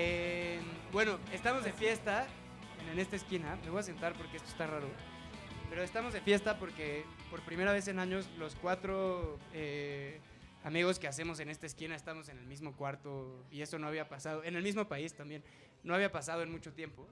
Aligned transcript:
Eh, 0.00 0.60
bueno, 0.92 1.18
estamos 1.32 1.64
de 1.64 1.72
fiesta 1.72 2.24
en 2.92 3.00
esta 3.00 3.16
esquina. 3.16 3.58
Me 3.64 3.70
voy 3.70 3.80
a 3.80 3.82
sentar 3.82 4.14
porque 4.14 4.36
esto 4.36 4.48
está 4.48 4.64
raro. 4.68 4.88
Pero 5.68 5.82
estamos 5.82 6.12
de 6.12 6.20
fiesta 6.20 6.56
porque 6.56 7.04
por 7.32 7.40
primera 7.42 7.72
vez 7.72 7.88
en 7.88 7.98
años 7.98 8.30
los 8.38 8.54
cuatro 8.54 9.40
eh, 9.52 10.20
amigos 10.62 11.00
que 11.00 11.08
hacemos 11.08 11.40
en 11.40 11.48
esta 11.48 11.66
esquina 11.66 11.96
estamos 11.96 12.28
en 12.28 12.38
el 12.38 12.46
mismo 12.46 12.76
cuarto 12.76 13.44
y 13.50 13.60
eso 13.60 13.80
no 13.80 13.88
había 13.88 14.08
pasado, 14.08 14.44
en 14.44 14.54
el 14.54 14.62
mismo 14.62 14.86
país 14.86 15.14
también, 15.14 15.42
no 15.82 15.96
había 15.96 16.12
pasado 16.12 16.44
en 16.44 16.52
mucho 16.52 16.72
tiempo. 16.72 17.08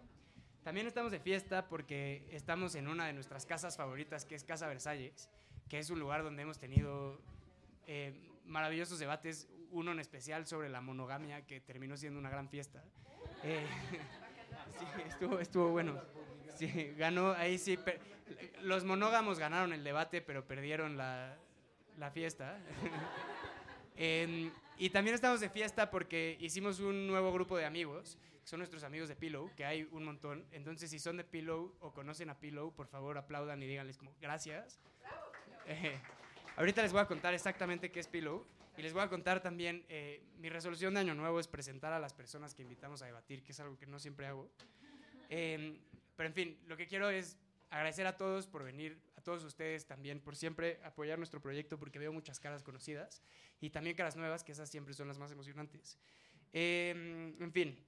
También 0.63 0.87
estamos 0.87 1.11
de 1.11 1.19
fiesta 1.19 1.67
porque 1.67 2.25
estamos 2.31 2.77
en 2.77 2.87
una 2.87 3.09
de 3.09 3.15
nuestras 3.15 3.47
casas 3.47 3.77
favoritas, 3.77 4.25
que 4.25 4.37
es 4.37 4.45
Casa 4.45 4.69
Versalles, 4.69 5.29
que 5.69 5.81
es 5.81 5.91
un 5.91 5.99
lugar 5.99 6.23
donde 6.23 6.43
hemos 6.43 6.61
tenido 6.61 7.21
eh, 7.89 8.15
maravillosos 8.45 9.01
debates, 9.01 9.49
uno 9.71 9.93
en 9.93 10.01
especial 10.01 10.47
sobre 10.47 10.69
la 10.69 10.81
monogamia, 10.81 11.47
que 11.47 11.61
terminó 11.61 11.97
siendo 11.97 12.19
una 12.19 12.31
gran 12.31 12.49
fiesta. 12.49 12.83
Eh, 13.43 13.67
sí, 14.79 15.03
estuvo, 15.09 15.39
estuvo 15.39 15.69
bueno. 15.71 16.01
Sí, 16.57 16.95
ganó, 16.97 17.33
ahí 17.33 17.59
sí. 17.59 17.79
Los 18.63 18.85
monógamos 18.85 19.39
ganaron 19.39 19.73
el 19.73 19.85
debate, 19.85 20.21
pero 20.23 20.47
perdieron 20.47 20.97
la, 20.97 21.37
la 21.99 22.11
fiesta. 22.11 22.59
Em, 23.99 24.53
y 24.77 24.91
también 24.91 25.15
estamos 25.15 25.41
de 25.41 25.49
fiesta 25.49 25.91
porque 25.91 26.37
hicimos 26.39 26.81
un 26.81 27.07
nuevo 27.07 27.33
grupo 27.33 27.57
de 27.57 27.65
amigos, 27.65 28.19
que 28.43 28.47
son 28.47 28.59
nuestros 28.59 28.85
amigos 28.85 29.09
de 29.09 29.17
Pillow, 29.17 29.51
que 29.57 29.65
hay 29.65 29.89
un 29.91 30.05
montón. 30.05 30.45
Entonces, 30.53 30.91
si 30.91 30.99
son 30.99 31.17
de 31.17 31.25
Pillow 31.25 31.75
o 31.81 31.95
conocen 31.95 32.29
a 32.29 32.39
Pillow, 32.39 32.75
por 32.75 32.87
favor 32.89 33.17
aplaudan 33.17 33.63
y 33.63 33.67
díganles 33.67 33.97
como 33.97 34.15
gracias. 34.21 34.79
Eh, 35.67 35.99
ahorita 36.57 36.83
les 36.83 36.93
voy 36.93 37.01
a 37.01 37.07
contar 37.07 37.33
exactamente 37.33 37.91
qué 37.91 38.01
es 38.01 38.07
Pillow. 38.07 38.47
Y 38.77 38.83
les 38.83 38.93
voy 38.93 39.03
a 39.03 39.09
contar 39.09 39.43
también, 39.43 39.85
eh, 39.89 40.23
mi 40.39 40.51
resolución 40.51 40.95
de 40.95 41.01
año 41.01 41.15
nuevo 41.15 41.41
es 41.41 41.49
presentar 41.49 41.93
a 41.93 41.99
las 41.99 42.13
personas 42.13 42.55
que 42.55 42.63
invitamos 42.63 43.01
a 43.03 43.07
debatir, 43.07 43.43
que 43.43 43.53
es 43.53 43.61
algo 43.61 43.79
que 43.79 43.87
no 43.87 43.99
siempre 43.99 44.27
hago. 44.27 44.51
Em, 45.31 45.79
pero 46.15 46.29
en 46.29 46.35
fin, 46.35 46.59
lo 46.67 46.77
que 46.77 46.87
quiero 46.87 47.09
es 47.09 47.39
agradecer 47.71 48.07
a 48.07 48.17
todos 48.17 48.47
por 48.47 48.65
venir, 48.65 48.99
a 49.17 49.23
todos 49.23 49.43
ustedes 49.45 49.87
también 49.87 50.21
por 50.21 50.37
siempre 50.37 50.79
apoyar 50.85 51.19
nuestro 51.19 51.41
proyecto 51.41 51.79
porque 51.79 51.99
veo 51.99 52.13
muchas 52.13 52.39
caras 52.39 52.63
conocidas 52.63 53.23
y 53.61 53.71
también 53.71 53.97
caras 53.97 54.17
nuevas, 54.17 54.45
que 54.45 54.53
esas 54.53 54.69
siempre 54.69 54.95
son 54.95 55.09
las 55.09 55.19
más 55.19 55.31
emocionantes. 55.31 55.99
Em, 56.53 57.35
en 57.43 57.53
fin, 57.53 57.79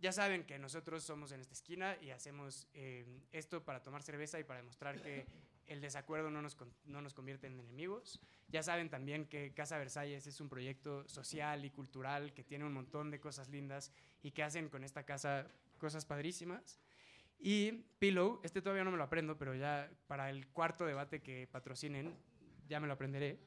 ya 0.00 0.12
saben 0.12 0.44
que 0.44 0.58
nosotros 0.58 1.04
somos 1.04 1.32
en 1.32 1.40
esta 1.40 1.52
esquina 1.52 1.96
y 2.00 2.10
hacemos 2.10 2.66
em, 2.74 3.20
esto 3.32 3.62
para 3.64 3.82
tomar 3.82 4.02
cerveza 4.02 4.38
y 4.38 4.44
para 4.44 4.60
demostrar 4.60 5.00
que 5.02 5.26
el 5.70 5.80
desacuerdo 5.80 6.30
no 6.30 6.42
nos, 6.42 6.56
no 6.84 7.00
nos 7.00 7.14
convierte 7.14 7.46
en 7.46 7.60
enemigos. 7.60 8.20
Ya 8.48 8.60
saben 8.60 8.90
también 8.90 9.26
que 9.26 9.54
Casa 9.54 9.78
Versalles 9.78 10.26
es 10.26 10.40
un 10.40 10.48
proyecto 10.48 11.08
social 11.08 11.64
y 11.64 11.70
cultural 11.70 12.34
que 12.34 12.42
tiene 12.42 12.64
un 12.64 12.72
montón 12.72 13.12
de 13.12 13.20
cosas 13.20 13.48
lindas 13.48 13.92
y 14.20 14.32
que 14.32 14.42
hacen 14.42 14.68
con 14.68 14.82
esta 14.82 15.04
casa 15.04 15.46
cosas 15.78 16.04
padrísimas. 16.04 16.80
Y 17.38 17.84
Pillow, 18.00 18.40
este 18.42 18.60
todavía 18.60 18.82
no 18.82 18.90
me 18.90 18.96
lo 18.98 19.04
aprendo, 19.04 19.38
pero 19.38 19.54
ya 19.54 19.88
para 20.08 20.28
el 20.28 20.48
cuarto 20.48 20.84
debate 20.84 21.22
que 21.22 21.46
patrocinen, 21.46 22.16
ya 22.68 22.80
me 22.80 22.88
lo 22.88 22.94
aprenderé. 22.94 23.38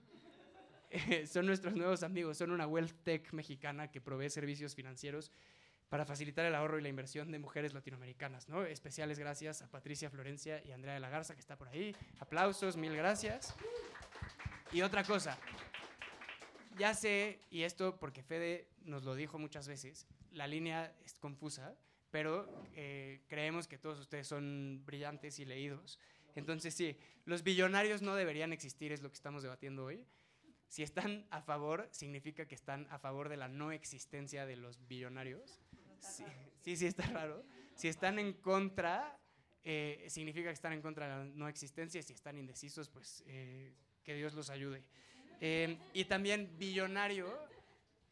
son 1.27 1.45
nuestros 1.45 1.75
nuevos 1.75 2.03
amigos, 2.03 2.37
son 2.37 2.51
una 2.51 2.67
wealth 2.67 3.03
tech 3.03 3.33
mexicana 3.33 3.91
que 3.91 3.99
provee 3.99 4.29
servicios 4.29 4.75
financieros 4.75 5.29
para 5.93 6.05
facilitar 6.05 6.43
el 6.47 6.55
ahorro 6.55 6.79
y 6.79 6.81
la 6.81 6.89
inversión 6.89 7.31
de 7.31 7.37
mujeres 7.37 7.75
latinoamericanas. 7.75 8.49
¿no? 8.49 8.65
Especiales 8.65 9.19
gracias 9.19 9.61
a 9.61 9.69
Patricia 9.69 10.09
Florencia 10.09 10.59
y 10.65 10.71
Andrea 10.71 10.95
de 10.95 10.99
la 10.99 11.07
Garza, 11.07 11.35
que 11.35 11.39
está 11.39 11.55
por 11.55 11.67
ahí. 11.67 11.95
Aplausos, 12.19 12.77
mil 12.77 12.95
gracias. 12.95 13.53
Y 14.71 14.81
otra 14.81 15.03
cosa, 15.03 15.37
ya 16.79 16.95
sé, 16.95 17.41
y 17.51 17.61
esto 17.61 17.99
porque 17.99 18.23
Fede 18.23 18.69
nos 18.85 19.03
lo 19.03 19.13
dijo 19.13 19.37
muchas 19.37 19.67
veces, 19.67 20.07
la 20.31 20.47
línea 20.47 20.91
es 21.05 21.19
confusa 21.19 21.75
pero 22.09 22.47
eh, 22.75 23.21
creemos 23.27 23.67
que 23.67 23.77
todos 23.77 23.99
ustedes 23.99 24.27
son 24.27 24.81
brillantes 24.85 25.37
y 25.37 25.45
leídos. 25.45 25.99
Entonces, 26.35 26.73
sí, 26.73 26.97
los 27.25 27.43
billonarios 27.43 28.01
no 28.01 28.15
deberían 28.15 28.51
existir, 28.51 28.91
es 28.91 29.03
lo 29.03 29.09
que 29.09 29.15
estamos 29.15 29.43
debatiendo 29.43 29.85
hoy. 29.85 30.07
Si 30.67 30.81
están 30.81 31.27
a 31.29 31.43
favor, 31.43 31.87
significa 31.91 32.47
que 32.47 32.55
están 32.55 32.87
a 32.89 32.97
favor 32.97 33.29
de 33.29 33.37
la 33.37 33.47
no 33.47 33.71
existencia 33.71 34.47
de 34.47 34.55
los 34.55 34.87
billonarios. 34.87 35.62
Sí, 36.63 36.77
sí, 36.77 36.85
está 36.85 37.03
raro. 37.07 37.43
Si 37.75 37.89
están 37.89 38.19
en 38.19 38.31
contra, 38.31 39.19
eh, 39.65 40.05
significa 40.07 40.47
que 40.47 40.53
están 40.53 40.71
en 40.71 40.81
contra 40.81 41.07
de 41.07 41.11
la 41.11 41.35
no 41.35 41.49
existencia. 41.49 42.01
Si 42.01 42.13
están 42.13 42.37
indecisos, 42.37 42.87
pues 42.87 43.21
eh, 43.27 43.73
que 44.01 44.15
Dios 44.15 44.33
los 44.33 44.49
ayude. 44.49 44.81
y 45.93 46.05
también 46.05 46.57
billonario 46.57 47.37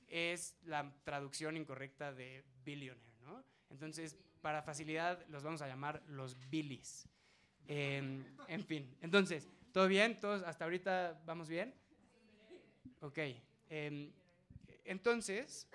es 0.10 0.58
la 0.66 0.94
traducción 1.06 1.56
incorrecta 1.56 2.12
de 2.12 2.44
billionaire. 2.66 3.12
Entonces, 3.70 4.18
para 4.42 4.62
facilidad, 4.62 5.26
los 5.30 5.44
vamos 5.44 5.62
a 5.62 5.68
llamar 5.68 6.04
los 6.08 6.38
Billys. 6.50 7.08
Em, 7.68 8.26
en 8.48 8.66
fin, 8.66 8.98
entonces, 9.02 9.48
¿todo 9.72 9.88
bien? 9.88 10.20
¿Todos 10.20 10.44
hasta 10.44 10.66
ahorita 10.66 11.22
vamos 11.26 11.48
bien? 11.48 11.74
Ok. 13.00 13.20
Em, 13.70 14.12
entonces, 14.84 15.68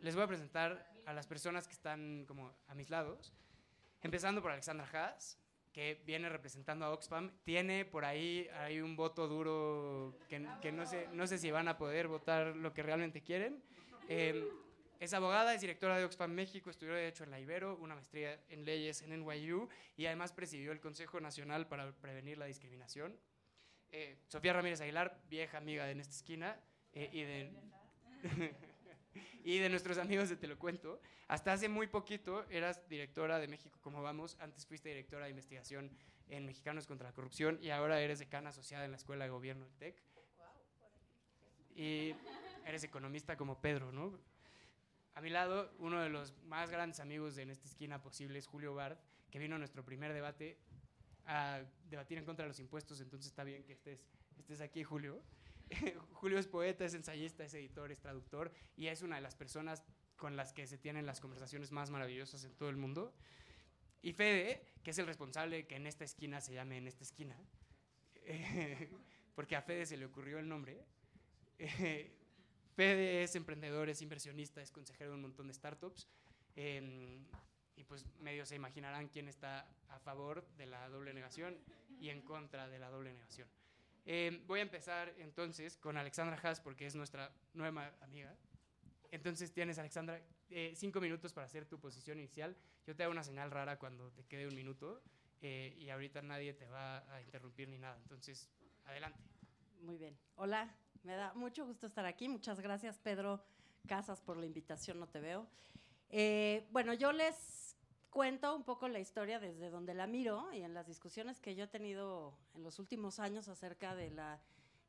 les 0.00 0.14
voy 0.14 0.24
a 0.24 0.28
presentar 0.28 0.93
a 1.06 1.12
las 1.12 1.26
personas 1.26 1.66
que 1.66 1.74
están 1.74 2.24
como 2.26 2.54
a 2.68 2.74
mis 2.74 2.90
lados, 2.90 3.32
empezando 4.02 4.42
por 4.42 4.50
Alexandra 4.50 4.88
Haas, 4.92 5.38
que 5.72 6.00
viene 6.06 6.28
representando 6.28 6.84
a 6.84 6.90
Oxfam. 6.90 7.32
Tiene 7.42 7.84
por 7.84 8.04
ahí 8.04 8.48
hay 8.60 8.80
un 8.80 8.94
voto 8.94 9.26
duro 9.26 10.16
que, 10.28 10.46
que, 10.62 10.70
no, 10.70 10.86
sé, 10.86 11.08
no 11.12 11.26
sé 11.26 11.36
si 11.36 11.50
van 11.50 11.66
a 11.66 11.76
poder 11.76 12.06
votar 12.06 12.54
lo 12.54 12.72
que 12.72 12.82
realmente 12.82 13.22
quieren. 13.22 13.62
Eh, 14.08 14.48
es 15.00 15.12
abogada, 15.12 15.52
es 15.52 15.60
directora 15.60 15.98
de 15.98 16.04
Oxfam 16.04 16.30
México, 16.30 16.70
estudió 16.70 16.94
Derecho 16.94 17.24
en 17.24 17.30
la 17.30 17.40
Ibero, 17.40 17.76
una 17.76 17.94
maestría 17.94 18.40
en 18.48 18.64
leyes 18.64 19.02
en 19.02 19.10
NYU 19.20 19.68
y 19.96 20.06
además 20.06 20.32
presidió 20.32 20.72
el 20.72 20.80
Consejo 20.80 21.20
Nacional 21.20 21.66
para 21.66 21.92
Prevenir 21.92 22.38
la 22.38 22.46
Discriminación. 22.46 23.18
Eh, 23.90 24.16
Sofía 24.28 24.52
Ramírez 24.52 24.80
Aguilar, 24.80 25.20
vieja 25.28 25.58
amiga 25.58 25.84
de 25.84 25.92
En 25.92 26.00
esta 26.00 26.14
esquina 26.14 26.58
eh, 26.92 27.10
y, 27.12 27.22
de, 27.22 27.52
y 29.44 29.58
de 29.58 29.68
nuestros 29.68 29.98
amigos 29.98 30.28
de 30.28 30.36
Te 30.36 30.46
lo 30.46 30.58
cuento. 30.58 31.00
Hasta 31.28 31.52
hace 31.52 31.68
muy 31.68 31.86
poquito 31.86 32.44
eras 32.50 32.86
directora 32.88 33.38
de 33.38 33.48
México 33.48 33.78
Como 33.82 34.02
Vamos, 34.02 34.36
antes 34.40 34.66
fuiste 34.66 34.88
directora 34.88 35.24
de 35.24 35.30
investigación 35.30 35.90
en 36.28 36.46
Mexicanos 36.46 36.86
contra 36.86 37.08
la 37.08 37.14
Corrupción 37.14 37.58
y 37.62 37.70
ahora 37.70 38.00
eres 38.00 38.18
decana 38.18 38.50
asociada 38.50 38.84
en 38.84 38.90
la 38.90 38.96
Escuela 38.96 39.24
de 39.24 39.30
Gobierno 39.30 39.64
del 39.64 39.74
TEC. 39.76 40.02
Y 41.76 42.14
eres 42.66 42.84
economista 42.84 43.36
como 43.36 43.60
Pedro, 43.60 43.92
¿no? 43.92 44.18
A 45.14 45.20
mi 45.20 45.30
lado, 45.30 45.72
uno 45.78 46.00
de 46.00 46.08
los 46.08 46.34
más 46.44 46.70
grandes 46.70 47.00
amigos 47.00 47.36
de 47.36 47.42
En 47.42 47.50
esta 47.50 47.68
esquina 47.68 48.02
posible 48.02 48.38
es 48.38 48.46
Julio 48.46 48.74
Bard, 48.74 48.96
que 49.30 49.38
vino 49.38 49.56
a 49.56 49.58
nuestro 49.58 49.84
primer 49.84 50.12
debate 50.12 50.58
a 51.26 51.62
debatir 51.88 52.18
en 52.18 52.24
contra 52.24 52.44
de 52.44 52.48
los 52.48 52.60
impuestos, 52.60 53.00
entonces 53.00 53.28
está 53.28 53.44
bien 53.44 53.64
que 53.64 53.72
estés, 53.72 54.04
estés 54.38 54.60
aquí, 54.60 54.82
Julio. 54.82 55.22
Julio 56.12 56.38
es 56.38 56.46
poeta, 56.46 56.84
es 56.84 56.94
ensayista, 56.94 57.44
es 57.44 57.54
editor, 57.54 57.90
es 57.90 58.00
traductor 58.00 58.52
y 58.76 58.86
es 58.88 59.02
una 59.02 59.16
de 59.16 59.22
las 59.22 59.34
personas 59.34 59.84
con 60.16 60.36
las 60.36 60.52
que 60.52 60.66
se 60.66 60.78
tienen 60.78 61.06
las 61.06 61.20
conversaciones 61.20 61.72
más 61.72 61.90
maravillosas 61.90 62.44
en 62.44 62.54
todo 62.54 62.70
el 62.70 62.76
mundo. 62.76 63.14
Y 64.02 64.12
Fede, 64.12 64.64
que 64.82 64.90
es 64.90 64.98
el 64.98 65.06
responsable 65.06 65.66
que 65.66 65.76
en 65.76 65.86
esta 65.86 66.04
esquina 66.04 66.40
se 66.40 66.52
llame 66.52 66.76
En 66.78 66.86
esta 66.86 67.04
esquina, 67.04 67.36
porque 69.34 69.56
a 69.56 69.62
Fede 69.62 69.86
se 69.86 69.96
le 69.96 70.04
ocurrió 70.04 70.38
el 70.38 70.48
nombre. 70.48 70.84
Fede 72.76 73.22
es 73.22 73.36
emprendedor, 73.36 73.88
es 73.88 74.02
inversionista, 74.02 74.60
es 74.60 74.70
consejero 74.70 75.10
de 75.10 75.16
un 75.16 75.22
montón 75.22 75.46
de 75.46 75.54
startups. 75.54 76.08
Em, 76.56 77.24
y 77.76 77.84
pues 77.84 78.06
medio 78.20 78.46
se 78.46 78.56
imaginarán 78.56 79.08
quién 79.08 79.28
está 79.28 79.68
a 79.88 79.98
favor 79.98 80.46
de 80.56 80.66
la 80.66 80.88
doble 80.88 81.12
negación 81.12 81.58
y 81.98 82.10
en 82.10 82.22
contra 82.22 82.68
de 82.68 82.78
la 82.78 82.90
doble 82.90 83.12
negación. 83.12 83.48
Em, 84.06 84.46
voy 84.46 84.60
a 84.60 84.62
empezar 84.62 85.14
entonces 85.18 85.76
con 85.78 85.96
Alexandra 85.96 86.38
Haas 86.42 86.60
porque 86.60 86.86
es 86.86 86.94
nuestra 86.94 87.32
nueva 87.54 87.92
amiga. 88.02 88.34
Entonces 89.10 89.52
tienes, 89.52 89.78
Alexandra, 89.78 90.20
eh, 90.50 90.72
cinco 90.76 91.00
minutos 91.00 91.32
para 91.32 91.46
hacer 91.46 91.64
tu 91.64 91.78
posición 91.78 92.18
inicial. 92.18 92.56
Yo 92.86 92.94
te 92.94 93.02
hago 93.02 93.12
una 93.12 93.22
señal 93.22 93.50
rara 93.50 93.78
cuando 93.78 94.10
te 94.10 94.24
quede 94.24 94.46
un 94.46 94.54
minuto 94.54 95.02
eh, 95.40 95.74
y 95.78 95.88
ahorita 95.88 96.20
nadie 96.20 96.52
te 96.52 96.66
va 96.68 96.98
a 97.14 97.22
interrumpir 97.22 97.68
ni 97.68 97.78
nada. 97.78 97.96
Entonces, 98.02 98.50
adelante. 98.84 99.18
Muy 99.80 99.96
bien. 99.96 100.18
Hola, 100.36 100.74
me 101.02 101.14
da 101.14 101.32
mucho 101.34 101.64
gusto 101.64 101.86
estar 101.86 102.04
aquí. 102.04 102.28
Muchas 102.28 102.60
gracias, 102.60 102.98
Pedro 102.98 103.42
Casas, 103.86 104.20
por 104.20 104.36
la 104.36 104.46
invitación. 104.46 104.98
No 104.98 105.06
te 105.06 105.20
veo. 105.20 105.46
Eh, 106.10 106.66
bueno, 106.70 106.92
yo 106.92 107.12
les 107.12 107.63
cuento 108.14 108.54
un 108.54 108.62
poco 108.62 108.86
la 108.86 109.00
historia 109.00 109.40
desde 109.40 109.70
donde 109.70 109.92
la 109.92 110.06
miro 110.06 110.52
y 110.52 110.62
en 110.62 110.72
las 110.72 110.86
discusiones 110.86 111.40
que 111.40 111.56
yo 111.56 111.64
he 111.64 111.66
tenido 111.66 112.32
en 112.54 112.62
los 112.62 112.78
últimos 112.78 113.18
años 113.18 113.48
acerca 113.48 113.96
de 113.96 114.12
la 114.12 114.40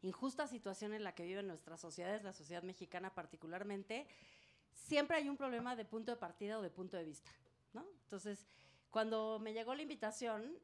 injusta 0.04 0.48
situación 0.48 0.94
en 0.94 1.04
la 1.04 1.16
que 1.16 1.24
viven 1.24 1.48
nuestras 1.48 1.82
sociedades, 1.82 2.24
la 2.24 2.34
sociedad 2.34 2.62
mexicana 2.62 3.16
particularmente, 3.16 4.06
siempre 4.74 5.18
hay 5.18 5.28
un 5.28 5.38
problema 5.38 5.76
de 5.76 5.86
punto 5.86 6.12
de 6.12 6.18
partida 6.18 6.60
o 6.60 6.62
de 6.62 6.70
punto 6.70 6.98
de 6.98 7.04
vista, 7.04 7.32
¿no? 7.74 7.84
Entonces, 8.04 8.46
cuando 8.92 9.40
me 9.40 9.54
llegó 9.54 9.74
la 9.74 9.82
invitación, 9.82 10.60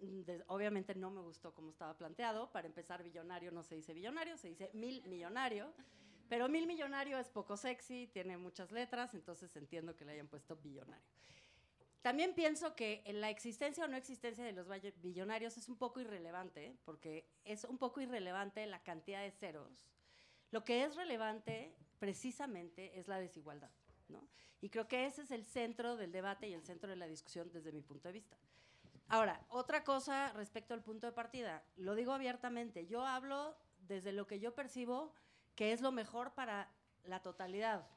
obviamente 0.45 0.93
no 0.93 1.09
me 1.09 1.21
gustó 1.21 1.55
cómo 1.55 1.71
estaba 1.71 1.97
planteado. 1.97 2.51
Para 2.51 2.67
empezar, 2.67 3.01
billonario 3.01 3.51
no 3.51 3.63
se 3.63 3.73
dice 3.73 3.95
billonario, 3.95 4.37
se 4.37 4.49
dice 4.49 4.69
mil 4.73 5.03
millonario. 5.07 5.73
Pero 6.29 6.47
mil 6.47 6.67
millonario 6.67 7.17
es 7.17 7.27
poco 7.27 7.57
sexy, 7.57 8.07
tiene 8.13 8.37
muchas 8.37 8.71
letras, 8.71 9.15
entonces 9.15 9.53
entiendo 9.57 9.95
que 9.95 10.05
le 10.05 10.13
hayan 10.13 10.27
puesto 10.27 10.55
billonario. 10.55 11.03
También 12.01 12.33
pienso 12.33 12.75
que 12.75 13.03
la 13.13 13.29
existencia 13.29 13.85
o 13.85 13.87
no 13.87 13.95
existencia 13.95 14.43
de 14.43 14.53
los 14.53 14.67
billonarios 15.01 15.57
es 15.57 15.69
un 15.69 15.77
poco 15.77 15.99
irrelevante, 15.99 16.75
porque 16.83 17.29
es 17.45 17.63
un 17.63 17.77
poco 17.77 18.01
irrelevante 18.01 18.65
la 18.65 18.81
cantidad 18.81 19.21
de 19.21 19.31
ceros. 19.31 19.85
Lo 20.49 20.63
que 20.63 20.83
es 20.83 20.95
relevante 20.95 21.75
precisamente 21.99 22.97
es 22.99 23.07
la 23.07 23.19
desigualdad. 23.19 23.71
¿no? 24.09 24.27
Y 24.61 24.69
creo 24.69 24.87
que 24.87 25.05
ese 25.05 25.21
es 25.21 25.31
el 25.31 25.45
centro 25.45 25.95
del 25.95 26.11
debate 26.11 26.47
y 26.47 26.53
el 26.53 26.63
centro 26.63 26.89
de 26.89 26.95
la 26.95 27.07
discusión 27.07 27.51
desde 27.51 27.71
mi 27.71 27.81
punto 27.81 28.09
de 28.09 28.13
vista. 28.13 28.37
Ahora, 29.07 29.45
otra 29.49 29.83
cosa 29.83 30.31
respecto 30.33 30.73
al 30.73 30.81
punto 30.81 31.05
de 31.05 31.13
partida, 31.13 31.63
lo 31.75 31.95
digo 31.95 32.13
abiertamente, 32.13 32.87
yo 32.87 33.05
hablo 33.05 33.57
desde 33.79 34.13
lo 34.13 34.25
que 34.25 34.39
yo 34.39 34.55
percibo 34.55 35.13
que 35.55 35.73
es 35.73 35.81
lo 35.81 35.91
mejor 35.91 36.33
para 36.33 36.71
la 37.03 37.21
totalidad. 37.21 37.87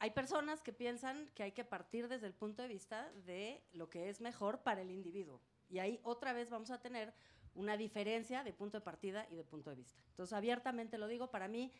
Hay 0.00 0.12
personas 0.12 0.62
que 0.62 0.72
piensan 0.72 1.28
que 1.34 1.42
hay 1.42 1.52
que 1.52 1.62
partir 1.62 2.08
desde 2.08 2.26
el 2.26 2.32
punto 2.32 2.62
de 2.62 2.68
vista 2.68 3.12
de 3.26 3.62
lo 3.74 3.90
que 3.90 4.08
es 4.08 4.22
mejor 4.22 4.62
para 4.62 4.80
el 4.80 4.90
individuo. 4.90 5.42
Y 5.68 5.78
ahí 5.78 6.00
otra 6.04 6.32
vez 6.32 6.48
vamos 6.48 6.70
a 6.70 6.80
tener 6.80 7.12
una 7.54 7.76
diferencia 7.76 8.42
de 8.42 8.54
punto 8.54 8.78
de 8.78 8.80
partida 8.82 9.26
y 9.30 9.34
de 9.34 9.44
punto 9.44 9.68
de 9.68 9.76
vista. 9.76 10.02
Entonces, 10.08 10.32
abiertamente 10.32 10.96
lo 10.96 11.06
digo, 11.06 11.30
para 11.30 11.48
mí, 11.48 11.70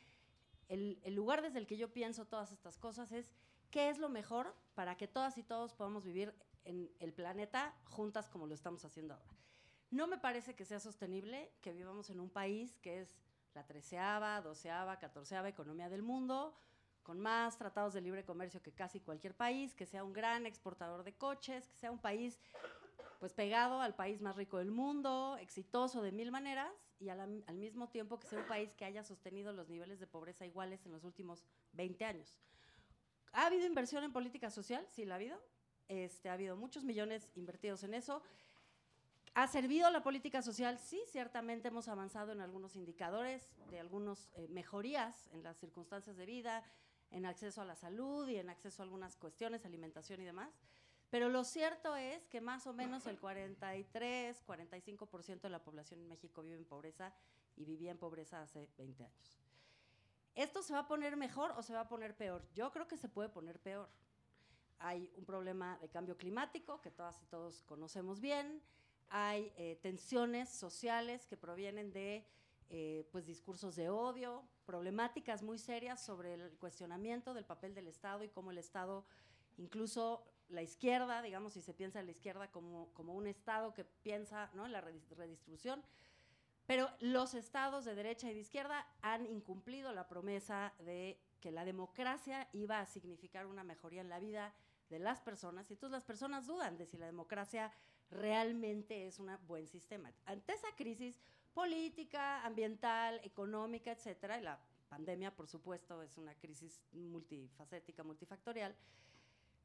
el, 0.68 1.00
el 1.02 1.14
lugar 1.14 1.40
desde 1.40 1.58
el 1.60 1.66
que 1.66 1.78
yo 1.78 1.94
pienso 1.94 2.26
todas 2.26 2.52
estas 2.52 2.76
cosas 2.76 3.10
es 3.10 3.32
qué 3.70 3.88
es 3.88 3.96
lo 3.96 4.10
mejor 4.10 4.54
para 4.74 4.98
que 4.98 5.08
todas 5.08 5.38
y 5.38 5.42
todos 5.42 5.72
podamos 5.72 6.04
vivir 6.04 6.34
en 6.64 6.92
el 6.98 7.14
planeta 7.14 7.74
juntas 7.84 8.28
como 8.28 8.46
lo 8.46 8.54
estamos 8.54 8.84
haciendo 8.84 9.14
ahora. 9.14 9.34
No 9.90 10.06
me 10.06 10.18
parece 10.18 10.54
que 10.54 10.66
sea 10.66 10.78
sostenible 10.78 11.50
que 11.62 11.72
vivamos 11.72 12.10
en 12.10 12.20
un 12.20 12.28
país 12.28 12.76
que 12.82 13.00
es 13.00 13.16
la 13.54 13.66
treceava, 13.66 14.42
doceava, 14.42 14.98
catorceava 14.98 15.48
economía 15.48 15.88
del 15.88 16.02
mundo, 16.02 16.54
con 17.02 17.20
más 17.20 17.56
tratados 17.58 17.94
de 17.94 18.00
libre 18.00 18.24
comercio 18.24 18.62
que 18.62 18.72
casi 18.72 19.00
cualquier 19.00 19.34
país, 19.34 19.74
que 19.74 19.86
sea 19.86 20.04
un 20.04 20.12
gran 20.12 20.46
exportador 20.46 21.04
de 21.04 21.14
coches, 21.14 21.68
que 21.68 21.76
sea 21.76 21.90
un 21.90 21.98
país 21.98 22.38
pues 23.18 23.34
pegado 23.34 23.80
al 23.80 23.94
país 23.94 24.22
más 24.22 24.36
rico 24.36 24.58
del 24.58 24.70
mundo, 24.70 25.36
exitoso 25.40 26.02
de 26.02 26.12
mil 26.12 26.30
maneras 26.30 26.72
y 26.98 27.10
al, 27.10 27.20
al, 27.46 27.56
mismo 27.56 27.88
tiempo 27.88 28.18
que 28.18 28.26
sea 28.26 28.38
un 28.38 28.46
país 28.46 28.72
que 28.74 28.84
haya 28.84 29.04
sostenido 29.04 29.52
los 29.52 29.68
niveles 29.68 30.00
de 30.00 30.06
pobreza 30.06 30.46
iguales 30.46 30.84
en 30.86 30.92
los 30.92 31.04
últimos 31.04 31.44
20 31.72 32.04
años. 32.04 32.34
¿Ha 33.32 33.46
habido 33.46 33.66
inversión 33.66 34.04
en 34.04 34.12
política 34.12 34.50
social? 34.50 34.86
Sí, 34.90 35.04
la 35.04 35.14
ha 35.14 35.16
habido. 35.16 35.40
Este, 35.88 36.28
ha 36.28 36.34
habido 36.34 36.56
muchos 36.56 36.84
millones 36.84 37.28
invertidos 37.34 37.84
en 37.84 37.94
eso. 37.94 38.22
¿Ha 39.34 39.46
servido 39.46 39.90
la 39.90 40.02
política 40.02 40.42
social? 40.42 40.78
Sí, 40.78 41.00
ciertamente 41.06 41.68
hemos 41.68 41.88
avanzado 41.88 42.32
en 42.32 42.40
algunos 42.40 42.74
indicadores 42.74 43.48
de 43.70 43.78
algunas 43.78 44.28
eh, 44.34 44.48
mejorías 44.48 45.28
en 45.32 45.42
las 45.44 45.56
circunstancias 45.58 46.16
de 46.16 46.26
vida, 46.26 46.64
en 47.10 47.26
acceso 47.26 47.60
a 47.60 47.64
la 47.64 47.76
salud 47.76 48.28
y 48.28 48.36
en 48.36 48.50
acceso 48.50 48.82
a 48.82 48.84
algunas 48.84 49.16
cuestiones, 49.16 49.64
alimentación 49.64 50.20
y 50.20 50.24
demás. 50.24 50.50
Pero 51.10 51.28
lo 51.28 51.42
cierto 51.44 51.96
es 51.96 52.26
que 52.28 52.40
más 52.40 52.66
o 52.66 52.72
menos 52.72 53.06
el 53.06 53.18
43, 53.18 54.46
45% 54.46 55.40
de 55.40 55.50
la 55.50 55.62
población 55.62 56.00
en 56.00 56.08
México 56.08 56.42
vive 56.42 56.56
en 56.56 56.64
pobreza 56.64 57.12
y 57.56 57.64
vivía 57.64 57.90
en 57.90 57.98
pobreza 57.98 58.42
hace 58.42 58.68
20 58.78 59.04
años. 59.04 59.38
¿Esto 60.36 60.62
se 60.62 60.72
va 60.72 60.80
a 60.80 60.86
poner 60.86 61.16
mejor 61.16 61.50
o 61.56 61.62
se 61.62 61.74
va 61.74 61.80
a 61.80 61.88
poner 61.88 62.16
peor? 62.16 62.46
Yo 62.54 62.70
creo 62.70 62.86
que 62.86 62.96
se 62.96 63.08
puede 63.08 63.28
poner 63.28 63.58
peor. 63.58 63.88
Hay 64.78 65.12
un 65.16 65.24
problema 65.24 65.78
de 65.78 65.88
cambio 65.88 66.16
climático 66.16 66.80
que 66.80 66.92
todas 66.92 67.20
y 67.22 67.26
todos 67.26 67.62
conocemos 67.64 68.20
bien 68.20 68.62
hay 69.10 69.52
eh, 69.56 69.76
tensiones 69.82 70.48
sociales 70.48 71.26
que 71.26 71.36
provienen 71.36 71.92
de 71.92 72.24
eh, 72.70 73.08
pues, 73.10 73.26
discursos 73.26 73.74
de 73.74 73.90
odio, 73.90 74.44
problemáticas 74.70 75.42
muy 75.42 75.58
serias 75.58 76.00
sobre 76.00 76.34
el 76.34 76.56
cuestionamiento 76.58 77.34
del 77.34 77.44
papel 77.44 77.74
del 77.74 77.88
Estado 77.88 78.22
y 78.22 78.28
cómo 78.28 78.52
el 78.52 78.58
Estado, 78.58 79.04
incluso 79.56 80.24
la 80.48 80.62
izquierda, 80.62 81.22
digamos, 81.22 81.54
si 81.54 81.60
se 81.60 81.74
piensa 81.74 81.98
en 81.98 82.06
la 82.06 82.12
izquierda 82.12 82.52
como, 82.52 82.92
como 82.92 83.14
un 83.14 83.26
Estado 83.26 83.74
que 83.74 83.84
piensa 83.84 84.48
¿no? 84.54 84.66
en 84.66 84.70
la 84.70 84.80
redistribución, 84.80 85.82
pero 86.68 86.88
los 87.00 87.34
estados 87.34 87.84
de 87.84 87.96
derecha 87.96 88.30
y 88.30 88.34
de 88.34 88.38
izquierda 88.38 88.86
han 89.02 89.26
incumplido 89.26 89.92
la 89.92 90.06
promesa 90.06 90.72
de 90.78 91.20
que 91.40 91.50
la 91.50 91.64
democracia 91.64 92.48
iba 92.52 92.78
a 92.78 92.86
significar 92.86 93.46
una 93.46 93.64
mejoría 93.64 94.02
en 94.02 94.08
la 94.08 94.20
vida 94.20 94.54
de 94.88 95.00
las 95.00 95.20
personas, 95.20 95.68
y 95.68 95.74
entonces 95.74 95.96
las 95.96 96.04
personas 96.04 96.46
dudan 96.46 96.76
de 96.78 96.86
si 96.86 96.96
la 96.96 97.06
democracia 97.06 97.72
realmente 98.08 99.08
es 99.08 99.18
un 99.18 99.36
buen 99.48 99.66
sistema. 99.66 100.12
Ante 100.26 100.52
esa 100.52 100.68
crisis 100.76 101.20
política, 101.54 102.44
ambiental, 102.44 103.20
económica, 103.24 103.92
etcétera, 103.92 104.38
y 104.38 104.42
la 104.42 104.58
pandemia, 104.88 105.34
por 105.34 105.46
supuesto, 105.46 106.02
es 106.02 106.16
una 106.18 106.34
crisis 106.34 106.80
multifacética, 106.92 108.02
multifactorial, 108.02 108.74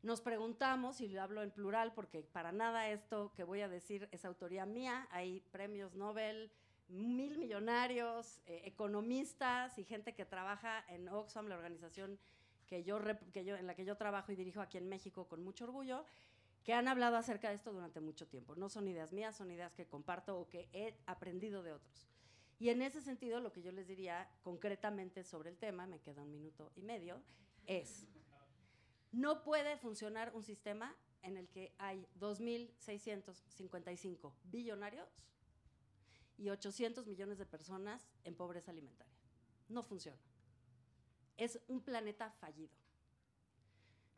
nos 0.06 0.22
preguntamos, 0.22 1.02
y 1.02 1.08
lo 1.08 1.20
hablo 1.24 1.42
en 1.42 1.50
plural 1.50 1.92
porque 1.94 2.22
para 2.22 2.52
nada 2.52 2.90
esto 2.90 3.34
que 3.36 3.44
voy 3.44 3.62
a 3.62 3.68
decir 3.68 4.08
es 4.12 4.24
autoría 4.24 4.64
mía, 4.64 5.08
hay 5.10 5.40
premios 5.52 5.96
Nobel, 5.96 6.52
mil 6.90 7.40
millonarios, 7.40 8.40
eh, 8.46 8.62
economistas 8.66 9.80
y 9.80 9.84
gente 9.84 10.14
que 10.14 10.24
trabaja 10.24 10.86
en 10.90 11.10
Oxfam, 11.10 11.48
la 11.48 11.56
organización 11.56 12.20
que 12.68 12.84
yo, 12.84 13.00
que 13.34 13.46
yo, 13.46 13.56
en 13.56 13.66
la 13.66 13.74
que 13.74 13.84
yo 13.84 13.98
trabajo 13.98 14.32
y 14.32 14.36
dirijo 14.36 14.62
aquí 14.62 14.78
en 14.78 14.88
México 14.88 15.28
con 15.28 15.44
mucho 15.44 15.64
orgullo, 15.64 16.06
que 16.66 16.74
han 16.74 16.88
hablado 16.88 17.16
acerca 17.16 17.50
de 17.50 17.56
esto 17.56 17.72
durante 17.72 18.02
mucho 18.02 18.28
tiempo. 18.28 18.56
No 18.56 18.70
son 18.70 18.88
ideas 18.88 19.14
mías, 19.14 19.38
son 19.38 19.52
ideas 19.52 19.76
que 19.76 19.86
comparto 19.86 20.40
o 20.40 20.50
que 20.50 20.68
he 20.74 20.96
aprendido 21.06 21.62
de 21.62 21.74
otros. 21.74 22.08
Y 22.58 22.70
en 22.70 22.82
ese 22.82 23.02
sentido, 23.02 23.40
lo 23.40 23.52
que 23.52 23.62
yo 23.62 23.72
les 23.72 23.88
diría 23.88 24.28
concretamente 24.42 25.24
sobre 25.24 25.52
el 25.52 25.58
tema, 25.58 25.86
me 25.86 26.00
queda 26.00 26.24
un 26.24 26.32
minuto 26.32 26.72
y 26.76 26.82
medio, 26.82 27.22
es, 27.68 28.08
no 29.12 29.44
puede 29.44 29.78
funcionar 29.78 30.34
un 30.34 30.42
sistema 30.42 30.96
en 31.22 31.38
el 31.38 31.48
que 31.50 31.72
hay 31.78 32.08
2.655 32.20 34.34
billonarios 34.46 35.08
y 36.38 36.50
800 36.50 37.06
millones 37.06 37.38
de 37.38 37.46
personas 37.46 38.10
en 38.24 38.34
pobreza 38.34 38.72
alimentaria. 38.72 39.14
No 39.70 39.84
funciona. 39.84 40.18
Es 41.38 41.60
un 41.68 41.82
planeta 41.82 42.32
fallido 42.32 42.74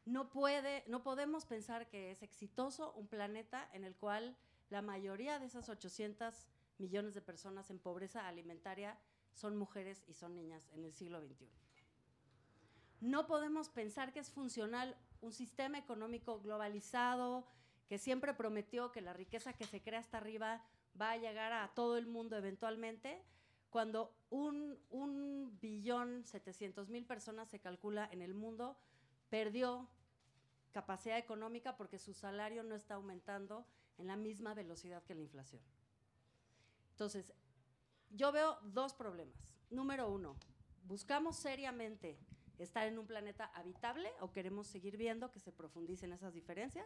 no, 0.07 0.29
puede, 0.29 0.83
no 0.87 1.03
podemos 1.03 1.45
pensar 1.45 1.87
que 1.89 2.11
es 2.11 2.23
exitoso 2.23 2.93
un 2.93 3.07
planeta 3.07 3.69
en 3.73 3.83
el 3.83 3.95
cual 3.95 4.35
la 4.69 4.81
mayoría 4.81 5.37
de 5.37 5.45
esas 5.45 5.69
800 5.69 6.47
millones 6.77 7.13
de 7.13 7.21
personas 7.21 7.69
en 7.69 7.79
pobreza 7.79 8.27
alimentaria 8.27 8.97
son 9.33 9.57
mujeres 9.57 10.03
y 10.07 10.13
son 10.13 10.35
niñas 10.35 10.69
en 10.73 10.85
el 10.85 10.93
siglo 10.93 11.19
XXI. 11.19 11.49
No 13.01 13.27
podemos 13.27 13.69
pensar 13.69 14.13
que 14.13 14.19
es 14.19 14.31
funcional 14.31 14.97
un 15.21 15.33
sistema 15.33 15.77
económico 15.77 16.39
globalizado 16.39 17.45
que 17.87 17.97
siempre 17.97 18.33
prometió 18.33 18.91
que 18.91 19.01
la 19.01 19.13
riqueza 19.13 19.53
que 19.53 19.65
se 19.65 19.81
crea 19.81 19.99
hasta 19.99 20.17
arriba 20.17 20.63
va 20.99 21.11
a 21.11 21.17
llegar 21.17 21.53
a 21.53 21.73
todo 21.75 21.97
el 21.97 22.07
mundo 22.07 22.37
eventualmente, 22.37 23.21
cuando 23.69 24.15
un, 24.29 24.79
un 24.89 25.57
billón 25.59 26.23
700 26.25 26.89
mil 26.89 27.05
personas 27.05 27.49
se 27.49 27.59
calcula 27.59 28.09
en 28.11 28.21
el 28.21 28.33
mundo 28.33 28.77
perdió 29.29 29.87
capacidad 30.77 31.17
económica 31.17 31.75
porque 31.75 31.97
su 31.97 32.13
salario 32.13 32.61
no 32.61 32.75
está 32.75 32.93
aumentando 32.93 33.65
en 33.97 34.05
la 34.05 34.15
misma 34.15 34.53
velocidad 34.53 35.03
que 35.05 35.15
la 35.15 35.21
inflación. 35.21 35.63
Entonces, 36.91 37.33
yo 38.11 38.31
veo 38.31 38.59
dos 38.61 38.93
problemas. 38.93 39.55
Número 39.71 40.07
uno, 40.07 40.35
¿buscamos 40.83 41.35
seriamente 41.35 42.19
estar 42.59 42.85
en 42.85 42.99
un 42.99 43.07
planeta 43.07 43.45
habitable 43.55 44.07
o 44.19 44.31
queremos 44.31 44.67
seguir 44.67 44.97
viendo 44.97 45.31
que 45.31 45.39
se 45.39 45.51
profundicen 45.51 46.13
esas 46.13 46.35
diferencias? 46.35 46.85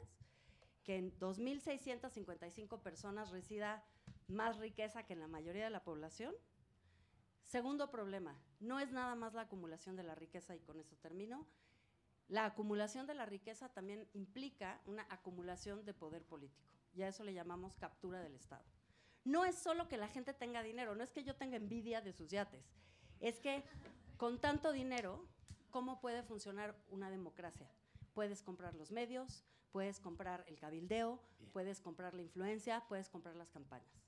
Que 0.86 0.96
en 0.96 1.12
2.655 1.20 2.82
personas 2.82 3.30
resida 3.30 3.84
más 4.30 4.58
riqueza 4.58 5.06
que 5.06 5.12
en 5.12 5.20
la 5.20 5.28
mayoría 5.28 5.66
de 5.66 5.70
la 5.70 5.84
población. 5.84 6.34
Segundo 7.44 7.92
problema, 7.92 8.42
no 8.62 8.80
es 8.80 8.94
nada 8.94 9.16
más 9.16 9.34
la 9.34 9.42
acumulación 9.42 9.98
de 9.98 10.04
la 10.04 10.16
riqueza, 10.16 10.56
y 10.56 10.62
con 10.62 10.80
eso 10.80 10.96
termino, 10.96 11.46
la 12.32 12.46
acumulación 12.46 13.08
de 13.08 13.14
la 13.14 13.26
riqueza 13.26 13.68
también 13.68 14.08
implica 14.14 14.80
una 14.86 15.06
acumulación 15.10 15.84
de 15.84 15.94
poder 15.94 16.24
político. 16.24 16.72
Y 16.94 17.02
a 17.02 17.10
eso 17.10 17.26
le 17.26 17.34
llamamos 17.34 17.76
captura 17.76 18.22
del 18.22 18.36
Estado. 18.36 18.64
No 19.26 19.44
es 19.44 19.56
solo 19.56 19.90
que 19.90 19.98
la 19.98 20.08
gente 20.08 20.34
tenga 20.34 20.64
dinero, 20.64 20.96
no 20.96 21.04
es 21.04 21.12
que 21.12 21.26
yo 21.26 21.36
tenga 21.36 21.58
envidia 21.58 22.00
de 22.00 22.14
sus 22.14 22.30
yates. 22.30 22.64
Es 23.20 23.42
que 23.42 23.66
con 24.16 24.40
tanto 24.40 24.72
dinero, 24.72 25.28
¿cómo 25.72 26.00
puede 26.00 26.24
funcionar 26.24 26.74
una 26.90 27.10
democracia? 27.10 27.70
Puedes 28.14 28.42
comprar 28.42 28.76
los 28.76 28.92
medios, 28.92 29.44
puedes 29.74 30.00
comprar 30.00 30.46
el 30.48 30.58
cabildeo, 30.58 31.20
puedes 31.52 31.82
comprar 31.82 32.14
la 32.14 32.22
influencia, 32.22 32.86
puedes 32.88 33.10
comprar 33.10 33.36
las 33.36 33.52
campañas. 33.52 34.06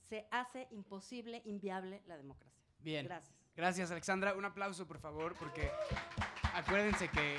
Se 0.00 0.26
hace 0.30 0.66
imposible, 0.70 1.42
inviable 1.44 2.02
la 2.06 2.16
democracia. 2.16 2.64
Bien. 2.78 3.04
Gracias. 3.04 3.36
Gracias, 3.54 3.90
Alexandra. 3.90 4.34
Un 4.34 4.46
aplauso, 4.46 4.86
por 4.86 4.98
favor, 4.98 5.34
porque 5.38 5.70
acuérdense 6.56 7.08
que 7.08 7.38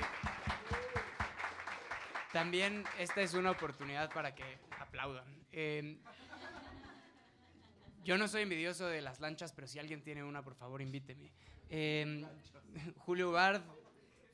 también 2.32 2.84
esta 2.98 3.20
es 3.20 3.34
una 3.34 3.50
oportunidad 3.50 4.12
para 4.12 4.34
que 4.34 4.44
aplaudan. 4.78 5.26
Em, 5.50 5.98
Yo 8.04 8.16
no 8.16 8.26
soy 8.26 8.42
envidioso 8.42 8.86
de 8.86 9.02
las 9.02 9.20
lanchas, 9.20 9.52
pero 9.52 9.66
si 9.66 9.78
alguien 9.78 10.02
tiene 10.02 10.22
una, 10.24 10.42
por 10.42 10.54
favor, 10.54 10.80
invíteme. 10.80 11.30
Em, 11.68 12.24
Julio 12.96 13.32
Bard, 13.32 13.60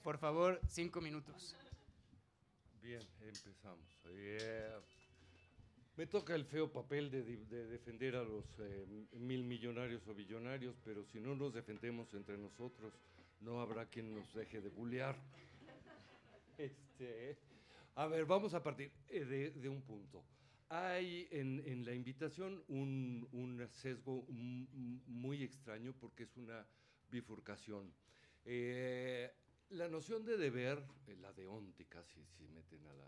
por 0.03 0.19
favor, 0.19 0.61
cinco 0.69 1.00
minutos. 1.00 1.57
Bien, 2.81 3.03
empezamos. 3.23 3.85
Eh, 4.05 4.71
me 5.97 6.07
toca 6.07 6.35
el 6.35 6.45
feo 6.45 6.71
papel 6.71 7.11
de, 7.11 7.23
defender 7.67 8.17
a 8.17 8.23
los 8.23 8.45
eh, 8.59 8.87
mil 9.12 9.45
millonarios 9.45 10.07
o 10.07 10.14
billonarios, 10.14 10.76
pero 10.85 11.05
si 11.05 11.19
no 11.19 11.35
nos 11.35 11.55
defendemos 11.55 12.12
entre 12.14 12.37
nosotros, 12.37 12.93
no 13.41 13.61
habrá 13.61 13.87
quien 13.87 14.14
nos 14.14 14.33
deje 14.35 14.61
de 14.61 14.69
bullear. 14.69 15.17
Este, 16.59 17.37
a 17.97 18.07
ver, 18.07 18.25
vamos 18.25 18.55
a 18.55 18.62
partir 18.62 18.91
eh, 19.09 19.53
de 19.55 19.69
un 19.69 19.83
punto. 19.83 20.25
Hay 20.69 21.29
en, 21.31 21.85
la 21.85 21.93
invitación 21.93 22.64
un, 22.69 23.69
sesgo 23.71 24.26
muy 24.29 25.43
extraño 25.43 25.93
porque 25.93 26.25
es 26.25 26.37
una 26.37 26.67
bifurcación. 27.11 27.93
Eh, 28.45 29.31
la 29.71 29.88
noción 29.88 30.25
de 30.25 30.37
deber, 30.37 30.83
eh, 31.07 31.17
la 31.21 31.33
deóntica, 31.33 32.03
si, 32.03 32.25
si 32.26 32.49
meten 32.49 32.85
a 32.87 32.93
la, 32.95 33.05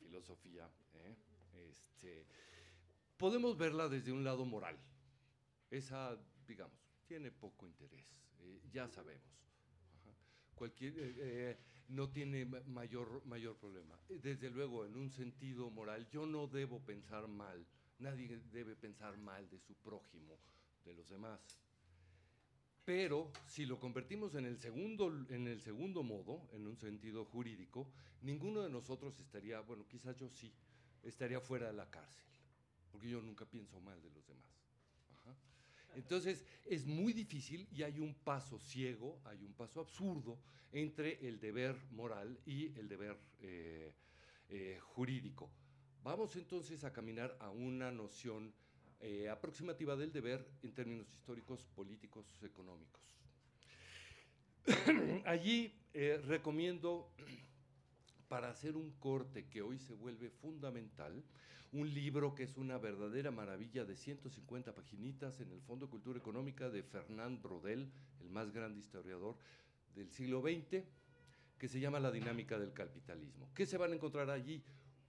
filosofía, 0.00 0.68
este, 1.52 2.26
podemos 3.16 3.56
verla 3.56 3.88
desde 3.88 4.10
un 4.10 4.24
lado 4.24 4.44
moral. 4.44 4.76
Esa, 5.70 6.18
digamos, 6.48 6.80
tiene 7.06 7.30
poco 7.30 7.66
interés, 7.66 8.24
ya 8.72 8.88
sabemos. 8.88 9.30
Cualquier, 10.60 11.56
no 11.88 12.10
tiene 12.10 12.44
mayor, 12.44 13.24
mayor 13.24 13.56
problema. 13.56 13.98
Desde 14.10 14.50
luego, 14.50 14.84
en 14.84 14.94
un 14.94 15.10
sentido 15.10 15.70
moral, 15.70 16.06
yo 16.10 16.26
no 16.26 16.48
debo 16.48 16.80
pensar 16.80 17.26
mal, 17.28 17.64
nadie 17.98 18.38
debe 18.52 18.76
pensar 18.76 19.16
mal 19.16 19.48
de 19.48 19.58
su 19.58 19.72
prójimo, 19.76 20.38
de 20.84 20.92
los 20.92 21.08
demás. 21.08 21.40
Pero 22.84 23.32
si 23.46 23.64
lo 23.64 23.80
convertimos 23.80 24.34
en 24.34 24.44
el 24.44 24.58
segundo, 24.58 25.08
en 25.30 25.48
el 25.48 25.62
segundo 25.62 26.02
modo, 26.02 26.50
en 26.52 26.66
un 26.66 26.76
sentido 26.76 27.24
jurídico, 27.24 27.90
ninguno 28.20 28.60
de 28.60 28.68
nosotros 28.68 29.18
estaría, 29.18 29.60
bueno, 29.60 29.86
quizás 29.88 30.14
yo 30.18 30.28
sí, 30.28 30.52
estaría 31.02 31.40
fuera 31.40 31.68
de 31.68 31.72
la 31.72 31.88
cárcel, 31.88 32.26
porque 32.92 33.08
yo 33.08 33.22
nunca 33.22 33.46
pienso 33.46 33.80
mal 33.80 33.98
de 34.02 34.10
los 34.10 34.26
demás. 34.26 34.59
Entonces 35.94 36.44
es 36.64 36.86
muy 36.86 37.12
difícil 37.12 37.66
y 37.72 37.82
hay 37.82 37.98
un 37.98 38.14
paso 38.14 38.58
ciego, 38.58 39.20
hay 39.24 39.44
un 39.44 39.52
paso 39.54 39.80
absurdo 39.80 40.38
entre 40.72 41.26
el 41.26 41.40
deber 41.40 41.76
moral 41.90 42.38
y 42.46 42.66
el 42.78 42.88
deber 42.88 43.18
eh, 43.40 43.92
eh, 44.48 44.78
jurídico. 44.80 45.50
Vamos 46.02 46.36
entonces 46.36 46.84
a 46.84 46.92
caminar 46.92 47.36
a 47.40 47.50
una 47.50 47.90
noción 47.90 48.52
eh, 49.00 49.28
aproximativa 49.28 49.96
del 49.96 50.12
deber 50.12 50.46
en 50.62 50.72
términos 50.72 51.12
históricos, 51.12 51.66
políticos, 51.74 52.26
económicos. 52.42 53.02
Allí 55.24 55.74
recomiendo, 56.26 57.12
para 58.28 58.50
hacer 58.50 58.76
un 58.76 58.92
corte 58.92 59.48
que 59.48 59.60
hoy 59.60 59.78
se 59.78 59.94
vuelve 59.94 60.30
fundamental, 60.30 61.24
un 61.72 61.92
libro 61.92 62.34
que 62.34 62.42
es 62.42 62.56
una 62.56 62.78
verdadera 62.78 63.30
maravilla 63.30 63.84
de 63.84 63.96
150 63.96 64.74
paginitas 64.74 65.40
en 65.40 65.52
el 65.52 65.60
Fondo 65.60 65.88
Cultura 65.88 66.18
Económica 66.18 66.68
de 66.68 66.82
Fernand 66.82 67.40
Brodel, 67.40 67.90
el 68.20 68.30
más 68.30 68.50
grande 68.50 68.80
historiador 68.80 69.36
del 69.94 70.10
siglo 70.10 70.42
XX, 70.42 70.84
que 71.56 71.68
se 71.68 71.78
llama 71.78 72.00
La 72.00 72.10
dinámica 72.10 72.58
del 72.58 72.72
capitalismo. 72.72 73.50
¿Qué 73.54 73.66
se 73.66 73.76
van 73.76 73.92
a 73.92 73.94
encontrar 73.94 74.30
allí? 74.30 74.62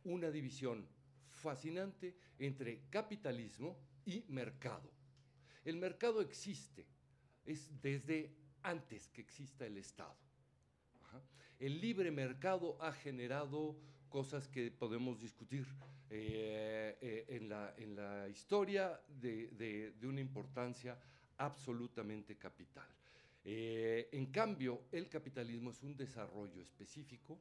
Una 0.04 0.30
división 0.30 0.86
fascinante 1.26 2.16
entre 2.38 2.84
capitalismo 2.90 3.78
y 4.06 4.24
mercado. 4.28 4.92
El 5.64 5.78
mercado 5.78 6.22
existe, 6.22 6.86
es 7.46 7.70
desde 7.82 8.36
antes 8.64 9.10
que 9.10 9.22
exista 9.22 9.66
el 9.66 9.78
Estado. 9.78 10.18
El 11.60 11.80
libre 11.80 12.10
mercado 12.10 12.76
ha 12.82 12.92
generado 12.92 13.78
cosas 14.12 14.48
que 14.48 14.70
podemos 14.70 15.20
discutir 15.20 15.66
eh, 16.10 16.98
eh, 17.02 17.26
en, 17.30 17.50
la, 17.50 17.74
en, 17.78 17.96
la, 17.96 18.28
historia 18.28 19.00
de, 19.08 19.48
de, 19.98 20.08
una 20.08 20.20
importancia 20.20 21.00
absolutamente 21.38 22.38
capital. 22.38 22.88
Eh, 23.44 24.10
en 24.12 24.26
cambio, 24.28 24.82
el 24.92 25.08
capitalismo 25.08 25.72
es 25.72 25.82
un 25.82 25.96
desarrollo 25.96 26.62
específico 26.62 27.40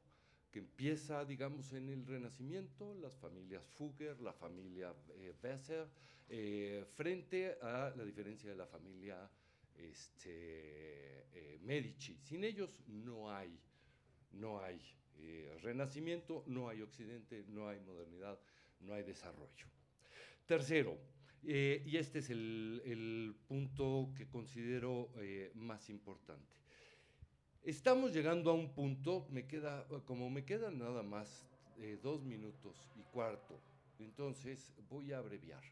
que 0.53 0.61
empieza, 0.61 1.25
digamos, 1.25 1.73
en 1.73 1.91
el 1.91 2.07
Renacimiento, 2.07 2.95
las 2.95 3.17
familias 3.17 3.67
Fugger, 3.77 4.21
la 4.21 4.33
familia 4.33 4.95
Besser, 5.43 5.89
frente 6.95 7.59
a 7.61 7.93
la 7.97 8.05
diferencia 8.05 8.49
de 8.51 8.57
la 8.57 8.67
familia 8.67 9.29
este, 9.77 11.59
Medici. 11.63 12.17
Sin 12.23 12.45
ellos 12.45 12.83
no 12.87 13.33
hay, 13.33 13.59
no 14.33 14.61
hay 14.61 14.81
renacimiento, 15.63 16.45
no 16.47 16.69
hay 16.69 16.83
occidente, 16.83 17.45
no 17.49 17.69
hay 17.69 17.81
modernidad, 17.81 18.39
no 18.81 18.95
hay 18.95 19.03
desarrollo. 19.03 19.67
Tercero, 20.47 20.99
eh, 21.45 21.83
y 21.87 21.97
este 21.97 22.19
es 22.19 22.31
el, 22.31 23.35
punto 23.49 24.13
que 24.17 24.27
considero 24.29 25.11
eh, 25.17 25.51
más 25.55 25.89
importante. 25.89 26.55
Estamos 27.63 28.13
llegando 28.13 28.51
a 28.51 28.55
un 28.55 28.73
punto, 28.73 29.27
me 29.31 29.47
queda, 29.47 29.87
como 30.07 30.31
me 30.31 30.45
quedan 30.45 30.79
nada 30.79 31.03
más 31.03 31.47
eh, 31.79 31.99
dos 32.03 32.25
minutos 32.25 32.91
y 32.97 33.03
cuarto, 33.05 33.61
entonces 33.99 34.73
voy 34.89 35.13
a 35.13 35.19
abreviar. 35.19 35.63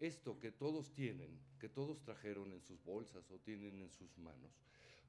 Esto 0.00 0.38
que 0.38 0.52
todos 0.52 0.92
tienen, 0.94 1.38
que 1.58 1.68
todos 1.68 2.00
trajeron 2.02 2.52
en 2.52 2.60
sus 2.60 2.82
bolsas 2.84 3.30
o 3.30 3.38
tienen 3.38 3.80
en 3.80 3.90
sus 3.90 4.16
manos, 4.18 4.62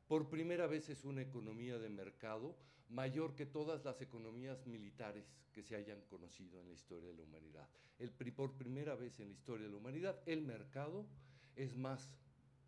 por 0.07 0.27
primera 0.27 0.65
vez 0.65 0.89
es 0.89 1.05
una 1.05 1.21
economía 1.21 1.77
de 1.77 1.89
mercado 1.89 2.55
mayor 2.89 3.35
que 3.35 3.45
todas 3.45 3.85
las 3.85 4.01
economías 4.01 4.65
militares 4.65 5.31
que 5.53 5.63
se 5.63 5.75
hayan 5.75 6.01
conocido 6.09 6.59
en 6.59 6.67
la 6.67 6.73
historia 6.73 7.09
de 7.09 7.15
la 7.15 7.23
humanidad. 7.23 7.67
El, 7.97 8.11
por 8.33 8.53
primera 8.53 8.95
vez 8.95 9.19
en 9.19 9.27
la 9.27 9.33
historia 9.33 9.67
de 9.67 9.71
la 9.71 9.77
humanidad, 9.77 10.21
el 10.25 10.41
mercado 10.41 11.05
es 11.55 11.75
más 11.75 12.09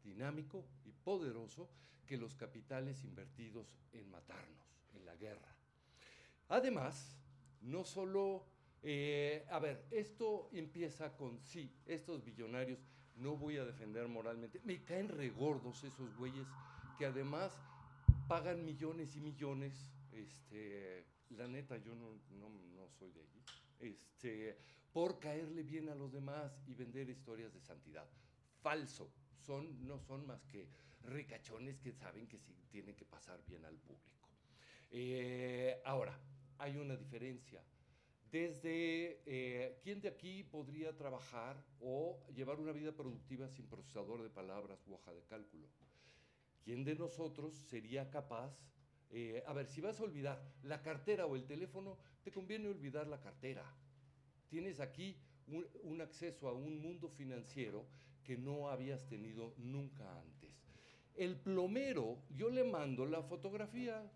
dinámico 0.03 0.65
y 0.85 0.91
poderoso 0.91 1.69
que 2.05 2.17
los 2.17 2.35
capitales 2.35 3.03
invertidos 3.03 3.73
en 3.93 4.09
matarnos, 4.09 4.75
en 4.93 5.05
la 5.05 5.15
guerra. 5.15 5.55
Además, 6.49 7.17
no 7.61 7.85
solo, 7.85 8.45
eh, 8.83 9.45
a 9.49 9.59
ver, 9.59 9.85
esto 9.91 10.49
empieza 10.51 11.15
con, 11.15 11.41
sí, 11.41 11.73
estos 11.85 12.23
billonarios, 12.25 12.79
no 13.15 13.37
voy 13.37 13.57
a 13.57 13.65
defender 13.65 14.07
moralmente, 14.07 14.59
me 14.65 14.83
caen 14.83 15.07
regordos 15.07 15.83
esos 15.83 16.15
güeyes 16.17 16.47
que 16.97 17.05
además 17.05 17.57
pagan 18.27 18.65
millones 18.65 19.15
y 19.15 19.21
millones, 19.21 19.91
este, 20.11 21.05
la 21.29 21.47
neta 21.47 21.77
yo 21.77 21.95
no, 21.95 22.19
no, 22.31 22.89
soy 22.89 23.11
de 23.11 23.21
allí, 23.21 23.41
este, 23.79 24.57
por 24.91 25.19
caerle 25.19 25.63
bien 25.63 25.89
a 25.89 25.95
los 25.95 26.11
demás 26.11 26.61
y 26.67 26.73
vender 26.73 27.09
historias 27.09 27.53
de 27.53 27.61
santidad. 27.61 28.07
Falso, 28.61 29.11
son, 29.39 29.87
no 29.87 29.99
son 29.99 30.25
más 30.27 30.43
que 30.45 30.67
ricachones 31.03 31.79
que 31.79 31.91
saben 31.91 32.27
que 32.27 32.37
sí 32.37 32.55
tienen 32.69 32.95
que 32.95 33.05
pasar 33.05 33.43
bien 33.45 33.65
al 33.65 33.77
público. 33.77 34.29
Eh, 34.91 35.81
ahora, 35.85 36.19
hay 36.57 36.77
una 36.77 36.95
diferencia. 36.95 37.63
Desde 38.31 39.21
eh, 39.25 39.79
quién 39.83 39.99
de 39.99 40.07
aquí 40.07 40.43
podría 40.43 40.95
trabajar 40.95 41.61
o 41.81 42.23
llevar 42.33 42.59
una 42.59 42.71
vida 42.71 42.93
productiva 42.93 43.49
sin 43.49 43.67
procesador 43.67 44.21
de 44.21 44.29
palabras 44.29 44.87
u 44.87 44.93
hoja 44.93 45.11
de 45.13 45.23
cálculo. 45.23 45.67
¿Quién 46.63 46.83
de 46.83 46.95
nosotros 46.95 47.53
sería 47.53 48.09
capaz? 48.09 48.53
Eh, 49.11 49.43
a 49.45 49.53
ver, 49.53 49.67
si 49.67 49.81
vas 49.81 49.99
a 49.99 50.03
olvidar 50.03 50.41
la 50.63 50.81
cartera 50.81 51.25
o 51.25 51.35
el 51.35 51.45
teléfono, 51.45 51.97
te 52.23 52.31
conviene 52.31 52.69
olvidar 52.69 53.07
la 53.07 53.19
cartera. 53.19 53.63
Tienes 54.49 54.79
aquí 54.79 55.17
un, 55.47 56.01
acceso 56.01 56.47
a 56.47 56.53
un 56.53 56.81
mundo 56.81 57.09
financiero 57.09 57.85
que 58.23 58.37
no 58.37 58.69
habías 58.69 59.05
tenido 59.07 59.53
nunca 59.57 60.19
antes. 60.19 60.65
El 61.15 61.35
plomero, 61.35 62.19
yo 62.29 62.49
le 62.49 62.63
mando 62.63 63.05
la 63.05 63.21
fotografía 63.21 64.09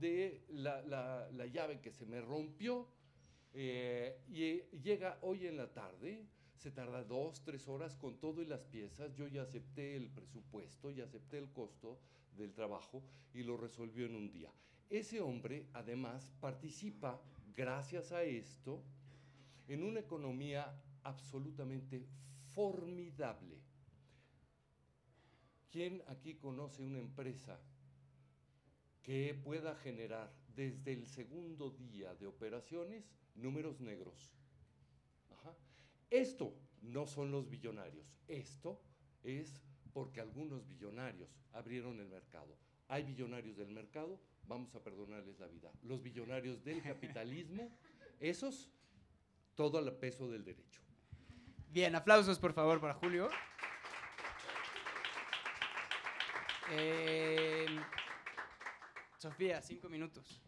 de 0.00 0.44
la, 0.48 1.28
llave 1.52 1.80
que 1.80 1.92
se 1.92 2.04
me 2.04 2.20
rompió 2.20 2.88
eh, 3.54 4.18
y 4.28 4.62
llega 4.78 5.18
hoy 5.22 5.46
en 5.46 5.56
la 5.56 5.72
tarde 5.72 6.26
se 6.62 6.70
tarda 6.70 7.02
dos, 7.02 7.42
tres 7.42 7.66
horas 7.66 7.96
con 7.96 8.18
todo 8.20 8.40
y 8.40 8.46
las 8.46 8.62
piezas. 8.62 9.12
Yo 9.16 9.26
ya 9.26 9.42
acepté 9.42 9.96
el 9.96 10.08
presupuesto, 10.08 10.92
ya 10.92 11.02
acepté 11.04 11.38
el 11.38 11.50
costo 11.50 11.98
del 12.36 12.52
trabajo 12.52 13.02
y 13.34 13.42
lo 13.42 13.56
resolvió 13.56 14.06
en 14.06 14.16
un 14.16 14.30
día. 14.30 14.50
Ese 14.90 15.20
hombre, 15.20 15.68
además, 15.72 16.32
participa, 16.40 17.20
gracias 17.56 18.12
a 18.12 18.22
esto, 18.22 18.82
en 19.68 19.82
una 19.82 20.00
economía 20.00 20.74
absolutamente 21.02 22.06
formidable. 22.54 23.58
¿Quién 25.70 26.02
aquí 26.08 26.34
conoce 26.34 26.82
una 26.82 26.98
empresa 26.98 27.58
que 29.02 29.40
pueda 29.42 29.74
generar 29.76 30.30
desde 30.54 30.92
el 30.92 31.06
segundo 31.06 31.70
día 31.70 32.14
de 32.14 32.26
operaciones 32.26 33.10
números 33.34 33.80
negros? 33.80 34.34
Esto 36.12 36.54
no 36.82 37.06
son 37.06 37.30
los 37.30 37.48
billonarios. 37.48 38.06
Esto 38.28 38.78
es 39.24 39.62
porque 39.92 40.20
algunos 40.20 40.66
billonarios 40.66 41.28
abrieron 41.52 41.98
el 42.00 42.08
mercado. 42.08 42.56
Hay 42.88 43.04
billonarios 43.04 43.56
del 43.56 43.68
mercado, 43.68 44.20
vamos 44.46 44.74
a 44.74 44.82
perdonarles 44.82 45.38
la 45.38 45.46
vida. 45.46 45.70
Los 45.82 46.02
billonarios 46.02 46.62
del 46.64 46.82
capitalismo, 46.82 47.70
esos, 48.20 48.70
todo 49.54 49.78
al 49.78 49.92
peso 49.96 50.28
del 50.30 50.44
derecho. 50.44 50.80
Bien, 51.70 51.94
aplausos 51.94 52.38
por 52.38 52.52
favor 52.52 52.80
para 52.80 52.94
Julio. 52.94 53.30
Eh, 56.70 57.66
Sofía, 59.18 59.62
cinco 59.62 59.88
minutos. 59.88 60.42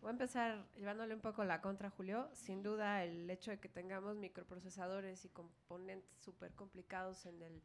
Voy 0.00 0.08
a 0.08 0.12
empezar 0.12 0.66
llevándole 0.76 1.14
un 1.14 1.20
poco 1.20 1.44
la 1.44 1.60
contra, 1.60 1.90
Julio. 1.90 2.30
Sin 2.32 2.62
duda, 2.62 3.04
el 3.04 3.28
hecho 3.30 3.50
de 3.50 3.58
que 3.58 3.68
tengamos 3.68 4.16
microprocesadores 4.16 5.24
y 5.24 5.28
componentes 5.28 6.18
súper 6.18 6.54
complicados 6.54 7.26
en 7.26 7.42
el 7.42 7.62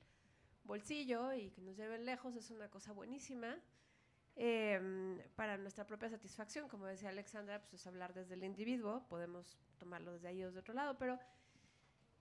bolsillo 0.64 1.34
y 1.34 1.52
que 1.52 1.62
nos 1.62 1.76
lleven 1.76 2.06
lejos 2.06 2.36
es 2.36 2.50
una 2.52 2.70
cosa 2.70 2.92
buenísima. 2.92 3.58
Em, 4.36 5.20
para 5.36 5.58
nuestra 5.58 5.86
propia 5.86 6.10
satisfacción, 6.10 6.68
como 6.68 6.88
decía 6.88 7.10
Alexandra, 7.10 7.62
pues 7.62 7.74
es 7.74 7.88
hablar 7.88 8.14
desde 8.14 8.34
el 8.34 8.44
individuo, 8.44 9.06
podemos 9.08 9.58
tomarlo 9.78 10.14
desde 10.14 10.30
ahí 10.30 10.44
o 10.44 10.48
desde 10.48 10.60
otro 10.60 10.74
lado, 10.74 10.98
pero 10.98 11.20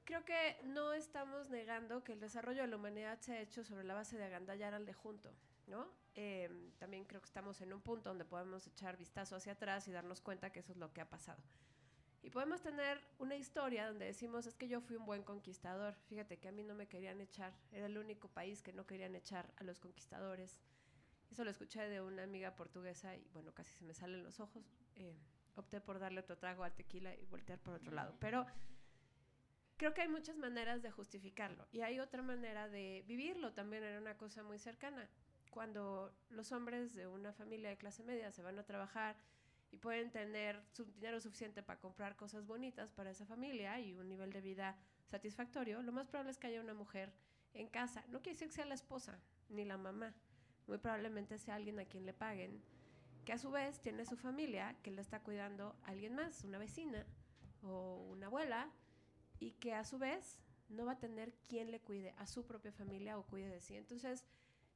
creo 0.05 0.25
que 0.25 0.59
no 0.65 0.93
estamos 0.93 1.49
negando 1.49 2.05
que 2.05 2.13
el 2.13 2.21
desarrollo 2.21 2.63
de 2.63 2.69
la 2.69 2.77
humanidad 2.77 3.19
se 3.21 3.33
ha 3.33 3.41
hecho 3.41 3.65
sobre 3.65 3.85
la 3.85 3.95
base 3.95 4.19
de 4.19 4.25
agandallar 4.25 4.75
al 4.75 4.85
de 4.85 4.93
junto, 4.93 5.33
¿no? 5.67 5.89
Em, 6.15 6.73
también 6.73 7.05
creo 7.05 7.23
que 7.23 7.27
estamos 7.29 7.61
en 7.63 7.73
un 7.73 7.81
punto 7.81 8.11
donde 8.11 8.27
podemos 8.27 8.67
echar 8.67 8.99
vistazo 8.99 9.37
hacia 9.37 9.53
atrás 9.53 9.89
y 9.89 9.93
darnos 9.93 10.21
cuenta 10.21 10.51
que 10.53 10.61
eso 10.61 10.73
es 10.73 10.79
lo 10.79 10.93
que 10.93 11.01
ha 11.01 11.09
pasado. 11.09 11.43
Y 12.23 12.31
podemos 12.31 12.63
tener 12.63 13.01
una 13.19 13.35
historia 13.35 13.89
donde 13.89 14.07
decimos, 14.07 14.47
es 14.47 14.55
que 14.55 14.69
yo 14.69 14.81
fui 14.81 14.97
un 14.97 15.05
buen 15.05 15.25
conquistador. 15.25 15.95
Fíjate 16.07 16.39
que 16.39 16.49
a 16.49 16.53
mí 16.53 16.63
no 16.63 16.75
me 16.75 16.87
querían 16.87 17.21
echar, 17.21 17.53
era 17.73 17.87
el 17.87 17.99
único 17.99 18.29
país 18.29 18.63
que 18.63 18.73
no 18.73 18.87
querían 18.87 19.17
echar 19.17 19.53
a 19.57 19.65
los 19.65 19.81
conquistadores. 19.81 20.61
Eso 21.33 21.45
lo 21.45 21.51
escuché 21.51 21.89
de 21.89 22.01
una 22.01 22.23
amiga 22.23 22.55
portuguesa 22.55 23.17
y 23.17 23.27
bueno, 23.33 23.53
casi 23.53 23.73
se 23.73 23.85
me 23.85 23.93
salen 23.93 24.23
los 24.23 24.39
ojos. 24.39 24.65
Eh, 24.95 25.17
opté 25.57 25.81
por 25.81 25.99
darle 25.99 26.21
otro 26.21 26.39
trago 26.39 26.63
al 26.63 26.75
tequila 26.75 27.13
y 27.17 27.27
voltear 27.27 27.59
por 27.59 27.75
otro 27.75 27.93
lado. 27.93 28.15
Pero 28.21 28.47
creo 29.77 29.93
que 29.93 30.03
hay 30.03 30.09
muchas 30.09 30.37
maneras 30.37 30.81
de 30.81 30.93
justificarlo 30.93 31.67
y 31.73 31.81
hay 31.81 31.99
otra 31.99 32.23
manera 32.23 32.69
de 32.69 33.03
vivirlo 33.09 33.53
también 33.53 33.83
era 33.83 33.99
una 33.99 34.17
cosa 34.17 34.45
muy 34.45 34.59
cercana. 34.59 35.09
Cuando 35.51 36.15
los 36.31 36.53
hombres 36.53 36.95
de 36.95 37.09
una 37.09 37.33
familia 37.33 37.71
de 37.71 37.77
clase 37.77 38.05
media 38.05 38.31
se 38.31 38.43
van 38.43 38.59
a 38.59 38.63
trabajar 38.63 39.17
y 39.73 39.79
pueden 39.79 40.11
tener 40.11 40.63
su 40.71 40.85
dinero 40.85 41.19
suficiente 41.21 41.63
para 41.63 41.81
comprar 41.81 42.15
cosas 42.15 42.47
bonitas 42.47 42.93
para 42.93 43.11
esa 43.11 43.25
familia 43.25 43.81
y 43.81 43.95
un 43.95 44.09
nivel 44.09 44.33
de 44.33 44.43
vida 44.43 44.77
satisfactorio, 45.09 45.83
lo 45.83 45.93
más 45.93 46.07
probable 46.07 46.31
es 46.31 46.39
que 46.39 46.47
haya 46.47 46.61
una 46.61 46.75
mujer 46.75 47.13
en 47.55 47.69
casa. 47.69 48.05
No 48.09 48.21
quiere 48.21 48.35
decir 48.35 48.49
que 48.49 48.55
sea 48.55 48.67
la 48.67 48.75
esposa 48.75 49.19
ni 49.49 49.65
la 49.65 49.79
mamá, 49.79 50.15
muy 50.67 50.79
probablemente 50.79 51.39
sea 51.39 51.57
alguien 51.57 51.81
a 51.81 51.87
quien 51.87 52.07
le 52.07 52.13
paguen, 52.13 52.63
que 53.25 53.33
a 53.33 53.39
su 53.39 53.51
vez 53.51 53.81
tiene 53.81 54.05
su 54.05 54.17
familia 54.17 54.77
que 54.83 54.91
le 54.91 55.01
está 55.01 55.21
cuidando 55.21 55.75
alguien 55.85 56.15
más, 56.15 56.45
una 56.45 56.59
vecina 56.59 57.07
o 57.63 57.97
una 58.11 58.27
abuela, 58.27 58.71
y 59.39 59.53
que 59.53 59.75
a 59.75 59.85
su 59.85 59.99
vez 59.99 60.39
no 60.69 60.85
va 60.85 60.93
a 60.93 60.99
tener 60.99 61.33
quien 61.49 61.71
le 61.71 61.81
cuide 61.81 62.15
a 62.19 62.27
su 62.27 62.47
propia 62.47 62.73
familia 62.73 63.19
o 63.19 63.25
cuide 63.25 63.49
de 63.49 63.61
sí. 63.61 63.77
Entonces, 63.77 64.25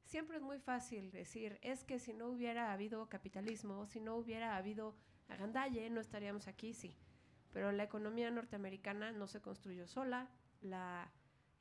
siempre 0.07 0.37
es 0.37 0.43
muy 0.43 0.59
fácil 0.59 1.11
decir, 1.11 1.59
es 1.61 1.83
que 1.83 1.99
si 1.99 2.13
no 2.13 2.29
hubiera 2.29 2.71
habido 2.71 3.07
capitalismo, 3.09 3.85
si 3.87 3.99
no 3.99 4.15
hubiera 4.15 4.55
habido 4.55 4.95
agandalle, 5.27 5.89
no 5.89 5.99
estaríamos 5.99 6.47
aquí, 6.47 6.73
sí. 6.73 6.97
Pero 7.51 7.71
la 7.71 7.83
economía 7.83 8.31
norteamericana 8.31 9.11
no 9.11 9.27
se 9.27 9.41
construyó 9.41 9.85
sola, 9.87 10.29
la 10.61 11.11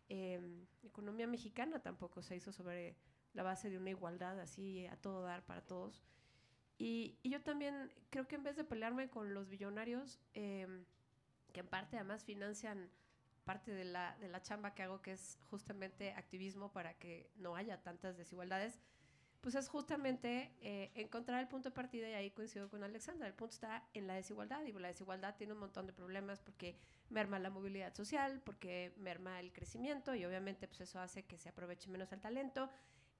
em, 0.08 0.66
economía 0.84 1.26
mexicana 1.26 1.80
tampoco 1.80 2.22
se 2.22 2.37
hizo 2.37 2.52
sobre 2.52 2.96
la 3.35 3.42
base 3.42 3.68
de 3.68 3.78
una 3.78 3.90
igualdad 3.90 4.38
así 4.38 4.87
a 4.87 4.96
todo 4.96 5.22
dar 5.22 5.44
para 5.44 5.62
todos. 5.62 6.02
Y, 6.78 7.18
yo 7.24 7.42
también 7.42 7.92
creo 8.11 8.28
que 8.28 8.37
en 8.37 8.44
vez 8.44 8.56
de 8.56 8.64
pelearme 8.64 9.09
con 9.09 9.35
los 9.35 9.48
billonarios, 9.48 10.20
em, 10.35 10.85
que 11.52 11.61
en 11.61 11.68
parte 11.68 11.96
además 11.96 12.24
financian 12.24 12.90
parte 13.46 13.72
de 13.72 13.85
la, 13.85 14.16
de 14.20 14.28
la 14.28 14.42
chamba 14.42 14.74
que 14.74 14.82
hago, 14.82 15.00
que 15.00 15.12
es 15.12 15.38
justamente 15.48 16.12
activismo 16.12 16.72
para 16.72 16.94
que 16.98 17.30
no 17.37 17.54
haya 17.54 17.80
tantas 17.82 18.18
desigualdades, 18.18 18.80
pues 19.40 19.54
es 19.54 19.68
justamente 19.68 20.52
eh, 20.61 20.90
encontrar 20.96 21.40
el 21.40 21.46
punto 21.46 21.68
de 21.68 21.74
partida 21.74 22.11
y 22.11 22.14
ahí 22.14 22.32
coincido 22.32 22.68
con 22.68 22.82
Alexandra. 22.82 23.28
El 23.28 23.35
punto 23.35 23.54
está 23.54 23.88
en 23.94 24.09
la 24.09 24.14
desigualdad 24.14 24.64
y 24.64 24.72
la 24.72 24.88
desigualdad 24.88 25.37
tiene 25.37 25.52
un 25.52 25.61
montón 25.61 25.87
de 25.87 25.92
problemas 25.92 26.40
porque 26.40 26.76
merma 27.11 27.38
la 27.38 27.48
movilidad 27.48 27.94
social, 27.94 28.42
porque 28.44 28.92
merma 28.96 29.38
el 29.38 29.52
crecimiento 29.52 30.16
y 30.16 30.24
obviamente 30.24 30.66
pues 30.66 30.80
eso 30.80 30.98
hace 30.98 31.24
que 31.24 31.38
se 31.38 31.48
aproveche 31.48 31.88
menos 31.88 32.11
el 32.11 32.20
talento 32.20 32.68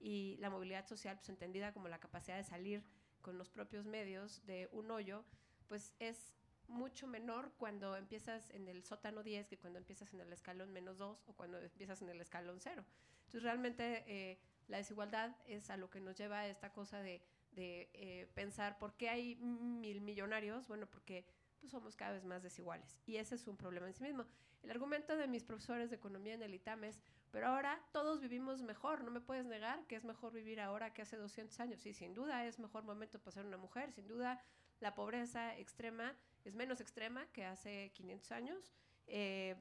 y 0.00 0.36
la 0.40 0.50
movilidad 0.50 0.84
social 0.88 1.16
pues 1.16 1.28
entendida 1.28 1.72
como 1.72 1.86
la 1.86 2.00
capacidad 2.00 2.36
de 2.36 2.42
salir 2.42 2.82
con 3.22 3.38
los 3.38 3.48
propios 3.48 3.86
medios 3.86 4.44
de 4.46 4.68
un 4.72 4.90
hoyo, 4.90 5.24
pues 5.68 5.94
es 6.00 6.34
mucho 6.68 7.07
menor 7.07 7.52
cuando 7.57 7.96
empiezas 7.96 8.50
en 8.50 8.68
el 8.68 8.85
sótano 8.85 9.22
10 9.22 9.48
que 9.48 9.59
cuando 9.59 9.79
empiezas 9.79 10.12
en 10.12 10.20
el 10.20 10.33
escalón 10.33 10.72
menos 10.72 10.98
2 10.98 11.24
o 11.26 11.33
cuando 11.35 11.59
empiezas 11.59 12.02
en 12.02 12.09
el 12.09 12.20
escalón 12.20 12.59
0. 12.61 12.85
Entonces 13.26 13.42
realmente 13.42 14.05
eh, 14.07 14.38
la 14.68 14.79
desigualdad 14.79 15.37
es 15.46 15.70
a 15.70 15.76
lo 15.76 15.90
que 15.90 16.00
nos 16.00 16.16
lleva 16.16 16.40
a 16.40 16.48
esta 16.48 16.72
cosa 16.72 17.00
de, 17.00 17.22
de 17.52 17.90
eh, 17.94 18.31
pensar 18.35 18.79
por 18.79 18.96
qué 18.96 19.09
hay 19.09 19.37
mil 19.37 20.00
millonarios, 20.00 20.68
bueno, 20.68 20.87
porque 20.87 21.26
pues, 21.61 21.70
somos 21.70 21.96
cada 21.96 22.12
vez 22.12 22.24
más 22.24 22.42
desiguales 22.42 22.98
y 23.07 23.16
ese 23.16 23.35
es 23.35 23.46
un 23.46 23.57
problema 23.57 23.87
en 23.87 23.94
sí 23.94 24.02
mismo. 24.02 24.26
El 24.62 24.70
argumento 24.70 25.16
de 25.16 25.29
mis 25.29 25.44
profesores 25.44 25.90
de 25.90 25.96
economía 25.96 26.35
en 26.35 26.42
el 26.42 26.55
ITAM 26.55 26.85
es, 26.85 27.00
pero 27.31 27.48
ahora 27.48 27.81
todos 27.92 28.20
vivimos 28.20 28.62
mejor, 28.62 29.05
no 29.05 29.11
me 29.11 29.20
puedes 29.20 29.46
negar 29.46 29.87
que 29.87 29.96
es 29.96 30.05
mejor 30.05 30.33
vivir 30.33 30.61
ahora 30.61 30.92
que 30.92 31.02
hace 31.02 31.16
200 31.16 31.59
años. 31.61 31.81
Sí, 31.81 31.92
sin 31.92 32.14
duda 32.14 32.44
es 32.46 32.59
mejor 32.59 32.83
momento 32.83 33.18
para 33.18 33.33
ser 33.33 33.46
una 33.46 33.57
mujer, 33.57 33.92
sin 33.92 34.09
duda 34.09 34.42
la 34.81 34.94
pobreza 34.94 35.57
extrema 35.57 36.16
es 36.48 36.54
menos 36.54 36.80
extrema 36.80 37.26
que 37.32 37.44
hace 37.44 37.90
500 37.94 38.32
años, 38.32 38.72
eh, 39.06 39.56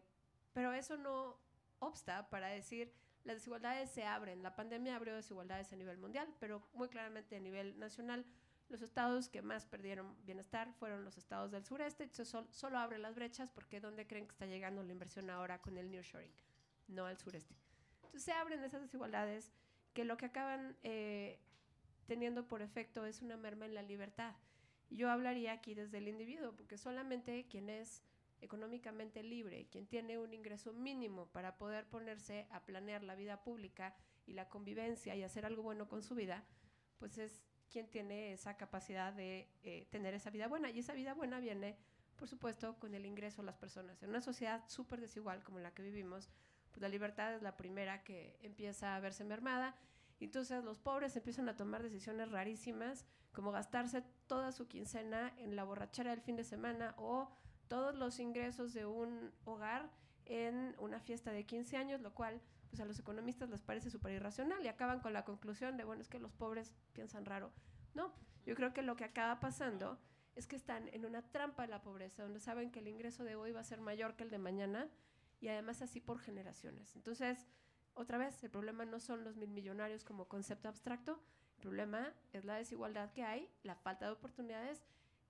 pero 0.53 0.73
eso 0.73 0.97
no 0.97 1.37
obsta 1.79 2.29
para 2.29 2.47
decir 2.47 2.93
las 3.23 3.37
desigualdades 3.37 3.89
se 3.89 4.05
abren. 4.05 4.43
La 4.43 4.55
pandemia 4.55 4.95
abrió 4.95 5.15
desigualdades 5.15 5.73
a 5.73 5.75
nivel 5.75 5.97
mundial, 5.97 6.31
pero 6.39 6.61
muy 6.73 6.87
claramente 6.89 7.35
a 7.35 7.39
nivel 7.39 7.77
nacional. 7.79 8.23
Los 8.69 8.83
estados 8.83 9.29
que 9.29 9.41
más 9.41 9.65
perdieron 9.65 10.15
bienestar 10.25 10.71
fueron 10.73 11.03
los 11.03 11.17
estados 11.17 11.51
del 11.51 11.65
sureste. 11.65 12.03
Entonces 12.03 12.35
solo 12.51 12.77
abre 12.77 12.99
las 12.99 13.15
brechas 13.15 13.51
porque 13.51 13.79
¿dónde 13.79 14.05
creen 14.05 14.27
que 14.27 14.31
está 14.31 14.45
llegando 14.45 14.83
la 14.83 14.91
inversión 14.91 15.29
ahora 15.31 15.59
con 15.59 15.77
el 15.77 15.89
nearshoring? 15.89 16.31
No 16.87 17.07
al 17.07 17.17
sureste. 17.17 17.55
Entonces 17.95 18.23
se 18.23 18.31
abren 18.31 18.63
esas 18.63 18.81
desigualdades 18.81 19.51
que 19.93 20.05
lo 20.05 20.17
que 20.17 20.27
acaban 20.27 20.77
eh, 20.83 21.39
teniendo 22.05 22.47
por 22.47 22.61
efecto 22.61 23.05
es 23.05 23.23
una 23.23 23.37
merma 23.37 23.65
en 23.65 23.73
la 23.73 23.81
libertad. 23.81 24.35
Yo 24.89 25.09
hablaría 25.09 25.53
aquí 25.53 25.73
desde 25.73 25.97
el 25.97 26.07
individuo, 26.07 26.55
porque 26.55 26.77
solamente 26.77 27.47
quien 27.47 27.69
es 27.69 28.03
económicamente 28.41 29.23
libre, 29.23 29.67
quien 29.71 29.87
tiene 29.87 30.17
un 30.17 30.33
ingreso 30.33 30.73
mínimo 30.73 31.27
para 31.27 31.57
poder 31.57 31.85
ponerse 31.87 32.47
a 32.51 32.63
planear 32.65 33.03
la 33.03 33.15
vida 33.15 33.43
pública 33.43 33.95
y 34.25 34.33
la 34.33 34.49
convivencia 34.49 35.15
y 35.15 35.23
hacer 35.23 35.45
algo 35.45 35.63
bueno 35.63 35.87
con 35.87 36.03
su 36.03 36.15
vida, 36.15 36.43
pues 36.99 37.17
es 37.17 37.43
quien 37.69 37.89
tiene 37.89 38.33
esa 38.33 38.57
capacidad 38.57 39.13
de 39.13 39.49
eh, 39.63 39.87
tener 39.89 40.13
esa 40.13 40.29
vida 40.29 40.47
buena. 40.47 40.69
Y 40.69 40.79
esa 40.79 40.93
vida 40.93 41.13
buena 41.13 41.39
viene, 41.39 41.77
por 42.15 42.27
supuesto, 42.27 42.77
con 42.79 42.93
el 42.95 43.05
ingreso 43.05 43.41
de 43.41 43.47
las 43.47 43.57
personas. 43.57 44.01
En 44.03 44.09
una 44.09 44.21
sociedad 44.21 44.63
súper 44.67 45.01
desigual 45.01 45.43
como 45.43 45.59
la 45.59 45.73
que 45.73 45.83
vivimos, 45.83 46.29
pues 46.71 46.81
la 46.81 46.89
libertad 46.89 47.33
es 47.33 47.41
la 47.41 47.57
primera 47.57 48.03
que 48.03 48.37
empieza 48.41 48.95
a 48.95 48.99
verse 48.99 49.23
mermada. 49.23 49.75
Entonces 50.19 50.63
los 50.63 50.79
pobres 50.79 51.15
empiezan 51.15 51.49
a 51.49 51.57
tomar 51.57 51.83
decisiones 51.83 52.31
rarísimas 52.31 53.05
como 53.33 53.51
gastarse 53.51 54.03
toda 54.27 54.51
su 54.51 54.67
quincena 54.67 55.33
en 55.37 55.55
la 55.55 55.63
borrachera 55.63 56.11
del 56.11 56.21
fin 56.21 56.35
de 56.35 56.43
semana 56.43 56.95
o 56.97 57.29
todos 57.67 57.95
los 57.95 58.19
ingresos 58.19 58.73
de 58.73 58.85
un 58.85 59.31
hogar 59.45 59.89
en 60.25 60.75
una 60.79 60.99
fiesta 60.99 61.31
de 61.31 61.45
15 61.45 61.77
años, 61.77 62.01
lo 62.01 62.13
cual 62.13 62.41
pues 62.69 62.79
a 62.79 62.85
los 62.85 62.99
economistas 62.99 63.49
les 63.49 63.61
parece 63.61 63.89
súper 63.89 64.13
irracional 64.13 64.63
y 64.63 64.67
acaban 64.67 64.99
con 64.99 65.13
la 65.13 65.23
conclusión 65.23 65.77
de, 65.77 65.83
bueno, 65.83 66.01
es 66.01 66.09
que 66.09 66.19
los 66.19 66.33
pobres 66.33 66.73
piensan 66.93 67.25
raro. 67.25 67.51
No, 67.93 68.13
yo 68.45 68.55
creo 68.55 68.73
que 68.73 68.81
lo 68.81 68.95
que 68.95 69.05
acaba 69.05 69.39
pasando 69.39 69.99
es 70.35 70.47
que 70.47 70.55
están 70.55 70.89
en 70.89 71.05
una 71.05 71.21
trampa 71.21 71.63
de 71.63 71.69
la 71.69 71.81
pobreza, 71.81 72.23
donde 72.23 72.39
saben 72.39 72.71
que 72.71 72.79
el 72.79 72.87
ingreso 72.87 73.23
de 73.23 73.35
hoy 73.35 73.51
va 73.51 73.61
a 73.61 73.63
ser 73.63 73.79
mayor 73.79 74.15
que 74.15 74.23
el 74.23 74.29
de 74.29 74.37
mañana 74.37 74.89
y 75.39 75.47
además 75.47 75.81
así 75.81 76.01
por 76.01 76.19
generaciones. 76.19 76.95
Entonces, 76.95 77.47
otra 77.93 78.17
vez, 78.17 78.43
el 78.43 78.49
problema 78.49 78.83
no 78.83 78.99
son 78.99 79.23
los 79.23 79.37
mil 79.37 79.51
millonarios 79.51 80.03
como 80.03 80.27
concepto 80.27 80.67
abstracto, 80.67 81.21
problema 81.65 82.13
es 82.31 82.45
la 82.45 82.57
desigualdad 82.57 83.11
que 83.11 83.23
hay, 83.23 83.49
la 83.63 83.73
falta 83.73 84.05
de 84.05 84.11
oportunidades 84.11 84.83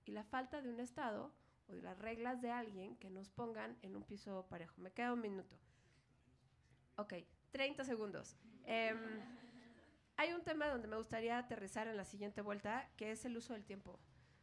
y 0.04 0.12
la 0.12 0.22
falta 0.22 0.60
de 0.60 0.68
un 0.68 0.80
Estado 0.80 1.32
o 1.66 1.72
de 1.72 1.80
las 1.80 1.98
reglas 1.98 2.42
de 2.42 2.50
alguien 2.50 2.94
que 2.96 3.08
nos 3.08 3.30
pongan 3.30 3.78
en 3.80 3.96
un 3.96 4.02
piso 4.02 4.44
parejo. 4.50 4.74
Me 4.82 4.90
queda 4.90 5.14
un 5.14 5.22
minuto. 5.22 5.56
Ok, 6.96 7.14
30 7.52 7.84
segundos. 7.84 8.36
Em, 8.66 8.98
hay 10.18 10.34
un 10.34 10.42
tema 10.42 10.68
donde 10.68 10.88
me 10.88 10.98
gustaría 10.98 11.38
aterrizar 11.38 11.88
en 11.88 11.96
la 11.96 12.04
siguiente 12.04 12.42
vuelta, 12.42 12.86
que 12.98 13.12
es 13.12 13.24
el 13.24 13.34
uso 13.34 13.54
del 13.54 13.64
tiempo. 13.64 13.98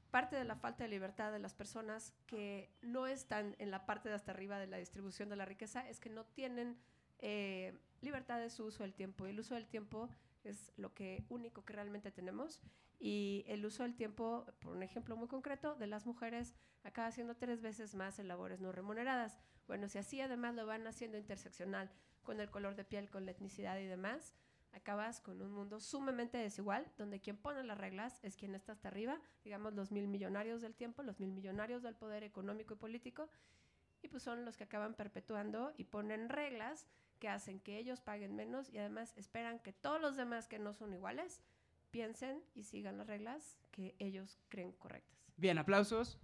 parte 0.09 0.35
de 0.35 0.45
la 0.45 0.55
falta 0.55 0.83
de 0.83 0.89
libertad 0.89 1.31
de 1.31 1.39
las 1.39 1.53
personas 1.55 2.13
que 2.27 2.71
no 2.81 3.07
están 3.07 3.55
en 3.57 3.71
la 3.71 3.85
parte 3.87 4.09
de 4.09 4.15
hasta 4.15 4.31
arriba 4.31 4.59
de 4.59 4.67
la 4.67 4.77
distribución 4.77 5.29
de 5.29 5.35
la 5.35 5.45
riqueza 5.45 5.87
es 5.89 5.99
que 5.99 6.09
no 6.09 6.23
tienen 6.23 6.77
eh, 7.17 7.75
libertad 8.01 8.39
de 8.39 8.51
su 8.51 8.65
uso 8.65 8.83
del 8.83 8.93
tiempo. 8.93 9.25
Y 9.25 9.31
el 9.31 9.39
uso 9.39 9.55
del 9.55 9.67
tiempo 9.67 10.09
es 10.43 10.71
lo 10.77 10.93
que 10.93 11.25
único 11.29 11.63
que 11.63 11.73
realmente 11.73 12.11
tenemos. 12.11 12.61
Y 12.99 13.43
el 13.47 13.65
uso 13.65 13.83
del 13.83 13.95
tiempo, 13.95 14.45
por 14.59 14.75
un 14.75 14.83
ejemplo 14.83 15.15
muy 15.15 15.27
concreto, 15.27 15.75
de 15.75 15.87
las 15.87 16.05
mujeres 16.05 16.55
acaba 16.83 17.11
siendo 17.11 17.35
tres 17.35 17.61
veces 17.61 17.95
más 17.95 18.19
en 18.19 18.27
labores 18.27 18.61
no 18.61 18.71
remuneradas. 18.71 19.37
Bueno, 19.67 19.87
si 19.89 19.97
así 19.97 20.21
además 20.21 20.55
lo 20.55 20.65
van 20.65 20.87
haciendo 20.87 21.17
interseccional 21.17 21.91
con 22.23 22.39
el 22.39 22.49
color 22.49 22.75
de 22.75 22.85
piel, 22.85 23.09
con 23.09 23.25
la 23.25 23.31
etnicidad 23.31 23.77
y 23.79 23.85
demás, 23.85 24.33
acabas 24.73 25.19
con 25.19 25.41
un 25.41 25.51
mundo 25.51 25.79
sumamente 25.79 26.37
desigual, 26.37 26.91
donde 26.97 27.19
quien 27.19 27.37
pone 27.37 27.63
las 27.63 27.77
reglas 27.77 28.19
es 28.23 28.35
quien 28.35 28.55
está 28.55 28.71
hasta 28.71 28.87
arriba, 28.87 29.19
digamos 29.43 29.73
los 29.73 29.91
mil 29.91 30.07
millonarios 30.07 30.61
del 30.61 30.75
tiempo, 30.75 31.03
los 31.03 31.19
mil 31.19 31.31
millonarios 31.31 31.83
del 31.83 31.95
poder 31.95 32.23
económico 32.23 32.73
y 32.73 32.77
político, 32.77 33.29
y 34.01 34.07
pues 34.07 34.23
son 34.23 34.45
los 34.45 34.57
que 34.57 34.65
acaban 34.65 34.95
perpetuando 34.95 35.73
y 35.77 35.85
ponen 35.85 36.29
reglas 36.29 36.87
que 37.23 37.29
hacen 37.29 37.61
que 37.61 37.77
ellos 37.77 38.01
paguen 38.01 38.35
menos 38.35 38.69
y 38.69 38.79
además 38.79 39.13
esperan 39.15 39.57
que 39.59 39.71
todos 39.71 40.01
los 40.01 40.17
demás 40.17 40.45
que 40.49 40.59
no 40.59 40.73
son 40.73 40.91
iguales 40.93 41.41
piensen 41.89 42.43
y 42.53 42.65
sigan 42.65 42.97
las 42.97 43.07
reglas 43.07 43.57
que 43.71 43.95
ellos 43.97 44.37
creen 44.49 44.73
correctas. 44.73 45.17
Bien, 45.37 45.57
aplausos. 45.57 46.19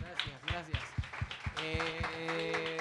Gracias, 0.00 0.42
gracias. 0.44 0.82
Eh, 1.62 2.78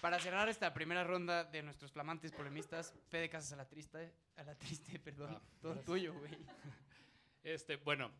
para 0.00 0.18
cerrar 0.20 0.48
esta 0.48 0.72
primera 0.72 1.04
ronda 1.04 1.44
de 1.44 1.62
nuestros 1.62 1.92
flamantes 1.92 2.32
polemistas, 2.32 2.94
Fede 3.10 3.28
Casas 3.28 3.52
a 3.52 3.56
la 3.56 3.68
triste, 3.68 4.10
a 4.36 4.42
la 4.42 4.54
triste, 4.56 4.98
perdón, 4.98 5.34
Ah, 5.36 5.42
todo 5.60 5.72
gracias. 5.72 5.84
tuyo, 5.84 6.14
güey. 6.18 6.32
Este, 7.44 7.76
bueno, 7.76 8.10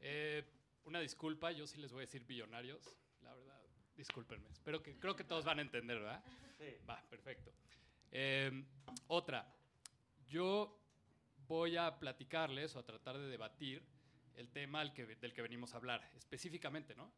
eh, 0.00 0.44
una 0.86 0.98
disculpa, 0.98 1.52
yo 1.52 1.68
sí 1.68 1.78
les 1.78 1.92
voy 1.92 2.00
a 2.00 2.06
decir 2.06 2.24
billonarios, 2.26 2.98
discúlpenme. 3.98 4.48
Espero 4.52 4.82
que, 4.82 4.96
creo 4.98 5.14
que 5.16 5.24
todos 5.24 5.44
van 5.44 5.58
a 5.58 5.62
entender, 5.62 5.98
¿verdad? 5.98 6.24
Sí. 6.56 6.76
Va, 6.88 7.02
perfecto. 7.10 7.52
Eh, 8.12 8.64
otra, 9.08 9.52
yo 10.28 10.80
voy 11.46 11.76
a 11.76 11.98
platicarles 11.98 12.74
o 12.76 12.78
a 12.78 12.86
tratar 12.86 13.18
de 13.18 13.28
debatir 13.28 13.82
el 14.36 14.48
tema 14.50 14.80
al 14.80 14.94
que, 14.94 15.04
del 15.04 15.34
que 15.34 15.42
venimos 15.42 15.74
a 15.74 15.78
hablar, 15.78 16.08
específicamente, 16.16 16.94
¿no? 16.94 17.12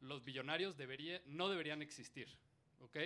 Los 0.00 0.24
billonarios 0.24 0.76
debería, 0.76 1.22
no 1.24 1.48
deberían 1.48 1.80
existir, 1.80 2.28
¿ok? 2.80 2.98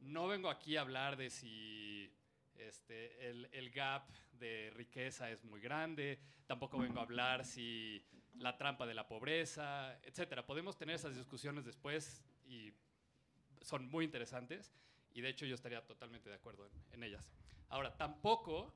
No 0.00 0.26
vengo 0.26 0.48
aquí 0.48 0.76
a 0.76 0.80
hablar 0.80 1.16
de 1.16 1.28
si 1.28 2.10
este, 2.54 3.28
el, 3.28 3.48
el 3.52 3.70
gap 3.70 4.08
de 4.32 4.72
riqueza 4.74 5.30
es 5.30 5.44
muy 5.44 5.60
grande, 5.60 6.18
tampoco 6.46 6.78
vengo 6.78 7.00
a 7.00 7.02
hablar 7.02 7.44
si 7.44 8.02
la 8.38 8.56
trampa 8.56 8.86
de 8.86 8.94
la 8.94 9.06
pobreza, 9.06 9.98
etcétera. 10.02 10.46
Podemos 10.46 10.76
tener 10.78 10.94
esas 10.94 11.14
discusiones 11.14 11.64
después 11.64 12.22
y 12.46 12.72
son 13.62 13.88
muy 13.88 14.04
interesantes 14.04 14.72
y 15.12 15.20
de 15.20 15.28
hecho 15.28 15.46
yo 15.46 15.54
estaría 15.54 15.84
totalmente 15.84 16.28
de 16.28 16.36
acuerdo 16.36 16.66
en, 16.66 16.72
en 16.92 17.02
ellas. 17.02 17.30
Ahora, 17.68 17.96
tampoco 17.96 18.72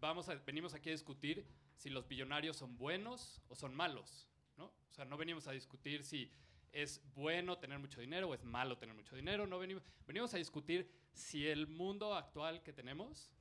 vamos 0.00 0.28
a, 0.28 0.34
venimos 0.36 0.74
aquí 0.74 0.88
a 0.88 0.92
discutir 0.92 1.46
si 1.74 1.90
los 1.90 2.08
billonarios 2.08 2.56
son 2.56 2.76
buenos 2.76 3.40
o 3.48 3.54
son 3.54 3.74
malos, 3.74 4.28
¿no? 4.56 4.66
O 4.66 4.92
sea, 4.92 5.04
no 5.04 5.16
venimos 5.16 5.46
a 5.46 5.52
discutir 5.52 6.04
si 6.04 6.30
es 6.72 7.02
bueno 7.14 7.58
tener 7.58 7.78
mucho 7.78 8.00
dinero 8.00 8.28
o 8.28 8.34
es 8.34 8.44
malo 8.44 8.78
tener 8.78 8.94
mucho 8.94 9.16
dinero, 9.16 9.46
no 9.46 9.58
venimos, 9.58 9.82
venimos 10.06 10.32
a 10.34 10.38
discutir 10.38 10.90
si 11.12 11.46
el 11.46 11.66
mundo 11.66 12.14
actual 12.14 12.62
que 12.62 12.72
tenemos, 12.72 13.34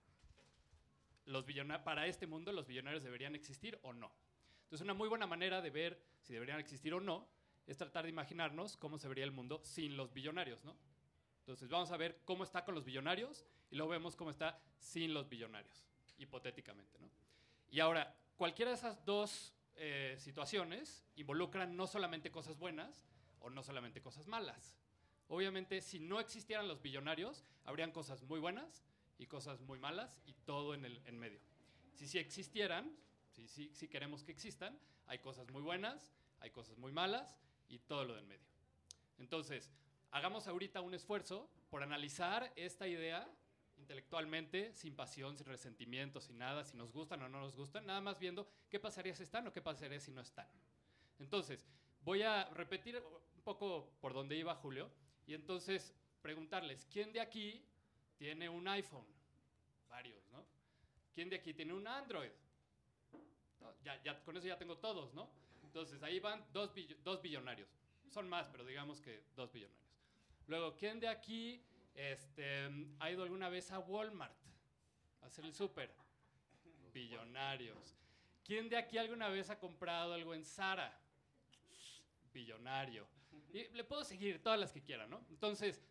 los 1.26 1.46
para 1.84 2.08
este 2.08 2.26
mundo 2.26 2.52
los 2.52 2.65
billonarios 2.65 3.04
deberían 3.04 3.36
existir 3.36 3.80
o 3.84 3.94
no. 3.94 4.12
Entonces, 4.63 4.84
una 4.84 4.94
muy 4.94 5.10
buena 5.10 5.28
manera 5.28 5.62
de 5.62 5.70
ver 5.70 6.02
si 6.22 6.34
deberían 6.34 6.60
existir 6.60 6.94
o 6.94 7.00
no 7.00 7.28
es 7.69 7.77
tratar 7.77 8.03
de 8.03 8.10
imaginarnos 8.10 8.77
cómo 8.77 8.97
se 8.97 9.08
vería 9.08 9.23
el 9.23 9.32
mundo 9.32 9.62
sin 9.63 9.95
los 9.95 10.12
billonarios, 10.12 10.65
¿no? 10.65 10.75
Entonces, 11.41 11.69
vamos 11.69 11.91
a 11.91 11.97
ver 11.97 12.19
cómo 12.25 12.43
está 12.43 12.65
con 12.65 12.73
los 12.73 12.84
billonarios 12.84 13.45
y 13.69 13.75
luego 13.75 13.91
vemos 13.91 14.15
cómo 14.15 14.32
está 14.32 14.60
sin 14.79 15.13
los 15.13 15.29
billonarios, 15.29 15.86
hipotéticamente, 16.17 16.97
¿no? 16.97 17.12
Y 17.69 17.79
ahora, 17.79 18.15
cualquiera 18.38 18.71
de 18.71 18.77
esas 18.77 19.05
dos 19.05 19.53
eh, 19.75 20.15
situaciones 20.17 21.05
involucran 21.15 21.75
no 21.75 21.86
solamente 21.86 22.32
cosas 22.32 22.58
buenas 22.58 23.08
o 23.39 23.51
no 23.51 23.62
solamente 23.62 24.01
cosas 24.01 24.25
malas. 24.25 24.75
Obviamente, 25.27 25.79
si 25.82 25.99
no 25.99 26.19
existieran 26.19 26.67
los 26.67 26.82
billonarios, 26.82 27.43
habrían 27.65 27.91
cosas 27.91 28.23
muy 28.23 28.39
buenas 28.39 28.84
y 29.19 29.27
cosas 29.27 29.62
muy 29.62 29.77
malas 29.77 30.19
y 30.25 30.34
todo 30.34 30.73
en 30.73 30.86
el 30.86 31.03
en 31.05 31.19
medio. 31.19 31.39
Si 31.93 32.08
sí 32.08 32.17
existieran, 32.17 32.97
si, 33.29 33.47
si, 33.47 33.71
si 33.75 33.88
queremos 33.88 34.23
que 34.23 34.32
existan, 34.32 34.79
hay 35.05 35.19
cosas 35.19 35.47
muy 35.51 35.62
buenas, 35.62 36.12
hay 36.39 36.49
cosas 36.49 36.75
muy 36.79 36.91
malas 36.91 37.38
y 37.69 37.79
todo 37.79 38.03
lo 38.05 38.15
del 38.15 38.25
medio. 38.25 38.45
Entonces, 39.17 39.69
hagamos 40.12 40.47
ahorita 40.47 40.82
un 40.82 40.93
esfuerzo 40.93 41.49
por 41.69 41.84
analizar 41.84 42.51
esta 42.55 42.88
idea 42.88 43.29
intelectualmente, 43.77 44.73
sin 44.73 44.95
pasión, 44.95 45.38
sin 45.38 45.45
resentimiento, 45.45 46.19
sin 46.19 46.38
nada, 46.38 46.63
si 46.65 46.75
nos 46.75 46.91
gustan 46.91 47.21
o 47.21 47.29
no 47.29 47.39
nos 47.39 47.55
gustan, 47.55 47.86
nada 47.86 48.01
más 48.01 48.19
viendo 48.19 48.47
qué 48.69 48.79
pasaría 48.79 49.15
si 49.15 49.23
están 49.23 49.47
o 49.47 49.53
qué 49.53 49.62
pasaría 49.62 49.99
si 49.99 50.12
no 50.12 50.21
están. 50.21 50.47
Entonces, 51.17 51.65
voy 52.01 52.23
a 52.23 52.45
repetir 52.49 53.01
un 53.36 53.41
poco 53.41 53.93
por 54.01 54.13
donde 54.13 54.36
iba 54.36 54.53
Julio 54.55 54.91
y 55.25 55.34
entonces 55.34 55.93
preguntarles, 56.21 56.86
¿quién 56.91 57.13
de 57.13 57.21
aquí 57.21 57.63
tiene 58.17 58.49
un 58.49 58.67
iPhone? 58.67 59.05
Varios, 59.88 60.27
¿no? 60.29 60.45
¿Quién 61.13 61.29
de 61.29 61.38
aquí 61.38 61.53
tiene 61.53 61.73
un 61.73 61.88
Android? 61.88 62.32
Ya, 63.84 64.01
ya, 64.03 64.23
con 64.23 64.36
eso 64.36 64.47
ya 64.47 64.58
tengo 64.58 64.77
todos, 64.77 65.13
¿no? 65.13 65.29
Entonces, 65.80 66.04
ahí 66.04 66.20
van 66.20 66.46
dos, 66.52 66.74
bill- 66.74 66.98
dos 67.04 67.22
billonarios. 67.22 67.70
Son 68.10 68.28
más, 68.28 68.48
pero 68.50 68.65
digamos 68.65 69.00
que 69.00 69.24
dos 69.36 69.50
billonarios. 69.54 69.88
Luego, 70.48 70.76
¿quién 70.76 71.00
de 71.00 71.08
aquí 71.08 71.63
este, 71.96 72.70
ha 73.00 73.10
ido 73.10 73.24
alguna 73.24 73.48
vez 73.48 73.72
a 73.72 73.80
Walmart 73.80 74.36
a 75.22 75.28
hacer 75.28 75.46
el 75.46 75.54
súper? 75.54 75.94
Billonarios. 76.94 77.96
¿Quién 78.44 78.68
de 78.68 78.76
aquí 78.76 78.98
alguna 78.98 79.30
vez 79.30 79.50
ha 79.50 79.58
comprado 79.58 80.13
algo 80.13 80.34
en 80.34 80.44
Zara? 80.44 81.00
Billonario. 82.34 83.08
Y 83.54 83.68
le 83.70 83.84
puedo 83.86 84.04
seguir 84.04 84.42
todas 84.44 84.60
las 84.60 84.74
que 84.74 84.82
quieran, 84.82 85.10
¿no? 85.10 85.24
Entonces, 85.30 85.82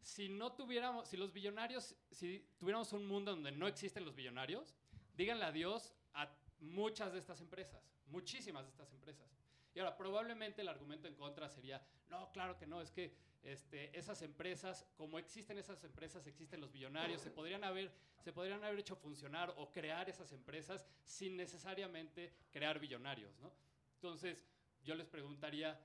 si 0.00 0.28
no 0.28 0.52
tuviéramos, 0.52 1.06
si 1.08 1.16
los 1.16 1.32
billonarios, 1.32 1.94
si 2.10 2.46
tuviéramos 2.58 2.92
un 2.92 3.06
mundo 3.06 3.32
donde 3.32 3.52
no 3.52 3.66
existen 3.66 4.04
los 4.04 4.14
billonarios, 4.14 4.74
díganle 5.16 5.44
adiós 5.44 5.92
a 6.14 6.30
muchas 6.60 7.12
de 7.12 7.18
estas 7.18 7.40
empresas, 7.40 7.82
muchísimas 8.14 8.64
de 8.64 8.70
estas 8.70 8.92
empresas. 8.92 9.28
Y 9.74 9.80
ahora, 9.80 9.96
probablemente 9.96 10.62
el 10.62 10.68
argumento 10.68 11.08
en 11.08 11.16
contra 11.16 11.48
sería, 11.48 11.84
no, 12.08 12.30
claro 12.30 12.56
que 12.56 12.66
no, 12.66 12.80
es 12.80 12.92
que 12.92 13.12
este, 13.42 13.96
esas 13.98 14.22
empresas, 14.22 14.86
como 14.96 15.18
existen 15.18 15.58
esas 15.58 15.82
empresas, 15.82 16.26
existen 16.28 16.60
los 16.60 16.72
billonarios, 16.72 17.20
se 17.20 17.30
podrían, 17.30 17.64
haber, 17.64 17.90
se 18.22 18.32
podrían 18.32 18.62
haber 18.62 18.78
hecho 18.78 18.94
funcionar 18.94 19.52
o 19.56 19.72
crear 19.72 20.08
esas 20.08 20.32
empresas 20.32 20.86
sin 21.04 21.36
necesariamente 21.36 22.32
crear 22.52 22.78
billonarios, 22.78 23.36
¿no? 23.40 23.52
Entonces, 23.96 24.46
yo 24.84 24.94
les 24.94 25.08
preguntaría, 25.08 25.78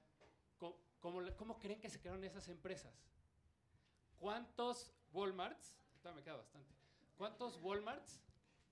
¿cómo, 0.57 0.77
cómo, 1.35 1.57
creen 1.57 1.81
que 1.81 1.89
se 1.89 1.99
crearon 1.99 2.23
esas 2.23 2.47
empresas? 2.47 2.93
¿Cuántos 4.19 4.93
Walmarts, 5.11 5.75
ahorita 5.89 6.13
me 6.13 6.23
queda 6.23 6.35
bastante, 6.35 6.75
cuántos 7.17 7.57
Walmarts 7.57 8.21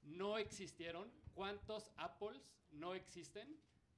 no 0.04 0.38
existieron? 0.38 1.12
¿Cuántos 1.38 1.92
Apples 1.98 2.52
no 2.72 2.96
existen 2.96 3.48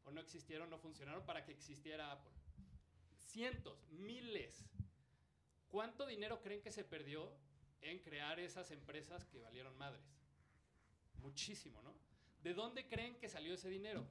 o 0.04 0.12
no 0.12 0.20
existieron, 0.20 0.70
no 0.70 0.78
funcionaron 0.78 1.26
para 1.26 1.46
que 1.46 1.54
existiera 1.54 2.12
Apple? 2.12 2.34
Cientos, 3.18 3.88
miles. 3.92 4.66
¿Cuánto 5.70 6.06
dinero 6.06 6.42
creen 6.42 6.62
que 6.62 6.74
se 6.74 6.84
perdió 6.84 7.32
en 7.80 8.00
crear 8.00 8.42
esas 8.42 8.72
empresas 8.72 9.24
que 9.24 9.40
valieron 9.40 9.78
madres? 9.78 10.04
Muchísimo, 11.22 11.82
¿no? 11.82 11.94
¿De 12.44 12.54
dónde 12.54 12.86
creen 12.90 13.16
que 13.16 13.30
salió 13.30 13.54
ese 13.54 13.70
dinero? 13.70 14.06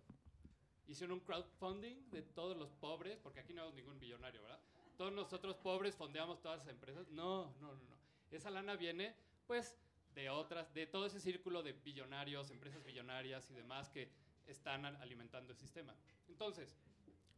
Hicieron 0.87 1.19
un 1.19 1.21
crowdfunding 1.21 2.09
de 2.09 2.23
todos 2.23 2.57
los 2.57 2.73
pobres, 2.73 3.19
porque 3.19 3.41
aquí 3.41 3.53
no 3.53 3.64
hay 3.64 3.73
ningún 3.75 4.01
billonario, 4.01 4.41
¿verdad? 4.41 4.61
Todos 4.97 5.12
nosotros 5.12 5.55
pobres 5.57 5.95
fondeamos 5.95 6.41
todas 6.41 6.62
esas 6.62 6.73
empresas. 6.73 7.07
No, 7.09 7.55
no, 7.61 7.75
no, 7.75 7.85
no. 7.85 7.99
Esa 8.31 8.49
lana 8.49 8.75
viene, 8.77 9.14
pues, 9.47 9.77
de 10.14 10.31
otras, 10.31 10.73
de 10.75 10.87
todo 10.87 11.07
ese 11.07 11.21
círculo 11.21 11.62
de 11.62 11.73
billonarios, 11.73 12.51
empresas 12.51 12.85
billonarias 12.85 13.51
y 13.51 13.55
demás 13.55 13.88
que 13.90 14.11
están 14.47 14.85
alimentando 14.85 15.53
el 15.53 15.59
sistema. 15.59 15.94
Entonces, 16.29 16.77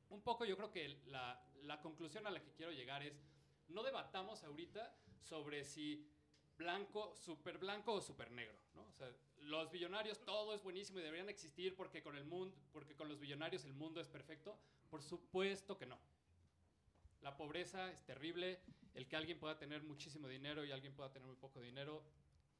un 0.09 0.23
poco 0.23 0.45
yo 0.45 0.57
creo 0.57 0.71
que 0.71 1.01
la, 1.07 1.41
la 1.63 1.81
conclusión 1.81 2.27
a 2.27 2.31
la 2.31 2.41
que 2.43 2.53
quiero 2.53 2.73
llegar 2.73 3.03
es, 3.03 3.21
no 3.69 3.83
debatamos 3.83 4.43
ahorita 4.45 4.95
sobre 5.21 5.65
si 5.65 6.09
blanco, 6.57 7.15
súper 7.15 7.59
blanco 7.59 7.95
o 7.95 8.01
súper 8.01 8.31
negro. 8.31 8.59
O 8.77 8.93
sea, 8.93 9.11
los 9.39 9.71
billonarios 9.71 10.21
todo 10.25 10.55
es 10.55 10.63
buenísimo 10.63 10.99
y 10.99 11.03
deberían 11.03 11.29
existir 11.29 11.75
porque 11.75 12.03
con 12.03 12.17
el 12.17 12.25
mundo, 12.25 12.55
porque 12.73 12.95
con 12.95 13.09
los 13.09 13.19
billonarios 13.19 13.65
el 13.65 13.73
mundo 13.73 14.01
es 14.01 14.09
perfecto. 14.09 14.59
Por 14.91 15.03
supuesto 15.03 15.79
que 15.79 15.87
no. 15.87 15.99
La 17.23 17.37
pobreza 17.37 17.91
es 17.91 18.05
terrible, 18.05 18.61
el 18.95 19.07
que 19.07 19.17
alguien 19.17 19.39
pueda 19.39 19.59
tener 19.59 19.83
muchísimo 19.83 20.29
dinero 20.29 20.65
y 20.65 20.73
alguien 20.73 20.95
pueda 20.95 21.13
tener 21.13 21.27
muy 21.27 21.37
poco 21.37 21.61
dinero, 21.61 22.03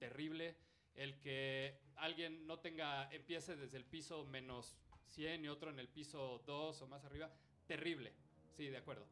terrible. 0.01 0.57
El 0.95 1.21
que 1.21 1.79
alguien 1.97 2.47
no 2.49 2.59
tenga, 2.59 3.09
empiece 3.13 3.55
desde 3.55 3.77
el 3.77 3.85
piso 3.85 4.25
menos 4.25 4.77
100 5.05 5.45
y 5.45 5.49
otro 5.49 5.71
en 5.71 5.79
el 5.79 5.89
piso 5.89 6.43
2 6.47 6.83
o 6.83 6.87
más 6.89 7.05
arriba, 7.05 7.31
terrible. 7.69 8.13
Sí, 8.57 8.67
de 8.67 8.79
acuerdo. 8.79 9.07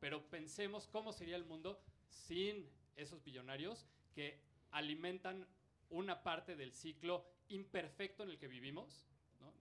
Pero 0.00 0.28
pensemos 0.28 0.86
cómo 0.88 1.12
sería 1.12 1.36
el 1.36 1.46
mundo 1.46 1.80
sin 2.08 2.68
esos 2.96 3.24
billonarios 3.24 3.86
que 4.14 4.38
alimentan 4.72 5.46
una 5.88 6.22
parte 6.22 6.56
del 6.56 6.72
ciclo 6.72 7.24
imperfecto 7.48 8.24
en 8.24 8.30
el 8.30 8.38
que 8.38 8.48
vivimos. 8.48 9.06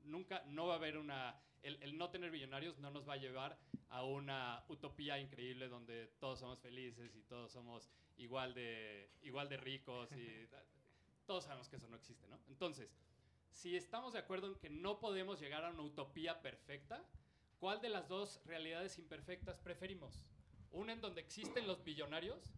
Nunca, 0.03 0.43
no 0.47 0.67
va 0.67 0.73
a 0.73 0.77
haber 0.77 0.97
una... 0.97 1.39
El 1.61 1.95
no 1.95 2.09
tener 2.09 2.31
billonarios 2.31 2.79
no 2.79 2.89
nos 2.89 3.07
va 3.07 3.13
a 3.13 3.17
llevar 3.17 3.55
a 3.89 4.03
una 4.03 4.63
utopía 4.69 5.19
increíble 5.19 5.67
donde 5.67 6.07
todos 6.19 6.39
somos 6.39 6.59
felices 6.59 7.15
y 7.15 7.21
todos 7.21 7.51
somos 7.51 7.91
igual 8.21 8.53
de, 8.53 9.09
igual 9.23 9.49
de 9.49 9.57
ricos 9.57 10.11
y 10.13 10.47
todos 11.25 11.45
sabemos 11.45 11.67
que 11.67 11.77
eso 11.77 11.87
no 11.87 11.95
existe, 11.95 12.27
¿no? 12.27 12.39
Entonces, 12.47 12.95
si 13.51 13.75
estamos 13.75 14.13
de 14.13 14.19
acuerdo 14.19 14.47
en 14.47 14.55
que 14.55 14.69
no 14.69 14.99
podemos 14.99 15.39
llegar 15.39 15.65
a 15.65 15.71
una 15.71 15.81
utopía 15.81 16.41
perfecta, 16.41 17.03
¿cuál 17.59 17.81
de 17.81 17.89
las 17.89 18.07
dos 18.07 18.41
realidades 18.45 18.97
imperfectas 18.97 19.59
preferimos? 19.59 20.25
Una 20.71 20.93
en 20.93 21.01
donde 21.01 21.21
existen 21.21 21.67
los 21.67 21.83
billonarios, 21.83 22.53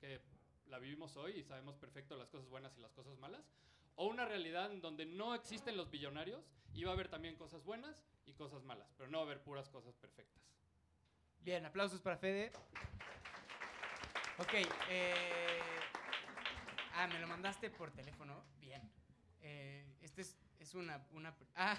que 0.00 0.20
la 0.66 0.78
vivimos 0.78 1.16
hoy 1.16 1.32
y 1.32 1.44
sabemos 1.44 1.76
perfecto 1.76 2.16
las 2.16 2.30
cosas 2.30 2.48
buenas 2.48 2.76
y 2.76 2.80
las 2.80 2.92
cosas 2.92 3.16
malas, 3.18 3.44
o 3.96 4.06
una 4.06 4.24
realidad 4.24 4.72
en 4.72 4.80
donde 4.80 5.04
no 5.04 5.34
existen 5.34 5.76
los 5.76 5.90
billonarios 5.90 6.50
y 6.74 6.84
va 6.84 6.90
a 6.90 6.94
haber 6.94 7.08
también 7.08 7.36
cosas 7.36 7.62
buenas 7.64 8.02
y 8.24 8.32
cosas 8.32 8.64
malas, 8.64 8.92
pero 8.96 9.10
no 9.10 9.18
va 9.18 9.24
a 9.24 9.26
haber 9.26 9.42
puras 9.42 9.68
cosas 9.68 9.94
perfectas. 9.96 10.42
Bien, 11.40 11.66
aplausos 11.66 12.00
para 12.00 12.16
Fede. 12.16 12.52
Ok, 14.38 14.54
eh, 14.88 15.58
ah, 16.94 17.06
me 17.06 17.18
lo 17.18 17.28
mandaste 17.28 17.68
por 17.70 17.90
teléfono. 17.90 18.42
Bien. 18.60 18.90
Eh, 19.42 19.84
este 20.00 20.22
es, 20.22 20.36
es 20.58 20.74
una, 20.74 21.06
una... 21.12 21.36
Ah, 21.54 21.76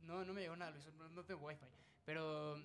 no, 0.00 0.24
no 0.24 0.32
me 0.32 0.40
llegó 0.40 0.56
nada, 0.56 0.70
Luis, 0.70 0.86
no, 0.94 1.24
tengo 1.24 1.46
wifi. 1.46 1.66
Pero, 2.04 2.56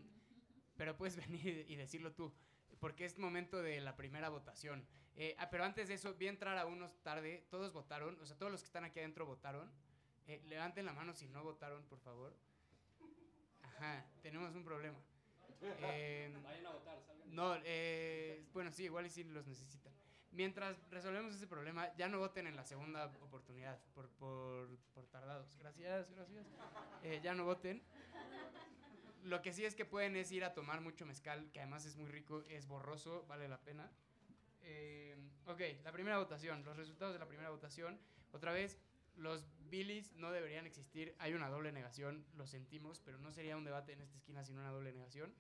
pero 0.78 0.96
puedes 0.96 1.16
venir 1.28 1.66
y 1.68 1.76
decirlo 1.76 2.14
tú, 2.14 2.34
porque 2.80 3.06
es 3.06 3.18
momento 3.18 3.62
de 3.62 3.82
la 3.82 3.96
primera 3.98 4.30
votación. 4.30 4.88
Eh, 5.16 5.36
ah, 5.38 5.50
pero 5.50 5.66
antes 5.66 5.90
de 5.90 5.96
eso, 5.96 6.14
vi 6.14 6.28
entrar 6.28 6.58
a 6.58 6.66
unos 6.66 7.02
tarde, 7.04 7.46
todos 7.50 7.74
votaron, 7.74 8.18
o 8.22 8.26
sea, 8.26 8.38
todos 8.38 8.52
los 8.52 8.62
que 8.62 8.68
están 8.68 8.86
aquí 8.86 9.00
adentro 9.00 9.26
votaron. 9.26 9.70
Eh, 10.28 10.42
levanten 10.48 10.86
la 10.86 10.94
mano 10.94 11.14
si 11.14 11.28
no 11.28 11.44
votaron, 11.44 11.84
por 11.84 12.00
favor. 12.00 12.34
Ajá, 13.64 14.06
tenemos 14.22 14.56
un 14.56 14.64
problema. 14.64 14.98
Eh, 15.62 16.32
Vayan 16.44 16.66
a 16.66 16.72
votar, 16.72 17.02
salgan. 17.02 17.36
no, 17.36 17.56
eh, 17.64 18.46
bueno, 18.54 18.72
sí, 18.72 18.86
igual 18.86 19.06
y 19.06 19.10
sí 19.10 19.24
los 19.24 19.46
necesitan. 19.48 19.94
Mientras 20.32 20.78
resolvemos 20.92 21.34
ese 21.34 21.48
problema, 21.48 21.94
ya 21.96 22.08
no 22.08 22.20
voten 22.20 22.48
en 22.48 22.56
la 22.56 22.64
segunda 22.64 23.06
oportunidad 23.22 23.80
por, 23.96 24.08
por, 24.12 24.70
por 24.94 25.06
tardados. 25.08 25.58
Gracias, 25.58 26.10
gracias. 26.12 26.46
Eh, 27.04 27.20
ya 27.24 27.34
no 27.34 27.46
voten. 27.46 27.82
Lo 29.24 29.42
que 29.42 29.52
sí 29.52 29.66
es 29.66 29.76
que 29.76 29.86
pueden 29.86 30.16
es 30.16 30.32
ir 30.32 30.46
a 30.46 30.54
tomar 30.54 30.82
mucho 30.82 31.06
mezcal, 31.06 31.50
que 31.52 31.60
además 31.60 31.86
es 31.86 31.98
muy 31.98 32.10
rico, 32.10 32.44
es 32.48 32.68
borroso, 32.68 33.26
vale 33.28 33.50
la 33.50 33.60
pena. 33.60 33.90
Eh, 34.62 35.18
ok, 35.48 35.62
la 35.84 35.92
primera 35.92 36.20
votación, 36.20 36.64
los 36.64 36.78
resultados 36.78 37.14
de 37.14 37.20
la 37.20 37.28
primera 37.28 37.50
votación. 37.50 38.00
Otra 38.32 38.54
vez, 38.54 38.78
los 39.20 39.48
Billys 39.70 40.12
no 40.16 40.32
deberían 40.32 40.66
existir. 40.66 41.16
Hay 41.20 41.34
una 41.34 41.50
doble 41.50 41.72
negación, 41.72 42.26
lo 42.36 42.48
sentimos, 42.48 43.02
pero 43.06 43.20
no 43.20 43.32
sería 43.32 43.58
un 43.58 43.64
debate 43.64 43.94
en 43.94 44.02
esta 44.02 44.18
esquina 44.18 44.44
sin 44.44 44.58
una 44.58 44.72
doble 44.72 44.92
negación. 44.92 45.34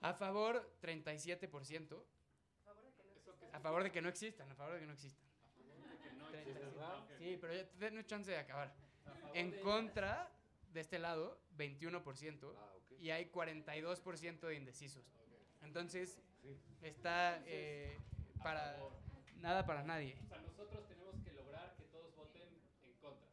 A 0.00 0.14
favor, 0.14 0.70
37%. 0.82 2.02
A 3.52 3.60
favor 3.60 3.82
de 3.82 3.90
que 3.90 4.02
no 4.02 4.08
existan, 4.08 4.50
a 4.50 4.54
favor 4.54 4.74
de 4.74 4.80
que 4.80 4.86
no 4.86 4.92
existan. 4.92 5.26
37. 6.30 7.18
Sí, 7.18 7.38
pero 7.40 7.54
ya 7.54 8.06
chance 8.06 8.30
de 8.30 8.38
acabar. 8.38 8.74
En 9.34 9.52
contra, 9.60 10.30
de 10.72 10.80
este 10.80 10.98
lado, 10.98 11.40
21%. 11.56 12.52
Ah. 12.56 12.72
Y 12.98 13.10
hay 13.10 13.30
42% 13.30 14.40
de 14.40 14.54
indecisos. 14.54 15.04
Entonces, 15.62 16.18
está 16.82 17.42
eh, 17.46 17.98
para 18.42 18.78
nada 19.40 19.66
para 19.66 19.82
nadie. 19.82 20.16
O 20.22 20.26
sea, 20.26 20.38
nosotros 20.38 20.86
tenemos 20.88 21.14
que 21.22 21.32
lograr 21.32 21.74
que 21.76 21.84
todos 21.84 22.14
voten 22.14 22.48
en 22.82 22.92
contra. 22.94 23.28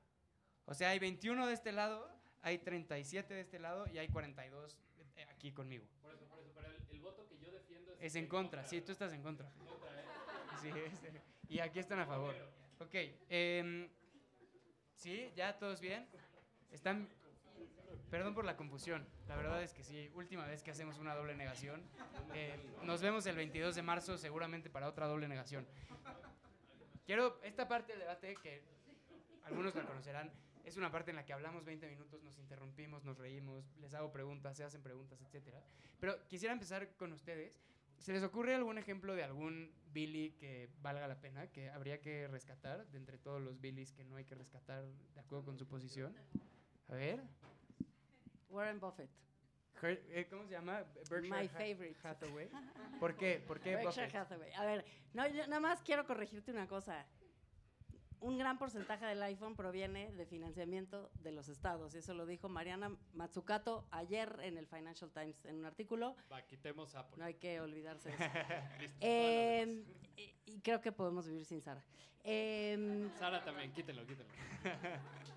O 0.65 0.73
sea, 0.73 0.89
hay 0.89 0.99
21 0.99 1.45
de 1.47 1.53
este 1.53 1.71
lado, 1.71 2.09
hay 2.41 2.57
37 2.59 3.33
de 3.33 3.41
este 3.41 3.59
lado 3.59 3.85
y 3.87 3.97
hay 3.97 4.07
42 4.07 4.77
eh, 5.17 5.25
aquí 5.29 5.51
conmigo. 5.51 5.85
Por 6.01 6.13
eso, 6.13 6.25
por 6.27 6.39
eso, 6.39 6.51
pero 6.55 6.67
el, 6.69 6.77
el 6.91 6.99
voto 7.01 7.27
que 7.27 7.37
yo 7.37 7.51
defiendo 7.51 7.91
es... 7.93 8.01
Es 8.01 8.15
en 8.15 8.27
contra, 8.27 8.65
sí, 8.65 8.81
tú 8.81 8.91
estás 8.91 9.11
en 9.13 9.21
contra. 9.21 9.49
Contra, 9.51 9.99
¿eh? 9.99 10.05
Sí, 10.61 10.69
es- 10.69 11.01
y 11.49 11.59
aquí 11.59 11.79
están 11.79 11.99
a 11.99 12.05
favor. 12.05 12.33
Ok, 12.79 12.95
em, 13.29 13.89
sí, 14.95 15.31
ya 15.35 15.57
todos 15.59 15.79
bien. 15.81 16.07
Están. 16.71 17.07
Perdón 18.09 18.33
por 18.33 18.45
la 18.45 18.55
confusión. 18.55 19.05
La 19.27 19.35
verdad 19.35 19.61
es 19.61 19.73
que 19.73 19.83
sí, 19.83 20.09
última 20.15 20.45
vez 20.45 20.63
que 20.63 20.71
hacemos 20.71 20.97
una 20.99 21.13
doble 21.15 21.35
negación. 21.35 21.83
Eh, 22.33 22.57
nos 22.83 23.01
vemos 23.01 23.25
el 23.25 23.35
22 23.35 23.75
de 23.75 23.81
marzo, 23.81 24.17
seguramente 24.17 24.69
para 24.69 24.87
otra 24.87 25.07
doble 25.07 25.27
negación. 25.27 25.67
Quiero 27.05 27.39
esta 27.43 27.67
parte 27.67 27.91
del 27.91 27.99
debate 27.99 28.35
que 28.41 28.63
algunos 29.43 29.75
la 29.75 29.83
conocerán. 29.83 30.31
Es 30.63 30.77
una 30.77 30.91
parte 30.91 31.11
en 31.11 31.17
la 31.17 31.25
que 31.25 31.33
hablamos 31.33 31.65
20 31.65 31.87
minutos, 31.89 32.23
nos 32.23 32.37
interrumpimos, 32.39 33.03
nos 33.03 33.17
reímos, 33.17 33.65
les 33.79 33.93
hago 33.93 34.11
preguntas, 34.11 34.55
se 34.55 34.63
hacen 34.63 34.81
preguntas, 34.81 35.19
etcétera. 35.21 35.61
Pero 35.99 36.25
quisiera 36.27 36.53
empezar 36.53 36.95
con 36.95 37.11
ustedes. 37.11 37.59
¿Se 37.99 38.11
les 38.13 38.23
ocurre 38.23 38.55
algún 38.55 38.77
ejemplo 38.77 39.13
de 39.15 39.23
algún 39.23 39.71
Billy 39.93 40.31
que 40.31 40.69
valga 40.81 41.07
la 41.07 41.19
pena, 41.21 41.47
que 41.47 41.69
habría 41.69 42.01
que 42.01 42.27
rescatar 42.27 42.85
de 42.87 42.97
entre 42.97 43.17
todos 43.17 43.41
los 43.41 43.59
Billys 43.61 43.91
que 43.93 44.03
no 44.03 44.15
hay 44.15 44.25
que 44.25 44.35
rescatar 44.35 44.83
de 45.13 45.19
acuerdo 45.19 45.45
con 45.45 45.57
su 45.57 45.67
posición? 45.67 46.15
A 46.89 46.95
ver. 46.95 47.21
Warren 48.49 48.79
Buffett. 48.79 49.09
Her- 49.81 50.01
eh, 50.09 50.27
¿Cómo 50.29 50.45
se 50.45 50.51
llama? 50.51 50.83
Berkshire 51.09 51.29
My 51.29 51.45
Ha- 51.45 51.49
favorite. 51.49 51.95
Hathaway. 52.03 52.49
¿Por 52.99 53.15
qué? 53.17 53.43
¿Por 53.45 53.59
qué 53.59 53.75
Berkshire 53.75 54.05
Buffett? 54.07 54.15
Hathaway. 54.15 54.51
A 54.53 54.65
ver, 54.65 54.85
no, 55.13 55.27
yo 55.27 55.45
nada 55.47 55.59
más 55.59 55.81
quiero 55.81 56.05
corregirte 56.05 56.51
una 56.51 56.67
cosa. 56.67 57.05
Un 58.23 58.37
gran 58.37 58.57
porcentaje 58.57 59.05
del 59.05 59.21
iPhone 59.21 59.53
proviene 59.57 60.09
de 60.13 60.25
financiamiento 60.25 61.11
de 61.15 61.33
los 61.33 61.49
estados. 61.49 61.93
Y 61.93 61.97
eso 61.97 62.13
lo 62.13 62.25
dijo 62.25 62.47
Mariana 62.47 62.95
Mazzucato 63.13 63.85
ayer 63.91 64.39
en 64.43 64.57
el 64.57 64.65
Financial 64.65 65.11
Times 65.11 65.43
en 65.43 65.57
un 65.57 65.65
artículo. 65.65 66.15
Va, 66.31 66.41
quitemos 66.43 66.95
Apple. 66.95 67.17
No 67.17 67.25
hay 67.25 67.33
que 67.33 67.59
olvidarse 67.59 68.07
de 68.07 68.15
eso. 68.15 68.23
Listo. 68.79 68.97
Eh, 69.01 69.83
y, 70.15 70.33
y 70.45 70.61
creo 70.61 70.79
que 70.79 70.93
podemos 70.93 71.27
vivir 71.27 71.43
sin 71.43 71.61
Sara. 71.61 71.83
Eh, 72.23 73.09
Sara 73.19 73.43
también, 73.43 73.73
quítenlo, 73.73 74.07
quítenlo. 74.07 74.31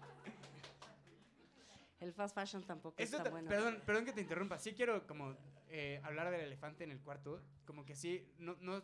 el 1.99 2.12
fast 2.12 2.37
fashion 2.37 2.62
tampoco 2.62 3.03
Eso 3.03 3.16
está 3.16 3.31
bueno. 3.31 3.49
Perdón, 3.49 3.83
perdón 3.85 4.05
que 4.05 4.12
te 4.12 4.20
interrumpa. 4.20 4.61
Sí 4.61 4.75
quiero 4.75 5.05
como 5.09 5.35
eh, 5.70 6.01
hablar 6.05 6.31
del 6.31 6.42
elefante 6.42 6.85
en 6.85 6.92
el 6.92 7.01
cuarto. 7.01 7.42
Como 7.64 7.85
que 7.85 7.96
sí, 7.96 8.25
no, 8.38 8.57
no, 8.61 8.81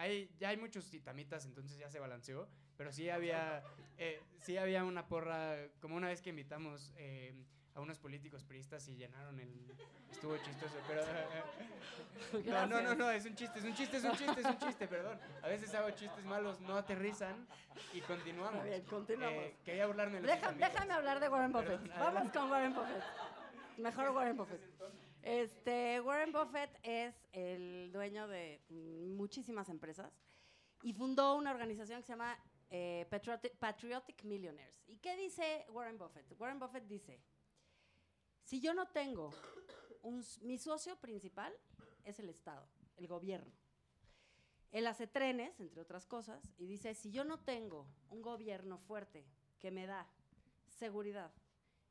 hay, 0.00 0.30
ya 0.38 0.48
hay 0.48 0.56
muchos 0.56 0.88
titamitas, 0.90 1.44
entonces 1.44 1.78
ya 1.78 1.90
se 1.90 1.98
balanceó. 1.98 2.48
Pero 2.76 2.92
sí 2.92 3.08
había, 3.10 3.62
eh, 3.98 4.20
sí 4.40 4.56
había 4.56 4.84
una 4.84 5.06
porra, 5.06 5.56
como 5.80 5.96
una 5.96 6.08
vez 6.08 6.22
que 6.22 6.30
invitamos 6.30 6.92
eh, 6.96 7.34
a 7.74 7.80
unos 7.80 7.98
políticos 7.98 8.44
priistas 8.44 8.88
y 8.88 8.96
llenaron 8.96 9.38
el... 9.38 9.52
Estuvo 10.10 10.36
chistoso, 10.38 10.74
pero... 10.88 11.02
No, 12.44 12.66
no, 12.66 12.82
no, 12.82 12.94
no, 12.94 13.10
es 13.10 13.24
un 13.24 13.34
chiste, 13.34 13.58
es 13.60 13.64
un 13.64 13.74
chiste, 13.74 13.96
es 13.96 14.04
un 14.04 14.12
chiste, 14.12 14.40
es 14.40 14.46
un 14.46 14.58
chiste, 14.58 14.86
perdón. 14.88 15.18
A 15.42 15.48
veces 15.48 15.72
hago 15.74 15.90
chistes 15.92 16.24
malos, 16.24 16.60
no 16.60 16.76
aterrizan 16.76 17.46
y 17.94 18.00
continuamos. 18.02 18.62
Bien, 18.64 18.82
continuamos. 18.82 19.44
Eh, 19.44 19.56
quería 19.64 19.86
burlarme 19.86 20.20
de 20.20 20.26
los 20.26 20.36
Deja- 20.36 20.52
déjame 20.52 20.92
hablar 20.92 21.18
de 21.20 21.28
Warren 21.28 21.52
Buffett. 21.52 21.80
Perdón, 21.80 21.88
Vamos 21.98 22.06
adelante. 22.08 22.38
con 22.38 22.50
Warren 22.50 22.74
Buffett. 22.74 23.02
Mejor 23.78 24.10
Warren 24.10 24.36
Buffett. 24.36 24.60
Este, 25.22 26.00
Warren 26.00 26.32
Buffett 26.32 26.70
es 26.82 27.14
el 27.32 27.92
dueño 27.92 28.26
de 28.26 28.62
muchísimas 28.68 29.68
empresas 29.68 30.12
y 30.82 30.94
fundó 30.94 31.34
una 31.34 31.50
organización 31.50 32.00
que 32.00 32.06
se 32.06 32.12
llama 32.12 32.38
eh, 32.70 33.06
Patriotic, 33.58 34.24
Millionaires. 34.24 34.82
¿Y 34.86 34.96
qué 34.96 35.16
dice 35.16 35.66
Warren 35.70 35.98
Buffett? 35.98 36.24
Warren 36.38 36.58
Buffett 36.58 36.86
dice, 36.86 37.20
si 38.44 38.60
yo 38.60 38.72
no 38.72 38.88
tengo 38.88 39.30
un 40.02 40.24
mi 40.40 40.56
socio 40.56 40.96
principal 40.96 41.52
es 42.04 42.18
el 42.18 42.30
Estado, 42.30 42.66
el 42.96 43.06
gobierno. 43.06 43.52
Él 44.70 44.86
hace 44.86 45.06
trenes, 45.06 45.58
entre 45.60 45.82
otras 45.82 46.06
cosas, 46.06 46.42
y 46.56 46.66
dice, 46.66 46.94
si 46.94 47.10
yo 47.10 47.24
no 47.24 47.40
tengo 47.40 47.86
un 48.08 48.22
gobierno 48.22 48.78
fuerte 48.78 49.26
que 49.58 49.70
me 49.70 49.86
da 49.86 50.08
seguridad, 50.68 51.32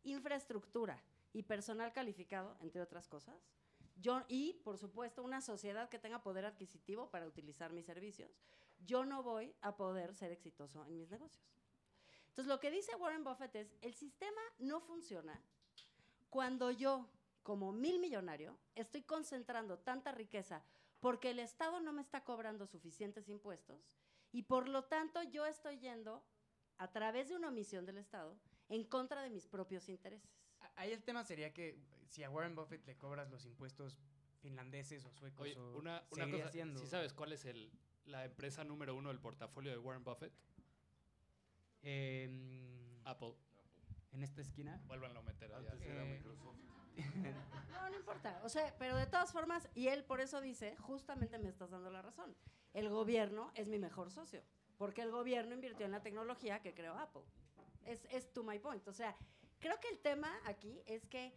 infraestructura 0.03 1.03
y 1.33 1.43
personal 1.43 1.93
calificado, 1.93 2.57
entre 2.61 2.81
otras 2.81 3.07
cosas, 3.07 3.35
yo, 4.01 4.23
y 4.27 4.53
por 4.63 4.77
supuesto 4.77 5.23
una 5.23 5.41
sociedad 5.41 5.89
que 5.89 5.99
tenga 5.99 6.23
poder 6.23 6.45
adquisitivo 6.45 7.09
para 7.09 7.27
utilizar 7.27 7.73
mis 7.73 7.85
servicios, 7.85 8.31
yo 8.85 9.05
no 9.05 9.23
voy 9.23 9.53
a 9.61 9.75
poder 9.75 10.15
ser 10.15 10.31
exitoso 10.31 10.85
en 10.85 10.97
mis 10.97 11.09
negocios. 11.09 11.43
Entonces 12.29 12.47
lo 12.47 12.59
que 12.59 12.71
dice 12.71 12.95
Warren 12.95 13.23
Buffett 13.23 13.55
es, 13.55 13.75
el 13.81 13.93
sistema 13.93 14.41
no 14.59 14.79
funciona 14.79 15.41
cuando 16.29 16.71
yo, 16.71 17.09
como 17.43 17.73
mil 17.73 17.99
millonario, 17.99 18.57
estoy 18.75 19.01
concentrando 19.01 19.79
tanta 19.79 20.11
riqueza 20.11 20.63
porque 20.99 21.31
el 21.31 21.39
Estado 21.39 21.79
no 21.79 21.91
me 21.91 22.01
está 22.01 22.23
cobrando 22.23 22.67
suficientes 22.67 23.27
impuestos 23.27 23.81
y 24.31 24.43
por 24.43 24.69
lo 24.69 24.85
tanto 24.85 25.21
yo 25.23 25.45
estoy 25.45 25.79
yendo 25.79 26.23
a 26.77 26.91
través 26.91 27.29
de 27.29 27.35
una 27.35 27.49
omisión 27.49 27.85
del 27.85 27.97
Estado 27.97 28.37
en 28.69 28.85
contra 28.85 29.21
de 29.21 29.29
mis 29.29 29.47
propios 29.47 29.89
intereses. 29.89 30.38
Ahí 30.79 30.93
el 30.93 31.03
tema 31.03 31.23
sería 31.25 31.53
que 31.53 31.77
si 32.07 32.23
a 32.23 32.29
Warren 32.29 32.55
Buffett 32.55 32.85
le 32.85 32.95
cobras 32.95 33.29
los 33.29 33.45
impuestos 33.45 33.99
finlandeses 34.41 35.03
o 35.05 35.11
suecos 35.11 35.41
Oye, 35.41 35.57
o 35.57 35.77
una, 35.77 36.01
una 36.11 36.31
cosa, 36.31 36.49
siendo- 36.49 36.79
¿sí 36.79 36.87
sabes 36.87 37.13
cuál 37.13 37.33
es 37.33 37.43
el, 37.43 37.69
la 38.05 38.23
empresa 38.23 38.63
número 38.63 38.95
uno 38.95 39.09
del 39.09 39.19
portafolio 39.19 39.71
de 39.71 39.77
Warren 39.77 40.03
Buffett? 40.05 40.31
Em, 41.81 43.05
Apple. 43.05 43.35
en 44.11 44.23
esta 44.23 44.41
esquina. 44.41 44.81
Vuélvanlo 44.87 45.19
a 45.19 45.23
meter 45.23 45.53
allá. 45.53 45.71
Antes 45.71 45.87
era 45.87 46.03
Eh, 46.05 46.15
Microsoft. 46.17 46.57
No, 47.71 47.89
no 47.89 47.95
importa. 47.97 48.41
O 48.43 48.49
sea, 48.49 48.75
pero 48.77 48.95
de 48.97 49.05
todas 49.05 49.31
formas, 49.31 49.69
y 49.75 49.87
él 49.87 50.03
por 50.03 50.19
eso 50.21 50.41
dice, 50.41 50.75
justamente 50.77 51.37
me 51.39 51.47
estás 51.49 51.69
dando 51.69 51.89
la 51.91 52.01
razón. 52.01 52.35
El 52.73 52.89
gobierno 52.89 53.51
es 53.55 53.67
mi 53.69 53.79
mejor 53.79 54.11
socio, 54.11 54.41
porque 54.77 55.01
el 55.01 55.11
gobierno 55.11 55.53
invirtió 55.53 55.85
en 55.85 55.91
la 55.91 56.01
tecnología 56.01 56.61
que 56.61 56.73
creó 56.73 56.97
Apple. 56.97 57.21
Es, 57.85 58.05
es 58.11 58.31
to 58.33 58.43
my 58.43 58.59
point. 58.59 58.85
O 58.87 58.93
sea, 58.93 59.15
creo 59.59 59.79
que 59.79 59.89
el 59.89 59.99
tema 59.99 60.31
aquí 60.45 60.81
es 60.85 61.05
que 61.07 61.33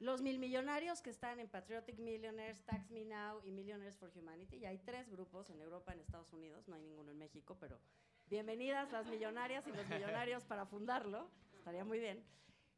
los 0.00 0.22
mil 0.22 0.38
millonarios 0.38 1.00
que 1.00 1.10
están 1.10 1.40
en 1.40 1.48
Patriotic 1.48 1.98
Millionaires, 1.98 2.62
Tax 2.64 2.90
Me 2.90 3.04
Now 3.04 3.40
y 3.44 3.50
Millionaires 3.50 3.96
for 3.96 4.10
Humanity, 4.14 4.56
y 4.56 4.66
hay 4.66 4.78
tres 4.78 5.08
grupos 5.08 5.50
en 5.50 5.60
Europa, 5.60 5.92
en 5.92 6.00
Estados 6.00 6.32
Unidos, 6.32 6.66
no 6.68 6.74
hay 6.74 6.82
ninguno 6.82 7.10
en 7.10 7.18
México, 7.18 7.56
pero 7.60 7.78
bienvenidas 8.26 8.90
las 8.92 9.06
millonarias 9.06 9.66
y 9.66 9.72
los 9.72 9.88
millonarios 9.88 10.44
para 10.44 10.66
fundarlo, 10.66 11.30
estaría 11.56 11.84
muy 11.84 12.00
bien. 12.00 12.24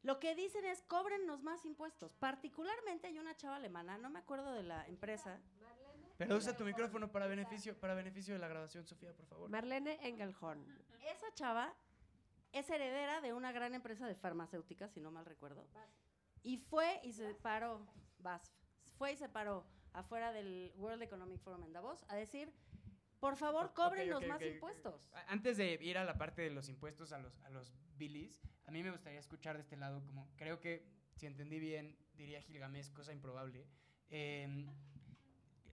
Lo 0.03 0.19
que 0.19 0.35
dicen 0.35 0.63
es, 0.63 0.81
cóbrennos 0.83 1.43
más 1.43 1.65
impuestos. 1.65 2.13
Particularmente 2.13 3.07
hay 3.07 3.19
una 3.19 3.35
chava 3.35 3.57
alemana, 3.57 3.97
no 3.97 4.09
me 4.09 4.19
acuerdo 4.19 4.53
de 4.53 4.63
la 4.63 4.87
empresa. 4.87 5.39
Pero 6.17 6.37
usa 6.37 6.55
tu 6.55 6.63
micrófono 6.63 7.11
para 7.11 7.27
beneficio, 7.27 7.77
para 7.77 7.93
beneficio 7.93 8.33
de 8.33 8.39
la 8.39 8.47
grabación, 8.47 8.85
Sofía, 8.85 9.13
por 9.13 9.25
favor. 9.25 9.49
Marlene 9.49 9.99
Engelhorn. 10.01 10.65
Esa 11.01 11.33
chava 11.33 11.75
es 12.57 12.69
heredera 12.69 13.21
de 13.21 13.33
una 13.33 13.51
gran 13.51 13.73
empresa 13.73 14.07
de 14.07 14.15
farmacéuticas, 14.15 14.91
si 14.91 14.99
no 14.99 15.11
mal 15.11 15.25
recuerdo. 15.25 15.65
Y 16.43 16.57
fue 16.57 16.99
y 17.03 17.13
se 17.13 17.33
paró, 17.35 17.85
BASF, 18.19 18.49
fue 18.97 19.13
y 19.13 19.17
se 19.17 19.29
paró 19.29 19.65
afuera 19.93 20.31
del 20.31 20.71
World 20.77 21.01
Economic 21.03 21.39
Forum 21.41 21.63
en 21.63 21.73
Davos 21.73 22.05
a 22.07 22.15
decir, 22.15 22.53
por 23.19 23.35
favor, 23.35 23.73
cóbrenos 23.73 24.23
ok, 24.23 24.27
más 24.27 24.41
impuestos. 24.41 25.09
Antes 25.27 25.57
de 25.57 25.73
ir 25.81 25.97
a 25.97 26.05
la 26.05 26.17
parte 26.17 26.41
de 26.43 26.51
los 26.51 26.69
impuestos 26.69 27.11
a 27.11 27.19
los, 27.19 27.39
a 27.43 27.49
los 27.49 27.73
bilis, 27.97 28.41
a 28.65 28.71
mí 28.71 28.83
me 28.83 28.91
gustaría 28.91 29.19
escuchar 29.19 29.55
de 29.55 29.63
este 29.63 29.75
lado, 29.75 30.03
como 30.05 30.29
creo 30.35 30.59
que, 30.59 30.85
si 31.15 31.25
entendí 31.25 31.59
bien, 31.59 31.97
diría 32.15 32.41
Gilgamesh, 32.41 32.91
cosa 32.93 33.11
improbable, 33.13 33.65
em, 34.09 34.67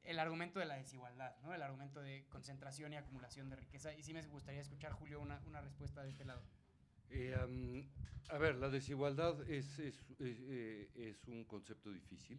el 0.05 0.19
argumento 0.19 0.59
de 0.59 0.67
la 0.67 0.77
desigualdad, 0.77 1.37
¿no? 1.43 1.55
El 1.55 1.63
argumento 1.63 2.01
de 2.01 2.27
concentración 2.29 2.93
y 2.93 2.97
acumulación 2.97 3.49
de 3.49 3.57
riqueza. 3.57 3.93
Y 3.95 4.03
sí 4.03 4.13
me 4.13 4.23
gustaría 4.23 4.61
escuchar, 4.61 4.93
Julio, 4.93 5.21
una, 5.21 5.41
una 5.47 5.61
respuesta 5.61 6.03
de 6.03 6.11
este 6.11 6.25
lado. 6.25 6.43
Eh, 7.11 7.35
am, 7.41 7.85
a 8.29 8.39
ver, 8.39 8.57
la 8.57 8.69
desigualdad 8.69 9.49
es, 9.51 9.79
es, 9.79 9.95
es, 10.19 10.39
eh, 10.49 10.91
es 10.97 11.27
un 11.29 11.45
concepto 11.45 11.91
difícil. 11.93 12.39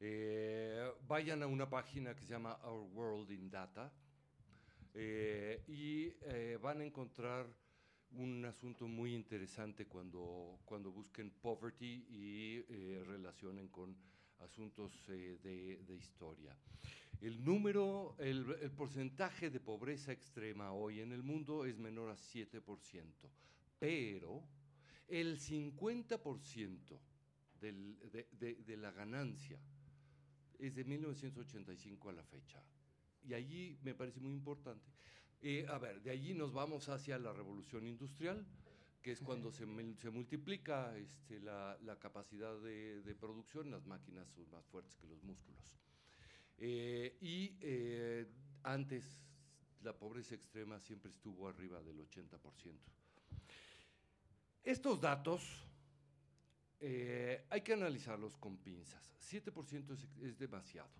Eh, 0.00 0.90
vayan 1.06 1.42
a 1.42 1.46
una 1.46 1.68
página 1.68 2.14
que 2.14 2.22
se 2.24 2.32
llama 2.32 2.58
Our 2.64 2.88
World 2.92 3.30
in 3.32 3.50
Data 3.50 3.92
eh, 4.94 5.64
y 5.66 6.12
eh, 6.22 6.58
van 6.62 6.80
a 6.80 6.84
encontrar 6.84 7.46
un 8.12 8.44
asunto 8.44 8.86
muy 8.86 9.14
interesante 9.14 9.86
cuando, 9.86 10.60
cuando 10.64 10.92
busquen 10.92 11.30
poverty 11.30 12.06
y 12.08 12.64
eh, 12.68 13.02
relacionen 13.06 13.68
con 13.68 13.96
asuntos 14.38 15.04
de, 15.06 15.38
de 15.84 15.94
historia. 15.96 16.56
El 17.20 17.44
número, 17.44 18.14
el, 18.18 18.46
el 18.60 18.70
porcentaje 18.70 19.50
de 19.50 19.58
pobreza 19.58 20.12
extrema 20.12 20.72
hoy 20.72 21.00
en 21.00 21.12
el 21.12 21.24
mundo 21.24 21.64
es 21.64 21.76
menor 21.76 22.10
a 22.10 22.16
7%, 22.16 22.62
pero 23.78 24.42
el 25.08 25.38
50% 25.38 26.98
del- 27.60 27.98
de, 28.32 28.76
la 28.76 28.90
ganancia 28.92 29.58
es 30.58 30.74
de 30.74 30.84
1985 30.84 32.08
a 32.08 32.12
la 32.12 32.24
fecha. 32.24 32.62
Y 33.26 33.34
allí 33.34 33.78
me 33.82 33.94
parece 33.94 34.20
muy 34.20 34.32
importante. 34.32 34.90
Eh, 35.40 35.66
a 35.68 35.78
ver, 35.78 36.02
de 36.02 36.10
allí 36.10 36.34
nos 36.34 36.52
vamos 36.52 36.88
hacia 36.88 37.18
la 37.18 37.32
revolución 37.32 37.86
industrial, 37.86 38.44
que 39.02 39.12
es 39.12 39.20
cuando 39.20 39.52
se, 39.52 39.66
mul- 39.66 39.96
se 39.96 40.10
multiplica 40.10 40.96
este, 40.96 41.40
la, 41.40 41.78
capacidad 42.00 42.58
de, 42.60 43.02
de 43.02 43.14
producción, 43.14 43.70
las 43.70 43.86
máquinas 43.86 44.28
son 44.30 44.50
más 44.50 44.64
fuertes 44.66 44.96
que 44.96 45.06
los 45.06 45.22
músculos. 45.22 45.76
Eh, 46.58 47.16
y 47.20 47.56
eh, 47.60 48.26
antes 48.64 49.20
la 49.82 49.96
pobreza 49.96 50.34
extrema 50.34 50.80
siempre 50.80 51.10
estuvo 51.10 51.48
arriba 51.48 51.80
del 51.82 52.00
80%. 52.00 52.76
Estos 54.68 55.00
datos 55.00 55.64
eh, 56.78 57.42
hay 57.48 57.62
que 57.62 57.72
analizarlos 57.72 58.36
con 58.36 58.58
pinzas. 58.58 59.16
7% 59.18 59.94
es, 59.94 60.06
es 60.22 60.38
demasiado. 60.38 60.90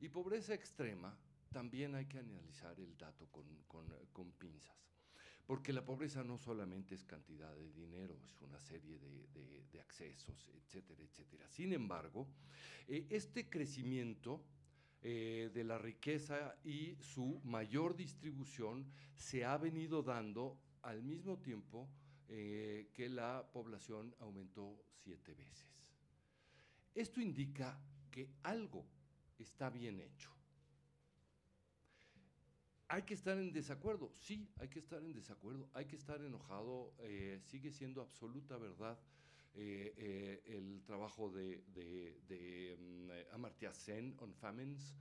Y 0.00 0.10
pobreza 0.10 0.52
extrema 0.52 1.16
también 1.50 1.94
hay 1.94 2.04
que 2.04 2.18
analizar 2.18 2.78
el 2.78 2.98
dato 2.98 3.26
con, 3.30 3.46
con, 4.12 4.32
pinzas. 4.32 4.76
Porque 5.46 5.72
la 5.72 5.82
pobreza 5.82 6.22
no 6.22 6.36
solamente 6.36 6.94
es 6.94 7.02
cantidad 7.06 7.56
de 7.56 7.72
dinero, 7.72 8.18
es 8.22 8.38
una 8.42 8.60
serie 8.60 8.98
de, 8.98 9.26
de- 9.28 9.64
de 9.72 9.80
accesos, 9.80 10.50
etcétera, 10.54 11.02
etcétera. 11.02 11.48
Sin 11.48 11.72
embargo, 11.72 12.28
eh, 12.86 13.06
este 13.08 13.48
crecimiento 13.48 14.44
eh, 15.00 15.50
de 15.54 15.64
la 15.64 15.78
riqueza 15.78 16.54
y 16.64 16.96
su 17.00 17.40
mayor 17.44 17.96
distribución 17.96 18.84
se 19.16 19.46
ha 19.46 19.56
venido 19.56 20.02
dando 20.02 20.58
al 20.82 21.02
mismo 21.02 21.38
tiempo 21.38 21.88
eh, 22.32 22.90
que 22.92 23.08
la 23.08 23.44
población 23.52 24.14
aumentó 24.20 24.84
siete 25.02 25.34
veces. 25.34 25.66
Esto 26.94 27.20
indica 27.20 27.76
que 28.08 28.30
algo 28.44 28.86
está 29.36 29.68
bien 29.68 29.98
hecho. 29.98 30.30
Hay 32.86 33.02
que 33.02 33.14
estar 33.14 33.36
en 33.36 33.52
desacuerdo, 33.52 34.12
sí, 34.14 34.48
hay 34.58 34.68
que 34.68 34.78
estar 34.78 35.02
en 35.02 35.12
desacuerdo, 35.12 35.68
hay 35.74 35.86
que 35.86 35.96
estar 35.96 36.22
enojado, 36.22 36.94
eh, 37.00 37.40
sigue 37.42 37.72
siendo 37.72 38.00
absoluta 38.00 38.56
verdad 38.58 38.96
eh, 39.54 40.40
el 40.46 40.84
trabajo 40.84 41.30
de, 41.30 41.64
mm, 42.78 43.34
Amartya 43.34 43.74
Sen 43.74 44.14
on 44.20 44.32
famines. 44.34 44.94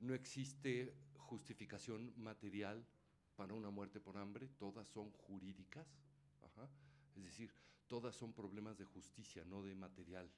No 0.00 0.14
existe 0.14 0.94
justificación 1.18 2.14
material 2.16 2.86
para 3.36 3.54
una 3.54 3.70
muerte 3.70 4.00
por 4.00 4.16
hambre, 4.16 4.48
todas 4.58 4.88
son 4.88 5.10
jurídicas, 5.12 5.86
es 7.14 7.24
decir, 7.24 7.52
todas 7.86 8.14
son 8.14 8.32
problemas 8.32 8.76
de 8.76 8.84
justicia, 8.84 9.44
no 9.44 9.62
de 9.62 9.74
material. 9.74 10.30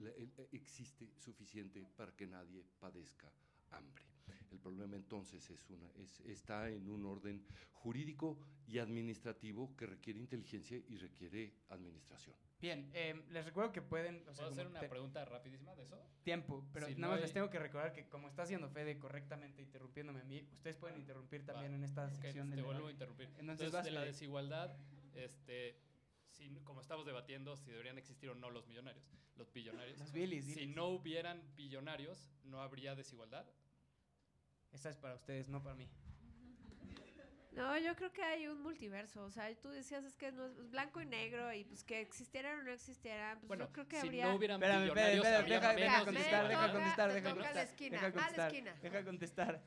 Eh, 0.00 0.48
existe 0.52 1.08
suficiente 1.18 1.84
para 1.96 2.14
que 2.14 2.26
nadie 2.26 2.64
padezca 2.78 3.30
hambre. 3.70 4.07
El 4.50 4.58
problema 4.58 4.96
entonces 4.96 5.48
es 5.50 5.68
una, 5.70 5.86
es- 6.02 6.20
está 6.20 6.68
en 6.70 6.88
un 6.88 7.04
orden 7.04 7.44
jurídico 7.72 8.38
y 8.66 8.78
administrativo 8.78 9.76
que 9.76 9.86
requiere 9.86 10.18
inteligencia 10.18 10.76
y 10.88 10.96
requiere 10.96 11.54
administración. 11.68 12.34
Bien, 12.60 12.90
em, 12.92 13.22
les 13.30 13.44
recuerdo 13.44 13.70
que 13.72 13.82
pueden... 13.82 14.16
o 14.28 14.34
sea, 14.34 14.34
¿Puedo 14.34 14.48
hacer 14.50 14.66
una 14.66 14.80
te- 14.80 14.88
pregunta 14.88 15.24
rapidísima 15.24 15.74
de 15.76 15.84
eso? 15.84 16.02
tiempo, 16.24 16.66
pero 16.72 16.86
Si 16.86 16.94
nada 16.94 17.00
no 17.06 17.08
más 17.12 17.20
les 17.20 17.30
hay- 17.30 17.34
tengo 17.34 17.50
que 17.50 17.58
recordar 17.58 17.92
que 17.92 18.08
como 18.08 18.26
está 18.28 18.42
haciendo 18.42 18.68
Fede 18.68 18.98
correctamente 18.98 19.62
interrumpiéndome 19.62 20.20
a 20.20 20.24
mí, 20.24 20.46
ustedes 20.52 20.76
pueden 20.76 20.98
interrumpir 20.98 21.44
también 21.46 21.72
Va. 21.72 21.76
en 21.76 21.84
esta 21.84 22.10
sección 22.10 22.50
te 22.50 22.56
del 22.56 22.64
vuelvo 22.64 22.86
a 22.86 22.88
debate. 22.88 22.92
interrumpir. 22.94 23.26
Entonces, 23.38 23.66
Entonces, 23.66 23.84
de 23.84 23.90
la 23.92 24.04
desigualdad, 24.04 24.76
este, 25.14 25.76
si- 26.30 26.50
como 26.64 26.80
estamos 26.80 27.06
debatiendo 27.06 27.56
si 27.56 27.70
deberían 27.70 27.96
existir 27.98 28.28
o 28.30 28.34
no 28.34 28.50
los 28.50 28.66
millonarios, 28.66 29.04
los 29.36 29.52
billonarios. 29.52 29.98
Los 30.00 30.12
bilis, 30.12 30.44
si 30.46 30.66
no 30.66 30.88
hubieran 30.88 31.40
billonarios, 31.56 32.28
¿no 32.44 32.60
habría 32.60 32.94
desigualdad? 32.96 33.46
Esta 34.72 34.90
es 34.90 34.96
para 34.96 35.14
ustedes, 35.14 35.48
no 35.48 35.62
para 35.62 35.74
mí. 35.74 35.88
No, 37.52 37.76
yo 37.78 37.96
creo 37.96 38.12
que 38.12 38.22
hay 38.22 38.46
un 38.46 38.62
multiverso. 38.62 39.24
O 39.24 39.30
sea, 39.32 39.52
tú 39.56 39.68
decías 39.70 40.04
es 40.04 40.14
que 40.14 40.30
no 40.30 40.46
es 40.46 40.56
es 40.58 40.70
blanco 40.70 41.00
y 41.00 41.06
negro 41.06 41.52
y 41.52 41.64
pues 41.64 41.82
que 41.82 42.00
existieran 42.00 42.60
o 42.60 42.62
no 42.62 42.70
existieran. 42.70 43.38
Pues 43.40 43.48
Bueno, 43.48 43.66
yo 43.66 43.72
creo 43.72 43.88
que 43.88 44.00
si 44.00 44.06
habría. 44.06 44.26
no 44.28 44.36
hubieran 44.36 44.62
Espérame, 44.62 44.86
espérame, 44.86 45.14
espérame, 45.16 45.40
habría 45.40 45.60
deja, 45.60 45.74
deja 45.74 46.04
contestar, 46.04 46.48
deja 46.48 46.72
contestar, 46.72 47.08
te 47.08 47.14
deja 47.14 47.30
contestar. 47.34 47.64
esquina, 47.64 47.96
Deja 47.96 48.06
a 48.06 48.10
la 48.10 48.14
contestar, 48.14 48.46
esquina. 48.52 48.74
deja 48.80 49.04
contestar. 49.04 49.62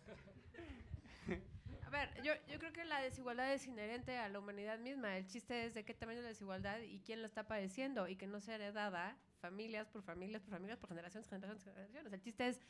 A 1.85 1.89
ver, 1.89 2.23
yo, 2.23 2.31
yo 2.47 2.57
creo 2.57 2.71
que 2.71 2.85
la 2.85 3.01
desigualdad 3.01 3.51
es 3.53 3.67
inherente 3.67 4.17
a 4.17 4.29
la 4.29 4.39
humanidad 4.39 4.79
misma. 4.79 5.17
El 5.17 5.27
chiste 5.27 5.65
es 5.65 5.73
de 5.73 5.83
qué 5.83 5.93
tamaño 5.93 6.19
es 6.19 6.23
la 6.23 6.29
desigualdad 6.29 6.79
y 6.79 7.01
quién 7.01 7.19
la 7.21 7.27
está 7.27 7.45
padeciendo 7.47 8.07
y 8.07 8.15
que 8.15 8.27
no 8.27 8.39
sea 8.39 8.55
heredada 8.55 9.17
familias 9.41 9.89
por 9.89 10.01
familias 10.01 10.41
por 10.43 10.51
familias 10.51 10.79
por 10.79 10.87
generaciones, 10.87 11.27
generaciones, 11.27 11.63
generaciones. 11.65 12.13
El 12.13 12.21
chiste 12.21 12.47
es 12.47 12.61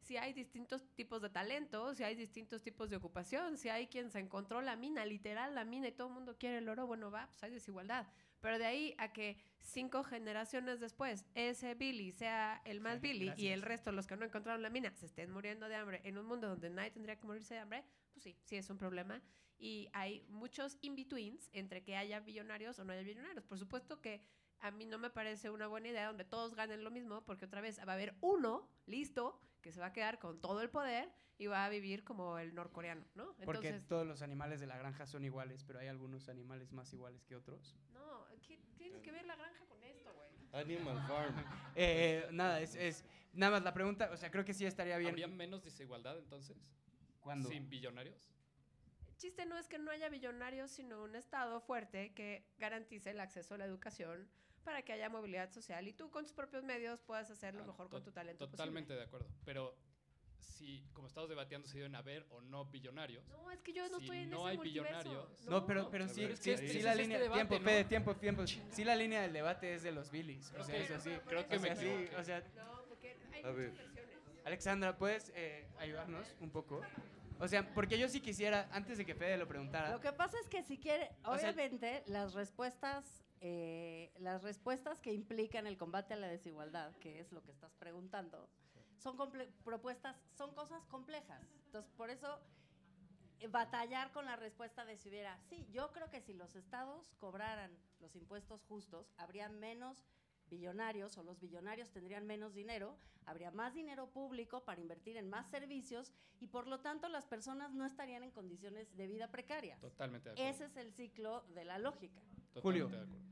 si 0.00 0.16
hay 0.16 0.32
distintos 0.32 0.82
tipos 0.94 1.22
de 1.22 1.30
talento, 1.30 1.94
si 1.94 2.02
hay 2.02 2.14
distintos 2.14 2.62
tipos 2.62 2.90
de 2.90 2.96
ocupación, 2.96 3.56
si 3.56 3.68
hay 3.68 3.86
quien 3.86 4.10
se 4.10 4.18
encontró 4.18 4.60
la 4.60 4.76
mina, 4.76 5.04
literal 5.04 5.54
la 5.54 5.64
mina 5.64 5.88
y 5.88 5.92
todo 5.92 6.08
el 6.08 6.14
mundo 6.14 6.36
quiere 6.38 6.58
el 6.58 6.68
oro, 6.68 6.86
bueno, 6.86 7.10
va, 7.10 7.26
pues 7.28 7.42
hay 7.42 7.50
desigualdad. 7.50 8.06
Pero 8.40 8.58
de 8.58 8.64
ahí 8.64 8.94
a 8.98 9.12
que 9.12 9.36
cinco 9.58 10.02
generaciones 10.02 10.80
después 10.80 11.26
ese 11.34 11.74
Billy 11.74 12.10
sea 12.12 12.62
el 12.64 12.80
más 12.80 12.94
Sí, 13.00 13.08
Billy 13.08 13.24
y 13.24 13.26
gracias. 13.26 13.52
el 13.54 13.62
resto, 13.62 13.92
los 13.92 14.06
que 14.06 14.16
no 14.16 14.24
encontraron 14.24 14.62
la 14.62 14.70
mina, 14.70 14.92
se 14.96 15.06
estén 15.06 15.30
muriendo 15.30 15.68
de 15.68 15.74
hambre 15.76 16.00
en 16.04 16.16
un 16.16 16.26
mundo 16.26 16.48
donde 16.48 16.70
nadie 16.70 16.90
tendría 16.90 17.16
que 17.16 17.26
morirse 17.26 17.54
de 17.54 17.60
hambre, 17.60 17.84
pues 18.12 18.24
sí, 18.24 18.36
sí 18.44 18.56
es 18.56 18.70
un 18.70 18.78
problema. 18.78 19.20
Y 19.58 19.90
hay 19.92 20.24
muchos 20.30 20.78
in-betweens 20.80 21.50
entre 21.52 21.82
que 21.82 21.96
haya 21.96 22.20
billonarios 22.20 22.78
o 22.78 22.84
no 22.84 22.94
haya 22.94 23.02
billonarios. 23.02 23.44
Por 23.44 23.58
supuesto 23.58 24.00
que 24.00 24.22
a 24.60 24.70
mí 24.70 24.86
no 24.86 24.96
me 24.96 25.10
parece 25.10 25.50
una 25.50 25.66
buena 25.66 25.88
idea 25.88 26.06
donde 26.06 26.24
todos 26.24 26.54
ganen 26.54 26.82
lo 26.82 26.90
mismo, 26.90 27.22
porque 27.26 27.44
otra 27.44 27.60
vez 27.60 27.78
va 27.86 27.92
a 27.92 27.94
haber 27.94 28.14
uno 28.22 28.66
listo 28.86 29.38
que 29.60 29.72
se 29.72 29.80
va 29.80 29.86
a 29.86 29.92
quedar 29.92 30.18
con 30.18 30.40
todo 30.40 30.62
el 30.62 30.70
poder 30.70 31.10
y 31.38 31.46
va 31.46 31.64
a 31.64 31.68
vivir 31.68 32.04
como 32.04 32.38
el 32.38 32.54
norcoreano, 32.54 33.04
¿no? 33.14 33.34
Porque 33.44 33.68
Entonces, 33.68 33.86
todos 33.88 34.06
los 34.06 34.22
animales 34.22 34.60
de 34.60 34.66
la 34.66 34.76
granja 34.76 35.06
son 35.06 35.24
iguales, 35.24 35.64
pero 35.64 35.78
hay 35.78 35.88
algunos 35.88 36.28
animales 36.28 36.72
más 36.72 36.92
iguales 36.92 37.24
que 37.24 37.36
otros. 37.36 37.76
no, 37.92 38.26
¿qué 38.46 38.58
tienes 38.76 39.00
que 39.02 39.12
ver 39.12 39.24
la 39.26 39.36
granja 39.36 39.64
con 39.66 39.82
esto, 39.82 40.12
güey? 40.14 40.30
Animal 40.64 40.98
Farm. 41.06 41.34
Eh, 41.76 42.26
nada, 42.32 42.60
es, 42.60 42.74
es- 42.74 43.04
nada 43.32 43.52
más 43.52 43.62
la 43.62 43.72
pregunta, 43.72 44.10
o 44.12 44.16
sea, 44.16 44.30
creo 44.30 44.44
que 44.44 44.52
sí 44.52 44.66
estaría 44.66 44.98
bien. 44.98 45.10
¿Habría 45.10 45.28
menos 45.28 45.62
desigualdad 45.62 46.18
entonces? 46.18 46.56
¿Cuándo? 47.20 47.48
¿Sin 47.48 47.68
billonarios? 47.70 48.30
El 49.08 49.16
chiste 49.16 49.46
no 49.46 49.56
es 49.58 49.68
que 49.68 49.78
no 49.78 49.90
haya 49.90 50.08
billonarios, 50.08 50.70
sino 50.70 51.02
un 51.04 51.14
Estado 51.14 51.60
fuerte 51.60 52.12
que 52.14 52.50
garantice 52.58 53.10
el 53.10 53.20
acceso 53.20 53.54
a 53.54 53.58
la 53.58 53.66
educación 53.66 54.28
para 54.60 54.82
que 54.82 54.92
haya 54.92 55.08
movilidad 55.08 55.50
social 55.52 55.86
y 55.88 55.92
tú 55.92 56.10
con 56.10 56.24
tus 56.24 56.32
propios 56.32 56.62
medios 56.64 57.00
puedas 57.00 57.30
hacer 57.30 57.54
lo 57.54 57.62
Ah, 57.64 57.66
mejor 57.66 57.88
con 57.88 58.02
tu 58.02 58.12
talento 58.12 58.48
Totalmente 58.48 58.94
de 58.94 59.02
acuerdo. 59.02 59.26
Pero 59.44 59.74
si, 60.38 60.84
como 60.92 61.06
estamos 61.08 61.28
debatiendo, 61.28 61.66
si 61.68 61.78
deben 61.78 61.94
haber 61.94 62.26
o 62.30 62.40
no 62.42 62.64
billonarios. 62.66 63.22
posible. 63.24 63.42
No, 63.44 63.50
es 63.50 63.60
que 63.62 63.72
yo 63.72 63.88
no 63.88 63.98
Si 63.98 64.04
estoy 64.04 64.18
en 64.18 64.30
no 64.30 64.38
ese 64.40 64.48
hay 64.48 64.56
multiverso. 64.56 65.10
billonarios- 65.10 65.44
No, 65.48 65.66
pero, 65.66 65.82
No, 65.84 65.90
pero 65.90 66.04
a 66.04 66.08
sí, 66.08 66.14
sí, 66.14 66.26
¿qué- 66.28 66.36
sí 66.36 66.66
qué 66.66 66.78
es 66.78 66.84
la 66.84 66.90
este 66.92 67.02
línea, 67.02 67.18
debate, 67.18 67.38
tiempo, 67.38 67.54
no? 67.58 67.64
Fede, 67.64 67.84
tiempo, 67.84 68.16
tiempo. 68.16 68.46
Sí 68.46 68.84
la 68.84 68.96
línea 68.96 69.22
del 69.22 69.32
debate 69.32 69.74
es 69.74 69.82
de 69.82 69.92
los 69.92 70.10
Billys. 70.10 70.52
O 70.58 70.64
sea, 70.64 70.76
eso 70.76 70.98
sí. 71.00 71.10
creo 71.26 71.48
que 71.48 71.56
o 71.56 71.60
sea, 71.60 71.74
me 71.74 71.80
sí, 71.80 72.08
o 72.16 72.24
sea, 72.24 72.40
No, 72.56 72.82
porque 72.88 73.08
hay 73.32 73.42
A 73.42 73.46
muchas 73.48 73.56
versiones. 73.56 74.10
Alexandra, 74.44 74.96
¿puedes 74.96 75.32
eh, 75.34 75.66
ayudarnos 75.78 76.26
un 76.40 76.50
poco? 76.50 76.80
O 77.38 77.48
sea, 77.48 77.72
porque 77.74 77.98
yo 77.98 78.06
sí 78.08 78.20
quisiera, 78.20 78.68
antes 78.72 78.98
de 78.98 79.06
que 79.06 79.14
Fede 79.14 79.38
lo 79.38 79.48
preguntara, 79.48 79.90
Lo 79.92 80.00
que 80.00 80.12
pasa 80.12 80.38
es 80.42 80.48
que 80.48 80.62
si 80.62 80.76
quiere, 80.78 81.10
O 81.24 81.38
sea- 81.38 81.50
obviamente, 81.52 82.02
las 82.06 82.34
respuestas, 82.34 83.22
eh, 83.40 84.12
las 84.18 84.42
respuestas 84.42 85.00
que 85.00 85.12
implican 85.12 85.66
el 85.66 85.76
combate 85.78 86.14
a 86.14 86.16
la 86.16 86.28
desigualdad, 86.28 86.94
que 86.96 87.20
es 87.20 87.32
lo 87.32 87.42
que 87.42 87.52
estás 87.52 87.72
preguntando, 87.78 88.48
son 88.98 89.16
comple- 89.16 89.50
propuestas, 89.64 90.16
son 90.36 90.54
cosas 90.54 90.84
complejas. 90.86 91.42
Entonces, 91.66 91.90
por 91.96 92.10
eso 92.10 92.38
eh, 93.40 93.48
batallar 93.48 94.12
con 94.12 94.26
la 94.26 94.36
respuesta 94.36 94.84
de 94.84 94.98
si 94.98 95.08
hubiera, 95.08 95.38
sí, 95.48 95.66
yo 95.72 95.90
creo 95.92 96.10
que 96.10 96.20
si 96.20 96.34
los 96.34 96.54
estados 96.54 97.14
cobraran 97.18 97.70
los 98.00 98.14
impuestos 98.14 98.62
justos, 98.64 99.10
habría 99.16 99.48
menos 99.48 100.04
billonarios 100.50 101.16
o 101.16 101.22
los 101.22 101.40
billonarios 101.40 101.90
tendrían 101.90 102.26
menos 102.26 102.52
dinero, 102.54 102.98
habría 103.24 103.50
más 103.52 103.72
dinero 103.72 104.08
público 104.10 104.64
para 104.64 104.80
invertir 104.80 105.16
en 105.16 105.30
más 105.30 105.48
servicios 105.48 106.12
y 106.40 106.48
por 106.48 106.66
lo 106.66 106.80
tanto 106.80 107.08
las 107.08 107.24
personas 107.26 107.72
no 107.72 107.86
estarían 107.86 108.24
en 108.24 108.32
condiciones 108.32 108.94
de 108.96 109.06
vida 109.06 109.30
precarias. 109.30 109.80
Totalmente 109.80 110.28
de 110.28 110.32
acuerdo. 110.34 110.50
Ese 110.50 110.64
es 110.64 110.76
el 110.76 110.92
ciclo 110.92 111.42
de 111.54 111.64
la 111.64 111.78
lógica. 111.78 112.20
Totalmente 112.52 112.60
Julio. 112.62 112.88
de 112.88 112.96
acuerdo. 112.96 113.29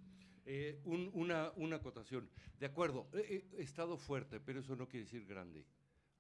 Eh, 0.51 0.81
un- 0.85 1.11
una, 1.13 1.53
una 1.57 1.77
acotación. 1.77 2.27
De 2.59 2.65
acuerdo, 2.65 3.07
eh, 3.13 3.45
eh, 3.53 3.63
estado 3.63 3.99
fuerte, 3.99 4.41
pero 4.41 4.61
eso 4.61 4.75
no 4.77 4.89
quiere 4.89 5.05
decir 5.05 5.27
grande. 5.27 5.63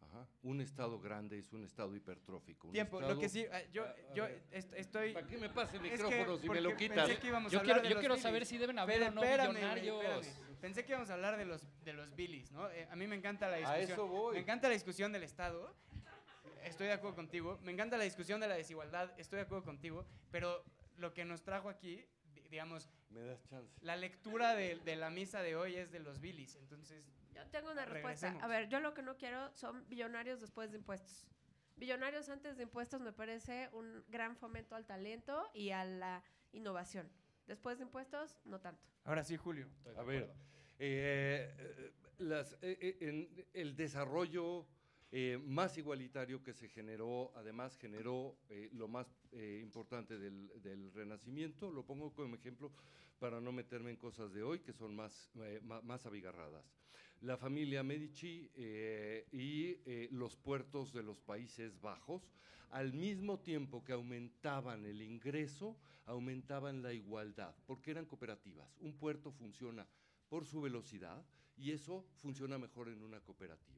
Ajá. 0.02 0.26
Un 0.42 0.60
estado 0.60 1.00
grande 1.00 1.38
es 1.38 1.50
un 1.54 1.64
estado 1.64 1.96
hipertrófico. 1.96 2.66
un 2.68 2.72
tiempo, 2.74 3.00
lo 3.00 3.18
que 3.18 3.28
sí, 3.30 3.40
eh, 3.50 3.68
yo, 3.72 3.84
A- 3.84 3.88
a 3.88 4.14
yo 4.14 4.26
est- 4.50 4.72
estoy... 4.74 5.12
¿Para 5.14 5.26
qué 5.26 5.38
me 5.38 5.48
pasa 5.48 5.76
el 5.76 5.86
es 5.86 5.92
que 5.92 6.04
micrófono 6.04 6.36
si 6.38 6.48
me 6.50 6.60
lo 6.60 6.76
quitas? 6.76 7.06
pensé 7.06 7.20
que 7.20 7.26
íbamos 7.28 7.50
a 7.50 7.52
Yo 7.54 7.60
hablar 7.60 7.76
quiero, 7.76 7.82
de 7.82 7.88
yo 7.88 7.94
los 7.94 8.00
quiero 8.00 8.14
Billys. 8.16 8.22
saber 8.22 8.46
si 8.46 8.58
deben 8.58 8.78
haber 8.78 9.02
o 9.04 9.10
no 9.12 9.22
espérame. 9.22 10.22
Pensé 10.60 10.84
que 10.84 10.92
íbamos 10.92 11.08
a 11.08 11.14
hablar 11.14 11.36
de 11.38 11.46
los, 11.46 11.62
de 11.84 11.92
los 11.94 12.14
Billys, 12.14 12.52
¿no? 12.52 12.68
Eh, 12.70 12.86
a 12.90 12.96
mí 12.96 13.06
me 13.06 13.16
encanta 13.16 13.48
la 13.48 13.56
A 13.56 13.58
discusión. 13.76 13.90
eso 13.92 14.06
voy. 14.08 14.34
Me 14.34 14.40
encanta 14.42 14.68
la 14.68 14.74
discusión 14.74 15.10
del 15.12 15.22
Estado. 15.22 15.74
Estoy 16.64 16.88
de 16.88 16.92
acuerdo 16.94 17.16
contigo. 17.16 17.58
Me 17.62 17.72
encanta 17.72 17.96
la 17.96 18.04
discusión 18.04 18.40
de 18.40 18.48
la 18.48 18.56
desigualdad. 18.56 19.10
Estoy 19.18 19.38
de 19.38 19.42
acuerdo 19.44 19.64
contigo. 19.64 20.04
Pero 20.30 20.64
lo 20.96 21.14
que 21.14 21.24
nos 21.24 21.42
trajo 21.42 21.68
aquí, 21.68 22.04
di- 22.34 22.42
digamos, 22.50 22.88
Me 23.10 23.22
das 23.22 23.42
chance. 23.48 23.72
la 23.82 23.96
lectura 23.96 24.54
de, 24.54 24.76
de 24.76 24.96
la 24.96 25.10
misa 25.10 25.42
de 25.42 25.56
hoy 25.56 25.76
es 25.76 25.90
de 25.90 26.00
los 26.00 26.20
Billys. 26.20 26.56
Entonces, 26.56 27.04
Yo 27.34 27.46
tengo 27.50 27.70
una 27.70 27.84
respuesta. 27.86 28.36
A 28.40 28.46
ver, 28.48 28.68
yo 28.68 28.80
lo 28.80 28.92
que 28.94 29.02
no 29.02 29.16
quiero 29.16 29.50
son 29.54 29.88
billonarios 29.88 30.40
después 30.40 30.70
de 30.70 30.78
impuestos. 30.78 31.26
Billonarios 31.76 32.28
antes 32.28 32.56
de 32.56 32.64
impuestos 32.64 33.00
me 33.00 33.12
parece 33.12 33.68
un 33.72 34.04
gran 34.08 34.36
fomento 34.36 34.74
al 34.74 34.84
talento 34.84 35.48
y 35.54 35.70
a 35.70 35.84
la 35.84 36.22
innovación. 36.52 37.08
Después 37.46 37.78
de 37.78 37.84
impuestos, 37.84 38.36
no 38.44 38.60
tanto. 38.60 38.82
ahora 39.04 39.22
sí, 39.24 39.36
Julio. 39.36 39.68
Estoy 39.78 39.94
de 39.94 40.00
A 40.00 40.02
ver, 40.02 40.22
eh, 40.80 41.54
eh, 41.58 41.92
las, 42.18 42.52
eh, 42.62 42.76
eh, 42.80 42.96
en 43.00 43.46
el 43.54 43.74
desarrollo 43.76 44.66
eh, 45.10 45.38
más 45.46 45.78
igualitario 45.78 46.42
que 46.42 46.52
se 46.52 46.68
generó, 46.68 47.32
además 47.34 47.76
generó 47.76 48.36
eh, 48.48 48.68
lo 48.72 48.88
más 48.88 49.06
eh, 49.32 49.60
importante 49.62 50.18
del, 50.18 50.50
del 50.62 50.92
Renacimiento, 50.92 51.70
lo 51.70 51.84
pongo 51.84 52.12
como 52.12 52.34
ejemplo 52.36 52.72
para 53.18 53.40
no 53.40 53.52
meterme 53.52 53.90
en 53.90 53.96
cosas 53.96 54.32
de 54.32 54.42
hoy 54.42 54.60
que 54.60 54.72
son 54.72 54.94
más, 54.94 55.30
eh, 55.36 55.60
más 55.62 56.06
abigarradas. 56.06 56.64
La 57.20 57.36
familia 57.36 57.82
Medici 57.82 58.48
eh, 58.54 59.26
y 59.32 59.80
eh, 59.86 60.08
los 60.12 60.36
puertos 60.36 60.92
de 60.92 61.02
los 61.02 61.20
Países 61.20 61.80
Bajos, 61.80 62.22
al 62.70 62.92
mismo 62.92 63.40
tiempo 63.40 63.82
que 63.82 63.92
aumentaban 63.92 64.84
el 64.84 65.02
ingreso, 65.02 65.76
aumentaban 66.06 66.80
la 66.82 66.92
igualdad, 66.92 67.54
porque 67.66 67.90
eran 67.90 68.06
cooperativas. 68.06 68.76
Un 68.80 68.96
puerto 68.96 69.32
funciona 69.32 69.86
por 70.28 70.46
su 70.46 70.60
velocidad 70.60 71.24
y 71.56 71.72
eso 71.72 72.06
funciona 72.14 72.56
mejor 72.56 72.88
en 72.88 73.02
una 73.02 73.20
cooperativa. 73.20 73.77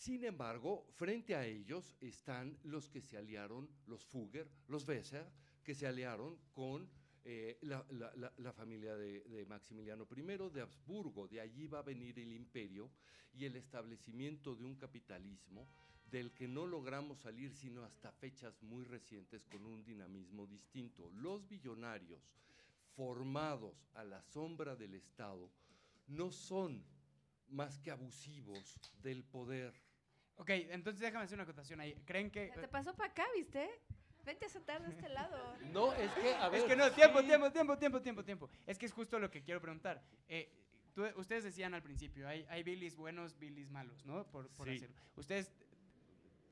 Sin 0.00 0.24
embargo, 0.24 0.86
frente 0.94 1.34
a 1.34 1.44
ellos 1.44 1.94
están 2.00 2.56
los 2.64 2.88
que 2.88 3.02
se 3.02 3.18
aliaron, 3.18 3.68
los 3.86 4.02
Fugger, 4.02 4.48
los 4.68 4.86
Besser, 4.86 5.30
que 5.62 5.74
se 5.74 5.86
aliaron 5.86 6.38
con 6.54 6.88
eh, 7.22 7.58
la, 7.60 8.52
familia 8.54 8.96
de, 8.96 9.20
de 9.24 9.44
Maximiliano 9.44 10.08
I 10.10 10.54
de 10.54 10.62
Habsburgo. 10.62 11.28
De 11.28 11.42
allí 11.42 11.66
va 11.66 11.80
a 11.80 11.82
venir 11.82 12.18
el 12.18 12.32
imperio 12.32 12.90
y 13.34 13.44
el 13.44 13.56
establecimiento 13.56 14.56
de 14.56 14.64
un 14.64 14.76
capitalismo 14.76 15.68
del 16.10 16.32
que 16.32 16.48
no 16.48 16.66
logramos 16.66 17.18
salir 17.20 17.52
sino 17.52 17.84
hasta 17.84 18.10
fechas 18.10 18.62
muy 18.62 18.84
recientes 18.84 19.44
con 19.44 19.66
un 19.66 19.84
dinamismo 19.84 20.46
distinto. 20.46 21.10
Los 21.10 21.46
billonarios 21.46 22.22
formados 22.96 23.86
a 23.92 24.04
la 24.04 24.22
sombra 24.22 24.74
del 24.74 24.94
Estado 24.94 25.50
no 26.06 26.30
son 26.30 26.82
más 27.50 27.78
que 27.80 27.90
abusivos 27.90 28.80
del 29.02 29.24
poder. 29.24 29.89
Ok, 30.40 30.48
entonces 30.48 31.00
déjame 31.00 31.24
hacer 31.24 31.36
una 31.36 31.42
acotación 31.44 31.80
ahí. 31.80 31.94
¿Creen 32.06 32.30
que...? 32.30 32.48
Te 32.58 32.66
pasó 32.66 32.94
para 32.94 33.10
acá, 33.10 33.26
¿viste? 33.36 33.68
Vente 34.24 34.46
a 34.46 34.48
sentar 34.48 34.82
de 34.82 34.88
este 34.90 35.08
lado. 35.10 35.36
No, 35.72 35.92
es 35.92 36.10
que, 36.12 36.34
a 36.34 36.48
ver, 36.48 36.60
Es 36.62 36.66
que 36.66 36.76
no, 36.76 36.90
tiempo, 36.92 37.20
sí. 37.20 37.26
tiempo, 37.26 37.50
tiempo, 37.52 37.76
tiempo, 37.78 38.00
tiempo, 38.00 38.24
tiempo. 38.24 38.50
Es 38.66 38.78
que 38.78 38.86
es 38.86 38.92
justo 38.92 39.18
lo 39.18 39.30
que 39.30 39.42
quiero 39.42 39.60
preguntar. 39.60 40.02
Eh, 40.28 40.50
tú- 40.94 41.04
ustedes 41.16 41.44
decían 41.44 41.74
al 41.74 41.82
principio, 41.82 42.26
hay, 42.26 42.46
hay 42.48 42.62
Billys 42.62 42.96
buenos, 42.96 43.38
Billys 43.38 43.68
malos, 43.70 44.04
¿no? 44.06 44.24
Por, 44.30 44.48
por 44.50 44.66
Sí. 44.68 44.76
hacerlo. 44.76 44.96
Ustedes, 45.16 45.52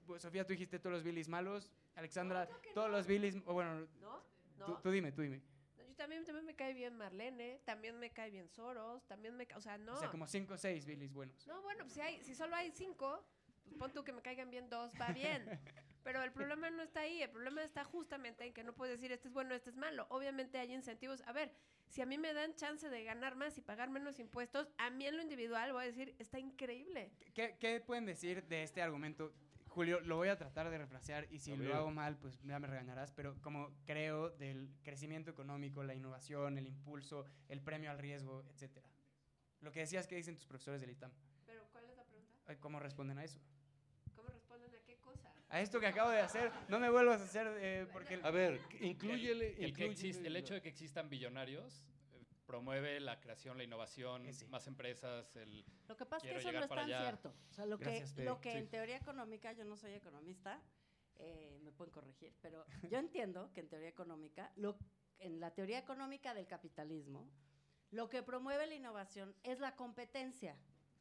pues, 0.07 0.21
Sofía, 0.21 0.45
tú 0.47 0.53
dijiste 0.53 0.79
todos 0.79 0.93
los 0.93 1.03
Billys 1.03 1.29
malos. 1.29 1.71
Alexandra, 1.95 2.47
todos 2.75 2.91
los 2.91 3.07
Billys, 3.07 3.37
o 3.47 3.55
bueno, 3.55 3.87
¿No? 4.03 4.23
¿No? 4.59 4.67
tú, 4.67 4.79
tú 4.83 4.91
dime, 4.91 5.13
tú 5.13 5.23
dime. 5.23 5.41
No, 5.79 5.85
Yo 5.89 5.95
también, 5.97 6.25
también 6.27 6.45
me 6.45 6.55
cae 6.55 6.75
bien 6.75 6.95
Marlene, 6.97 7.61
también 7.65 7.99
me 7.99 8.11
cae 8.11 8.31
bien 8.31 8.49
Soros, 8.51 9.03
también 9.07 9.35
me 9.37 9.47
O 9.57 9.61
sea, 9.63 9.79
no. 9.79 9.95
O 9.95 9.97
sea, 9.99 10.11
como 10.11 10.27
cinco 10.27 10.55
o 10.55 10.59
seis 10.59 10.85
Billys 10.85 11.13
buenos. 11.13 11.47
No, 11.47 11.61
bueno, 11.63 11.85
pues 11.85 11.95
si, 11.95 12.01
hay, 12.01 12.23
si 12.23 12.35
solo 12.35 12.55
hay 12.55 12.71
cinco, 12.71 13.25
pues 13.69 13.79
pon 13.79 13.93
tú 13.93 14.05
que 14.05 14.13
me 14.13 14.23
caigan 14.23 14.51
bien 14.51 14.69
dos, 14.69 14.93
va 15.01 15.09
bien. 15.13 15.45
Pero 16.05 16.23
el 16.23 16.33
problema 16.33 16.71
no 16.71 16.83
está 16.83 17.01
ahí, 17.01 17.23
el 17.23 17.31
problema 17.31 17.63
está 17.63 17.85
justamente 17.85 18.45
en 18.45 18.55
que 18.55 18.65
no 18.65 18.75
puedes 18.75 18.97
decir 18.97 19.13
este 19.13 19.29
es 19.29 19.35
bueno, 19.35 19.55
este 19.55 19.71
es 19.71 19.77
malo. 19.77 20.07
Obviamente 20.09 20.59
hay 20.59 20.73
incentivos. 20.73 21.23
A 21.27 21.33
ver, 21.33 21.53
si 21.89 22.01
a 22.01 22.07
mí 22.07 22.17
me 22.17 22.33
dan 22.33 22.55
chance 22.55 22.89
de 22.89 23.05
ganar 23.05 23.37
más 23.37 23.59
y 23.59 23.61
pagar 23.61 23.91
menos 23.91 24.19
impuestos, 24.19 24.71
a 24.79 24.89
mí 24.91 25.07
en 25.07 25.17
lo 25.17 25.23
individual 25.23 25.73
voy 25.73 25.83
a 25.83 25.87
decir, 25.87 26.15
está 26.19 26.39
increíble. 26.39 27.13
¿Qué, 27.35 27.57
qué 27.59 27.81
pueden 27.81 28.07
decir 28.07 28.45
de 28.45 28.63
este 28.63 28.81
argumento? 28.81 29.35
Julio, 29.69 30.01
lo 30.01 30.17
voy 30.17 30.29
a 30.29 30.37
tratar 30.37 30.71
de 30.71 30.79
refrasear 30.79 31.27
y 31.31 31.41
si 31.41 31.55
lo 31.55 31.65
ver. 31.65 31.73
hago 31.73 31.91
mal, 31.91 32.17
pues 32.17 32.41
ya 32.43 32.59
me 32.59 32.67
regañarás, 32.67 33.13
pero 33.13 33.37
como 33.43 33.71
creo 33.85 34.31
del 34.31 34.71
crecimiento 34.83 35.31
económico, 35.31 35.85
la 35.85 35.95
innovación, 35.95 36.59
el 36.59 36.67
impulso, 36.67 37.27
el 37.49 37.61
premio 37.61 37.91
al 37.91 37.99
riesgo, 37.99 38.45
etcétera. 38.51 38.89
Lo 39.61 39.71
que 39.73 39.81
decías 39.81 40.07
que 40.07 40.17
dicen 40.17 40.37
tus 40.37 40.47
profesores 40.47 40.81
del 40.81 40.91
ITAM. 40.91 41.13
Pero 41.45 41.69
¿cuál 41.71 41.85
es 41.85 41.97
la 41.97 42.05
pregunta? 42.05 42.53
Eh, 42.53 42.57
¿Cómo 42.59 42.81
responden 42.81 43.19
a 43.19 43.25
eso? 43.25 43.41
¿Cómo 44.17 44.29
responden 44.31 44.75
a 44.75 44.79
qué 44.85 44.97
cosa? 44.97 45.33
A 45.51 45.61
esto 45.61 45.81
que 45.81 45.87
acabo 45.87 46.11
de 46.11 46.21
hacer, 46.21 46.53
no 46.69 46.79
me 46.79 46.91
vuelvas 46.91 47.21
a 47.23 47.25
hacer 47.25 47.47
eh, 47.61 47.87
porque... 47.93 48.15
el- 48.15 48.25
A 48.27 48.31
ver, 48.31 48.61
incluyele, 48.81 49.57
El, 49.65 49.73
que 49.75 49.87
existe- 49.87 50.27
el 50.27 50.37
hecho 50.37 50.55
de 50.55 50.61
que 50.61 50.69
existan 50.69 51.09
billonarios 51.09 51.89
eh, 52.13 52.25
promueve 52.45 53.01
la 53.01 53.19
creación, 53.19 53.57
la 53.57 53.65
innovación, 53.65 54.27
Ese. 54.27 54.47
más 54.49 54.67
empresas, 54.67 55.35
el... 55.37 55.65
Lo 55.89 55.97
que 55.97 56.05
pasa 56.05 56.27
es 56.27 56.33
que 56.35 56.39
eso 56.39 56.53
no 56.53 56.61
es 56.61 56.69
tan 56.69 56.79
allá. 56.81 57.01
cierto. 57.03 57.35
O 57.51 57.55
sea, 57.55 57.65
lo 57.65 57.79
que, 57.79 57.85
Gracias, 57.85 58.13
Fede. 58.13 58.25
lo 58.27 58.41
que 58.41 58.53
Sí. 58.53 58.59
en 58.59 58.69
teoría 58.69 58.97
económica, 58.99 59.53
yo 59.53 59.65
no 59.65 59.77
soy 59.77 59.93
economista, 59.95 60.61
eh, 61.17 61.59
me 61.63 61.73
pueden 61.73 61.93
corregir, 61.93 62.35
pero 62.43 62.67
yo 62.91 62.99
entiendo 62.99 63.51
que 63.55 63.61
en 63.61 63.69
teoría 63.69 63.89
económica, 63.89 64.53
lo, 64.57 64.77
en 65.19 65.41
la 65.41 65.51
teoría 65.53 65.79
económica 65.79 66.35
del 66.35 66.47
capitalismo, 66.47 67.27
lo 67.91 68.11
que 68.11 68.23
promueve 68.23 68.67
la 68.67 68.75
innovación 68.75 69.35
es 69.43 69.61
la 69.61 69.75
competencia 69.75 70.57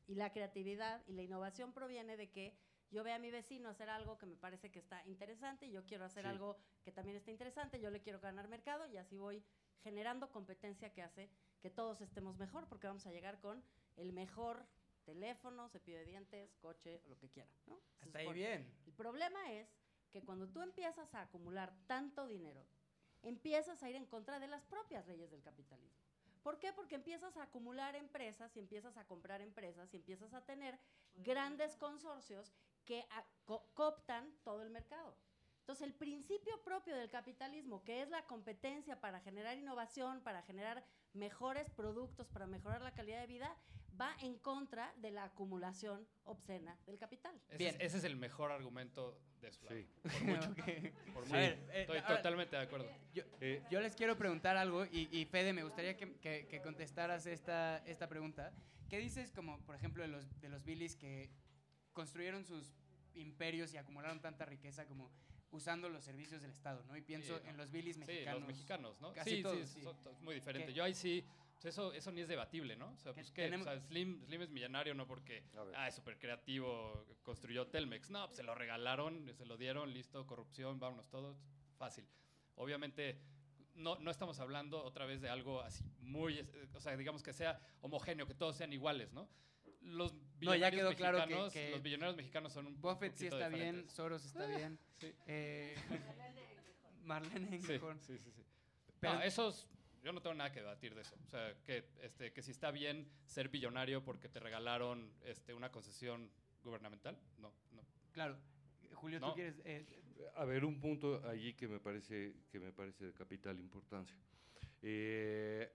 y 0.07 0.15
la 0.15 0.31
creatividad 0.31 1.03
y 1.05 1.13
la 1.13 1.21
innovación 1.23 1.73
proviene 1.73 2.15
de 2.15 2.29
que 2.31 2.57
yo 2.91 3.03
veo 3.03 3.15
a 3.15 3.19
mi 3.19 3.31
vecino 3.31 3.69
hacer 3.69 3.89
algo 3.89 4.17
que 4.17 4.25
me 4.25 4.35
parece 4.35 4.71
que 4.71 4.79
está 4.79 5.05
interesante 5.05 5.65
y 5.67 5.71
yo 5.71 5.85
quiero 5.85 6.05
hacer 6.05 6.23
Sí. 6.23 6.29
algo 6.29 6.57
que 6.83 6.91
también 6.91 7.17
está 7.17 7.31
interesante, 7.31 7.79
yo 7.79 7.89
le 7.89 8.01
quiero 8.01 8.19
ganar 8.19 8.47
mercado 8.47 8.87
y 8.87 8.97
así 8.97 9.17
voy 9.17 9.43
generando 9.83 10.29
competencia 10.31 10.91
que 10.93 11.01
hace 11.03 11.29
que 11.61 11.69
todos 11.69 12.01
estemos 12.01 12.37
mejor, 12.37 12.67
porque 12.67 12.87
vamos 12.87 13.05
a 13.05 13.11
llegar 13.11 13.39
con 13.39 13.63
el 13.97 14.13
mejor 14.13 14.65
teléfono, 15.05 15.69
cepillo 15.69 15.97
de 15.97 16.05
dientes, 16.05 16.55
coche, 16.57 17.01
lo 17.07 17.17
que 17.17 17.29
quiera, 17.29 17.49
¿no? 17.67 17.79
Hasta 18.01 18.19
ahí 18.19 18.33
bien. 18.33 18.69
El 18.85 18.93
problema 18.93 19.53
es 19.53 19.69
que 20.11 20.21
cuando 20.23 20.47
tú 20.49 20.61
empiezas 20.61 21.13
a 21.15 21.21
acumular 21.21 21.73
tanto 21.87 22.27
dinero, 22.27 22.65
empiezas 23.23 23.81
a 23.83 23.89
ir 23.89 23.95
en 23.95 24.05
contra 24.05 24.39
de 24.39 24.47
las 24.47 24.63
propias 24.65 25.07
leyes 25.07 25.31
del 25.31 25.41
capitalismo. 25.41 25.97
¿Por 26.43 26.59
qué? 26.59 26.71
Porque 26.71 26.95
empiezas 26.95 27.35
a 27.37 27.43
acumular 27.43 27.95
empresas 27.95 28.55
y 28.55 28.59
empiezas 28.59 28.95
a 28.97 29.05
comprar 29.05 29.41
empresas 29.41 29.93
y 29.93 29.97
empiezas 29.97 30.33
a 30.33 30.45
tener 30.45 30.79
grandes 31.15 31.75
consorcios 31.75 32.53
que 32.87 33.01
a- 33.11 33.25
co- 33.45 33.69
cooptan 33.75 34.31
todo 34.43 34.63
el 34.63 34.69
mercado. 34.71 35.15
Entonces, 35.59 35.85
el 35.85 35.93
principio 35.93 36.59
propio 36.63 36.95
del 36.95 37.09
capitalismo, 37.09 37.83
que 37.83 38.01
es 38.01 38.09
la 38.09 38.25
competencia 38.25 38.99
para 39.01 39.19
generar 39.19 39.57
innovación, 39.57 40.21
para 40.21 40.41
generar 40.43 40.83
mejores 41.13 41.69
productos, 41.69 42.25
para 42.29 42.47
mejorar 42.47 42.81
la 42.81 42.93
calidad 42.93 43.19
de 43.19 43.27
vida, 43.27 43.53
va 43.99 44.15
en 44.21 44.37
contra 44.37 44.93
de 44.97 45.11
la 45.11 45.25
acumulación 45.25 46.07
obscena 46.23 46.77
del 46.85 46.97
capital. 46.97 47.35
Ese, 47.49 47.57
Bien. 47.57 47.75
Es, 47.75 47.87
ese 47.87 47.97
es 47.97 48.03
el 48.05 48.15
mejor 48.15 48.51
argumento 48.51 49.19
de 49.41 49.51
su 49.51 49.65
lado. 49.65 49.75
Sí. 49.77 49.89
Por 50.03 50.23
mucho. 50.23 50.55
ver, 51.33 51.53
eh, 51.71 51.81
Estoy 51.81 51.97
ahora- 51.97 52.15
totalmente 52.17 52.55
de 52.55 52.61
acuerdo. 52.61 52.89
Yo, 53.13 53.23
Eh, 53.41 53.61
yo 53.69 53.81
les 53.81 53.93
quiero 53.95 54.15
preguntar 54.17 54.55
algo 54.55 54.85
y, 54.85 55.09
y 55.11 55.25
Fede, 55.25 55.51
me 55.51 55.63
gustaría 55.63 55.97
que, 55.97 56.13
que- 56.19 56.47
que 56.47 56.61
contestaras 56.61 57.25
esta, 57.25 57.79
esta 57.79 58.07
pregunta. 58.07 58.53
¿Qué 58.89 58.99
dices 58.99 59.31
como, 59.33 59.59
por 59.65 59.75
ejemplo, 59.75 60.01
de 60.03 60.07
los, 60.07 60.39
de 60.39 60.47
los 60.47 60.63
Billys 60.63 60.95
que 60.95 61.29
construyeron 62.01 62.45
sus 62.45 62.75
imperios 63.15 63.73
y 63.73 63.77
acumularon 63.77 64.21
tanta 64.21 64.45
riqueza 64.45 64.85
como 64.85 65.09
usando 65.49 65.89
los 65.89 66.03
servicios 66.03 66.43
del 66.43 66.51
Estado, 66.51 66.83
¿no? 66.85 66.95
Y 66.95 67.01
pienso 67.01 67.39
Sí, 67.39 67.47
en 67.47 67.57
los 67.57 67.71
Billys 67.71 67.97
mexicanos. 67.97 68.33
Sí, 68.35 68.39
los 68.39 68.47
mexicanos, 68.47 69.01
¿no? 69.01 69.13
Casi 69.13 69.37
sí, 69.37 69.41
todos, 69.41 69.57
sí, 69.67 69.79
sí. 69.79 69.81
son- 69.81 69.97
es 70.13 70.21
muy 70.21 70.35
diferente. 70.35 70.67
Que- 70.67 70.73
Yo 70.75 70.83
ahí 70.83 70.93
sí, 70.93 71.25
pues 71.55 71.65
eso, 71.73 71.91
eso 71.93 72.11
ni 72.11 72.21
es 72.21 72.27
debatible, 72.27 72.75
¿no? 72.75 72.91
O 72.91 72.97
sea, 72.99 73.13
Que 73.13 73.21
pues 73.21 73.31
qué, 73.31 73.45
tenemos- 73.45 73.65
o 73.65 73.71
sea, 73.71 73.79
Slim, 73.79 74.21
Slim 74.25 74.41
es 74.43 74.49
millonario 74.51 74.93
no 74.93 75.07
porque, 75.07 75.43
ah, 75.75 75.87
es 75.87 75.95
súper 75.95 76.19
creativo, 76.19 77.03
construyó 77.23 77.65
Telmex. 77.65 78.11
No, 78.11 78.27
pues 78.27 78.37
se 78.37 78.43
lo 78.43 78.53
regalaron, 78.53 79.33
se 79.33 79.45
lo 79.47 79.57
dieron, 79.57 79.91
listo, 79.91 80.27
corrupción, 80.27 80.79
vámonos 80.79 81.09
todos, 81.09 81.35
fácil. 81.77 82.05
Obviamente, 82.53 83.17
no, 83.73 83.95
no 83.95 84.11
estamos 84.11 84.39
hablando 84.39 84.83
otra 84.83 85.05
vez 85.05 85.21
de 85.21 85.29
algo 85.29 85.61
así 85.61 85.83
muy, 86.01 86.47
o 86.75 86.79
sea, 86.79 86.95
digamos 86.95 87.23
que 87.23 87.33
sea 87.33 87.59
homogéneo, 87.81 88.27
que 88.27 88.35
todos 88.35 88.55
sean 88.55 88.71
iguales, 88.73 89.11
¿no? 89.13 89.27
Los 89.81 90.13
No, 90.41 90.55
ya 90.55 90.69
quedó 90.71 90.93
claro 90.95 91.25
que- 91.51 91.71
los 91.71 91.81
billonarios 91.81 92.15
mexicanos 92.17 92.53
son 92.53 92.67
un 92.67 92.79
Buffett 92.81 93.15
sí 93.15 93.25
está 93.27 93.47
bien. 93.49 93.87
Soros 93.89 94.23
está 94.25 94.45
bien. 94.45 94.77
sí. 94.99 95.11
eh, 95.27 95.75
Marlene 97.03 97.55
Engelhorn. 97.55 97.99
sí, 98.01 98.17
sí, 98.17 98.31
sí. 98.35 98.43
Pero- 98.99 99.15
no, 99.15 99.21
esos, 99.21 99.67
yo 100.03 100.11
no 100.11 100.21
tengo 100.21 100.33
nada 100.35 100.51
que 100.51 100.59
debatir 100.59 100.93
de 100.95 101.01
eso. 101.01 101.15
O 101.25 101.29
sea, 101.29 101.53
que, 101.65 101.85
este, 102.01 102.31
que 102.33 102.41
si 102.41 102.51
está 102.51 102.71
bien 102.71 103.07
ser 103.25 103.49
billonario 103.49 104.03
porque 104.03 104.27
te 104.29 104.39
regalaron 104.39 105.11
este, 105.25 105.53
una 105.53 105.71
concesión 105.71 106.29
gubernamental, 106.63 107.17
no, 107.37 107.51
no. 107.71 107.81
Claro. 108.11 108.37
Julio, 108.93 109.19
¿tú 109.19 109.33
quieres...? 109.33 109.55
eh, 109.65 109.85
A 110.35 110.45
ver, 110.45 110.65
un 110.65 110.79
punto 110.79 111.21
allí 111.29 111.53
que 111.53 111.67
me 111.67 111.79
parece, 111.79 112.33
que 112.51 112.59
me 112.59 112.71
parece 112.71 113.05
de 113.05 113.13
capital 113.13 113.59
importancia. 113.59 114.15
Eh, 114.81 115.71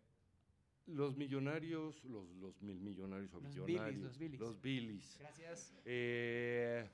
los 0.86 1.16
millonarios, 1.16 2.04
los, 2.04 2.28
los 2.36 2.60
mil 2.62 2.80
millonarios 2.80 3.32
o 3.34 3.40
Los 3.40 3.54
millonarios, 3.54 3.94
Billys, 3.96 4.02
los 4.04 4.18
Billys. 4.18 4.40
los 4.40 4.60
Billys, 4.62 5.16
gracias. 5.18 5.74
eh, 5.84 6.90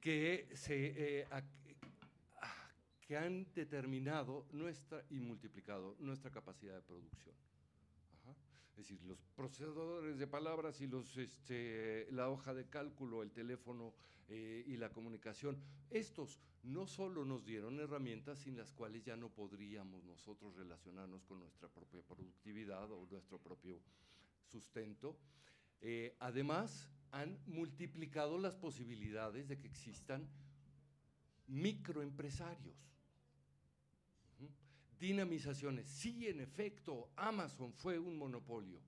que, 0.00 0.48
se, 0.54 1.20
eh, 1.20 1.26
ah, 1.30 1.42
que 3.00 3.16
han 3.16 3.46
determinado 3.54 4.46
nuestra 4.52 5.04
y 5.10 5.18
multiplicado 5.18 5.96
nuestra 5.98 6.30
capacidad 6.30 6.74
de 6.74 6.82
producción. 6.82 7.34
Es 8.76 8.88
decir, 8.88 9.00
los 9.04 9.22
procesadores 9.36 10.18
de 10.18 10.26
palabras 10.26 10.80
y 10.80 10.88
los, 10.88 11.16
este, 11.16 12.08
la 12.10 12.28
hoja 12.28 12.54
de 12.54 12.68
cálculo, 12.68 13.22
el 13.22 13.30
teléfono 13.30 13.94
eh, 14.28 14.64
y 14.66 14.76
la 14.76 14.90
comunicación, 14.90 15.62
estos 15.90 16.40
no 16.64 16.86
solo 16.88 17.24
nos 17.24 17.44
dieron 17.44 17.78
herramientas 17.78 18.40
sin 18.40 18.56
las 18.56 18.72
cuales 18.72 19.04
ya 19.04 19.16
no 19.16 19.28
podríamos 19.28 20.02
nosotros 20.04 20.56
relacionarnos 20.56 21.24
con 21.24 21.38
nuestra 21.38 21.68
propia 21.68 22.02
productividad 22.02 22.90
o 22.90 23.06
nuestro 23.10 23.38
propio 23.38 23.80
sustento, 24.50 25.16
eh, 25.80 26.16
además 26.18 26.90
han 27.12 27.38
multiplicado 27.46 28.38
las 28.38 28.56
posibilidades 28.56 29.46
de 29.46 29.56
que 29.56 29.68
existan 29.68 30.28
microempresarios. 31.46 32.93
Dinamizaciones. 35.04 35.86
Sí, 35.86 36.28
en 36.28 36.40
efecto, 36.40 37.10
Amazon 37.16 37.74
fue 37.74 37.98
un 37.98 38.16
monopolio. 38.16 38.80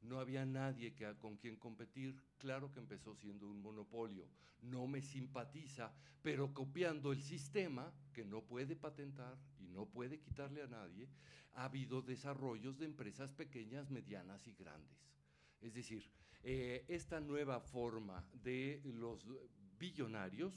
No 0.00 0.18
había 0.18 0.46
nadie 0.46 0.94
que, 0.94 1.14
con 1.18 1.36
quien 1.36 1.56
competir. 1.56 2.16
Claro 2.38 2.72
que 2.72 2.78
empezó 2.78 3.14
siendo 3.14 3.46
un 3.46 3.60
monopolio. 3.60 4.26
No 4.62 4.86
me 4.86 5.02
simpatiza, 5.02 5.92
pero 6.22 6.54
copiando 6.54 7.12
el 7.12 7.20
sistema, 7.20 7.92
que 8.14 8.24
no 8.24 8.40
puede 8.40 8.74
patentar 8.74 9.36
y 9.58 9.68
no 9.68 9.84
puede 9.84 10.18
quitarle 10.18 10.62
a 10.62 10.66
nadie, 10.66 11.10
ha 11.52 11.64
habido 11.64 12.00
desarrollos 12.00 12.78
de 12.78 12.86
empresas 12.86 13.30
pequeñas, 13.30 13.90
medianas 13.90 14.46
y 14.46 14.54
grandes. 14.54 14.96
Es 15.60 15.74
decir, 15.74 16.10
eh, 16.42 16.86
esta 16.88 17.20
nueva 17.20 17.60
forma 17.60 18.26
de 18.32 18.80
los 18.82 19.26
billonarios 19.78 20.54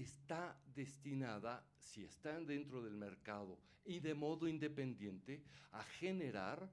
está 0.00 0.58
destinada, 0.74 1.64
si 1.78 2.04
están 2.04 2.46
dentro 2.46 2.82
del 2.82 2.94
mercado 2.94 3.58
y 3.84 4.00
de 4.00 4.14
modo 4.14 4.48
independiente, 4.48 5.42
a 5.72 5.82
generar 5.82 6.70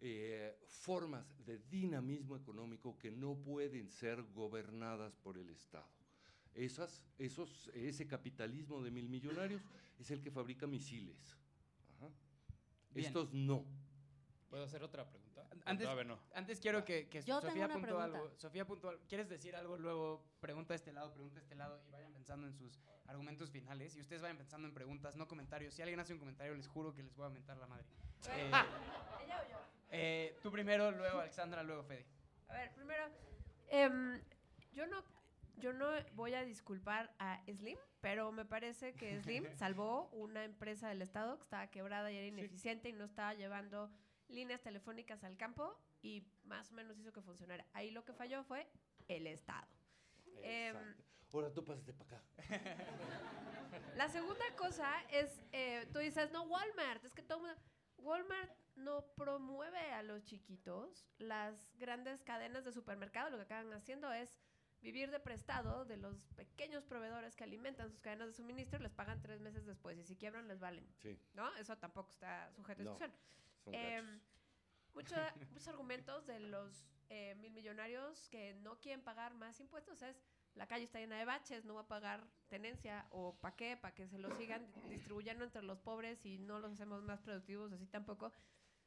eh, 0.00 0.58
formas 0.66 1.24
de 1.44 1.58
dinamismo 1.70 2.36
económico 2.36 2.98
que 2.98 3.10
no 3.10 3.34
pueden 3.34 3.90
ser 3.90 4.22
gobernadas 4.34 5.16
por 5.16 5.38
el 5.38 5.48
Estado. 5.50 5.88
Esas, 6.54 7.04
esos, 7.18 7.70
ese 7.74 8.06
capitalismo 8.06 8.82
de 8.82 8.90
mil 8.90 9.08
millonarios 9.08 9.62
es 9.98 10.10
el 10.10 10.20
que 10.20 10.30
fabrica 10.30 10.66
misiles. 10.66 11.36
Ajá. 11.96 12.10
Estos 12.94 13.32
no. 13.32 13.64
¿Puedo 14.56 14.64
hacer 14.64 14.82
otra 14.82 15.06
pregunta? 15.06 15.46
Antes- 15.66 15.86
A 15.86 15.92
ver, 15.92 16.06
no. 16.06 16.18
Antes 16.34 16.60
quiero 16.60 16.82
que, 16.82 17.06
Yo 17.26 17.42
Sofía 17.42 17.66
apuntó 17.66 17.82
pregunta. 17.88 18.04
algo. 18.04 18.32
Sofía 18.38 18.62
apuntó 18.62 18.88
algo. 18.88 19.02
¿Quieres 19.06 19.28
decir 19.28 19.54
algo? 19.54 19.76
Luego 19.76 20.24
pregunta 20.40 20.72
a 20.72 20.76
este 20.76 20.94
lado, 20.94 21.12
pregunta 21.12 21.40
a 21.40 21.42
este 21.42 21.54
lado 21.56 21.82
y 21.86 21.90
vayan 21.90 22.10
pensando 22.14 22.46
en 22.46 22.54
sus 22.54 22.80
argumentos 23.06 23.50
finales. 23.50 23.94
Y 23.96 24.00
ustedes 24.00 24.22
vayan 24.22 24.38
pensando 24.38 24.66
en 24.66 24.72
preguntas, 24.72 25.14
no 25.14 25.28
comentarios. 25.28 25.74
Si 25.74 25.82
alguien 25.82 26.00
hace 26.00 26.14
un 26.14 26.18
comentario, 26.18 26.54
les 26.54 26.68
juro 26.68 26.94
que 26.94 27.02
les 27.02 27.14
voy 27.14 27.26
a 27.26 27.28
mentar 27.28 27.58
la 27.58 27.66
madre. 27.66 27.84
Eh, 28.30 28.50
eh, 29.90 30.38
tú 30.42 30.50
primero, 30.50 30.90
luego 30.90 31.20
Alexandra, 31.20 31.62
luego 31.62 31.82
Fede. 31.82 32.06
A 32.48 32.54
ver, 32.54 32.72
primero, 32.72 33.04
em, 33.68 34.22
yo 34.72 34.86
no 34.86 35.04
yo 35.58 35.72
no 35.72 35.90
voy 36.14 36.32
a 36.34 36.44
disculpar 36.44 37.14
a 37.18 37.42
Slim, 37.46 37.78
pero 38.00 38.32
me 38.32 38.44
parece 38.46 38.94
que 38.94 39.20
Slim 39.20 39.44
salvó 39.56 40.08
una 40.12 40.44
empresa 40.44 40.88
del 40.88 41.02
Estado 41.02 41.36
que 41.36 41.42
estaba 41.42 41.66
quebrada 41.66 42.10
y 42.10 42.16
era 42.16 42.26
ineficiente 42.26 42.88
y 42.88 42.92
no 42.94 43.04
estaba 43.04 43.34
llevando 43.34 43.90
líneas 44.28 44.60
telefónicas 44.62 45.22
al 45.24 45.36
campo 45.36 45.78
y 46.02 46.26
más 46.44 46.70
o 46.70 46.74
menos 46.74 46.98
hizo 46.98 47.12
que 47.12 47.22
funcionara. 47.22 47.66
Ahí 47.72 47.90
lo 47.90 48.04
que 48.04 48.12
falló 48.12 48.44
fue 48.44 48.68
el 49.08 49.26
Estado. 49.26 49.66
Em. 50.42 50.76
Ahora 51.32 51.52
tú 51.52 51.64
pásate 51.64 51.92
para 51.92 52.16
acá. 52.18 52.24
La 53.96 54.08
segunda 54.08 54.44
cosa 54.56 54.90
es, 55.10 55.42
eh, 55.52 55.88
tú 55.92 55.98
dices, 55.98 56.30
no, 56.32 56.42
Walmart, 56.44 57.04
es 57.04 57.12
que 57.14 57.22
todo 57.22 57.40
mundo- 57.40 57.56
Walmart 57.98 58.50
no 58.76 59.04
promueve 59.16 59.92
a 59.92 60.02
los 60.02 60.22
chiquitos. 60.24 61.06
Las 61.18 61.74
grandes 61.78 62.22
cadenas 62.22 62.64
de 62.64 62.72
supermercado 62.72 63.30
lo 63.30 63.36
que 63.38 63.42
acaban 63.44 63.72
haciendo 63.72 64.12
es 64.12 64.38
vivir 64.82 65.10
de 65.10 65.18
prestado 65.18 65.84
de 65.84 65.96
los 65.96 66.22
pequeños 66.36 66.84
proveedores 66.84 67.34
que 67.34 67.44
alimentan 67.44 67.90
sus 67.90 68.00
cadenas 68.00 68.28
de 68.28 68.34
suministro 68.34 68.78
y 68.78 68.82
les 68.82 68.92
pagan 68.92 69.20
tres 69.20 69.40
meses 69.40 69.64
después 69.66 69.98
y 69.98 70.04
si 70.04 70.16
quiebran 70.16 70.46
les 70.46 70.60
valen, 70.60 70.86
Sí, 71.00 71.18
¿no? 71.34 71.52
Eso 71.56 71.76
tampoco 71.78 72.10
está 72.10 72.50
sujeto 72.52 72.82
a 72.82 72.84
discusión. 72.84 73.12
Son 73.72 73.74
Em, 73.74 74.20
mucho- 74.94 75.14
muchos 75.50 75.68
argumentos 75.68 76.26
de 76.26 76.40
los 76.40 76.86
eh, 77.08 77.34
mil 77.36 77.52
millonarios 77.52 78.28
que 78.30 78.54
no 78.54 78.80
quieren 78.80 79.02
pagar 79.02 79.34
más 79.34 79.60
impuestos 79.60 80.02
es 80.02 80.20
la 80.54 80.66
calle 80.66 80.84
está 80.84 80.98
llena 80.98 81.18
de 81.18 81.24
baches, 81.24 81.64
no 81.64 81.74
va 81.74 81.82
a 81.82 81.86
pagar 81.88 82.26
tenencia 82.48 83.06
o 83.10 83.38
para 83.40 83.54
qué, 83.54 83.76
para 83.76 83.94
que 83.94 84.08
se 84.08 84.18
lo 84.18 84.34
sigan 84.36 84.66
di- 84.72 84.80
distribuyendo 84.88 85.44
entre 85.44 85.62
los 85.62 85.78
pobres 85.78 86.24
y 86.24 86.38
no 86.38 86.58
los 86.58 86.72
hacemos 86.72 87.02
más 87.02 87.20
productivos, 87.20 87.70
así 87.72 87.86
tampoco. 87.86 88.32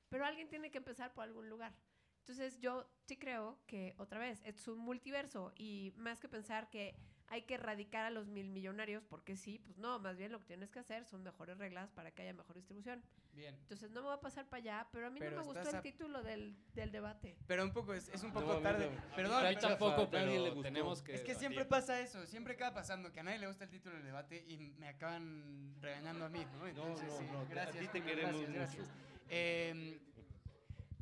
Pero 0.09 0.25
alguien 0.25 0.49
tiene 0.49 0.71
que 0.71 0.79
empezar 0.79 1.13
por 1.13 1.23
algún 1.23 1.47
lugar. 1.47 1.73
Entonces 2.21 2.59
yo 2.59 2.89
sí 3.05 3.17
creo 3.17 3.59
que 3.67 3.93
otra 3.99 4.19
vez 4.19 4.41
es 4.45 4.67
un 4.67 4.79
multiverso 4.79 5.53
y 5.55 5.93
más 5.95 6.19
que 6.19 6.27
pensar 6.27 6.69
que 6.71 6.95
hay 7.31 7.43
que 7.43 7.55
erradicar 7.55 8.05
a 8.05 8.09
los 8.09 8.27
mil 8.27 8.49
millonarios 8.49 9.03
porque 9.09 9.37
sí, 9.37 9.59
pues 9.59 9.77
no, 9.77 9.99
más 9.99 10.17
bien 10.17 10.31
lo 10.31 10.39
que 10.39 10.45
tienes 10.45 10.69
que 10.71 10.79
hacer 10.79 11.05
son 11.05 11.23
mejores 11.23 11.57
reglas 11.57 11.89
para 11.91 12.11
que 12.11 12.23
haya 12.23 12.33
mejor 12.33 12.55
distribución. 12.55 13.03
Bien. 13.33 13.53
Entonces 13.55 13.91
no 13.91 14.01
me 14.01 14.07
va 14.07 14.15
a 14.15 14.21
pasar 14.21 14.45
para 14.47 14.61
allá, 14.61 14.87
pero 14.91 15.07
a 15.07 15.09
mí 15.09 15.19
Pero 15.19 15.31
no 15.35 15.41
me 15.41 15.43
gustó 15.53 15.69
el 15.69 15.75
a- 15.75 15.81
título 15.81 16.23
del, 16.23 16.55
del 16.73 16.91
debate. 16.91 17.35
Pero 17.47 17.63
un 17.63 17.71
poco, 17.71 17.93
es, 17.93 18.09
es 18.09 18.23
un 18.23 18.29
No, 18.33 18.39
poco 18.39 18.51
a 18.53 18.57
mí 18.57 18.63
tarde. 18.63 18.89
no. 18.89 19.15
Perdón, 19.15 19.45
a 19.45 19.49
mí 19.49 19.55
tampoco, 19.57 19.93
a 20.01 20.05
nadie 20.05 20.09
pero 20.09 20.43
le 20.43 20.49
gustó. 20.49 20.61
tenemos 20.63 21.01
que 21.03 21.13
Es 21.15 21.21
que 21.21 21.35
siempre 21.35 21.65
pasa 21.65 21.99
eso, 22.01 22.25
siempre 22.25 22.53
acaba 22.55 22.73
pasando 22.75 23.11
que 23.11 23.19
a 23.19 23.23
nadie 23.23 23.39
le 23.39 23.47
gusta 23.47 23.63
el 23.65 23.69
título 23.69 23.95
del 23.95 24.05
debate 24.05 24.43
y 24.47 24.57
me 24.77 24.87
acaban 24.89 25.75
regañando 25.81 26.25
a 26.25 26.29
mí, 26.29 26.45
¿no? 26.57 26.67
Entonces, 26.67 27.07
no, 27.07 27.17
sí, 27.19 27.25
no, 27.31 27.39
a 27.39 27.45
gracias. 27.45 27.79
ti 27.79 27.87
te 27.87 28.03
queremos 28.03 28.41
gracias, 28.41 28.53
gracias. 28.53 28.87
Eh, 29.29 29.99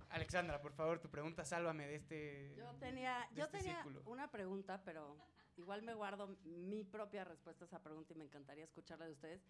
Alexandra, 0.10 0.62
por 0.62 0.72
favor, 0.74 1.00
tu 1.00 1.10
pregunta, 1.10 1.44
sálvame 1.46 1.86
de 1.88 1.96
este... 1.96 2.54
Yo 2.58 2.72
tenía, 2.80 3.28
yo 3.36 3.46
este 3.46 3.58
tenía 3.60 3.76
círculo. 3.76 4.02
una 4.06 4.30
pregunta, 4.32 4.82
pero 4.84 5.18
igual 5.58 5.82
me 5.82 5.94
guardo 5.94 6.38
mi 6.46 6.84
propia 6.84 7.24
respuesta 7.24 7.66
a 7.66 7.68
esa 7.68 7.82
pregunta 7.82 8.14
y 8.14 8.18
me 8.18 8.26
encantaría 8.26 8.64
escucharla 8.64 9.06
de 9.06 9.12
ustedes. 9.12 9.42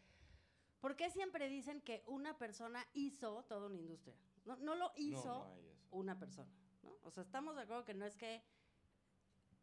¿Por 0.80 0.95
qué 0.95 1.10
siempre 1.10 1.49
dicen 1.49 1.82
que 1.82 2.03
una 2.08 2.38
persona 2.38 2.86
hizo 2.93 3.43
toda 3.45 3.68
una 3.68 3.78
industria? 3.78 4.16
No, 4.45 4.55
no 4.58 4.76
lo 4.76 4.91
hizo 4.95 5.24
No, 5.26 5.55
no 5.55 5.68
una 5.91 6.20
persona, 6.20 6.51
¿no? 6.84 6.97
O 7.03 7.12
sea, 7.12 7.24
estamos 7.24 7.55
de 7.55 7.64
acuerdo 7.64 7.86
que 7.86 7.93
no 7.93 8.05
es 8.05 8.16
que 8.16 8.43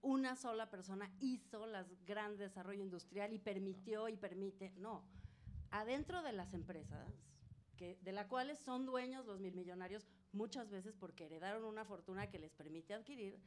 una 0.03 0.37
sola 0.37 0.69
persona 0.69 1.11
hizo 1.21 1.65
el 1.65 1.87
gran 2.05 2.37
desarrollo 2.37 2.83
industrial 2.83 3.33
y 3.33 3.39
permitió 3.39 4.09
y 4.09 4.17
permite, 4.17 4.73
no. 4.77 5.05
Adentro 5.71 6.23
de 6.23 6.33
las 6.33 6.53
empresas, 6.53 7.09
que, 7.77 7.99
de 8.03 8.13
las 8.13 8.27
cuales 8.27 8.59
son 8.59 8.85
dueños 8.85 9.27
los 9.27 9.41
mil 9.41 9.55
millonarios, 9.55 10.07
muchas 10.33 10.71
veces 10.71 10.95
porque 10.95 11.25
heredaron 11.25 11.65
una 11.65 11.85
fortuna 11.85 12.29
que 12.29 12.39
les 12.39 12.53
permite 12.53 12.93
adquirir, 12.93 13.41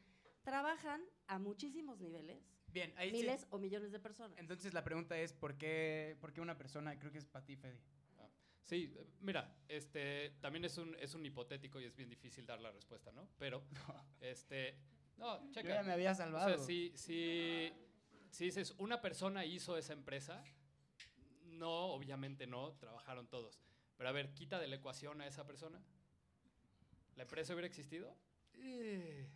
trabajan 0.44 1.04
a 1.28 1.40
muchísimos 1.40 2.00
niveles, 2.00 2.44
Bien, 2.78 2.94
ahí 2.98 3.12
sí. 3.12 3.18
miles 3.18 3.48
o 3.50 3.58
millones 3.58 3.92
de 3.92 4.00
personas. 4.00 4.38
Entonces 4.38 4.74
la 4.74 4.84
pregunta 4.84 5.18
es, 5.20 5.34
¿por 5.34 5.58
qué, 5.58 6.16
por 6.22 6.32
qué 6.34 6.42
una 6.42 6.58
persona, 6.58 6.98
creo 7.00 7.12
que 7.12 7.18
es 7.18 7.26
para 7.26 7.46
ti, 7.46 7.56
Fede? 7.56 7.80
Sí, 8.66 8.94
eh, 8.98 9.08
mira, 9.22 9.56
este 9.70 10.32
también 10.42 10.66
es 10.66 10.78
un, 10.78 10.94
es 11.00 11.14
un 11.16 11.26
hipotético 11.26 11.80
y 11.80 11.86
es 11.86 11.96
bien 11.96 12.10
difícil 12.10 12.46
dar 12.46 12.60
la 12.60 12.70
respuesta, 12.72 13.12
¿no? 13.14 13.30
Pero, 13.40 13.64
este, 14.22 14.78
no, 15.16 15.42
Yo 15.46 15.52
checa. 15.54 15.70
ya 15.76 15.84
me 15.84 15.94
había 15.94 16.12
O 16.12 16.16
salvado. 16.16 16.50
sea, 16.50 16.58
si, 16.58 16.92
si, 16.96 17.72
si 18.30 18.46
dices 18.46 18.76
una 18.78 19.00
persona 19.02 19.46
hizo 19.46 19.78
esa 19.78 19.94
empresa, 19.94 20.44
no, 21.46 21.86
obviamente 21.94 22.46
no, 22.46 22.74
trabajaron 22.74 23.28
todos. 23.28 23.60
Pero 23.96 24.10
a 24.10 24.12
ver, 24.12 24.34
quita 24.34 24.60
de 24.60 24.68
la 24.68 24.76
ecuación 24.76 25.22
a 25.22 25.28
esa 25.28 25.48
persona. 25.48 25.82
¿La 27.16 27.24
empresa 27.24 27.54
hubiera 27.54 27.68
existido? 27.68 28.16
Eh, 28.54 29.28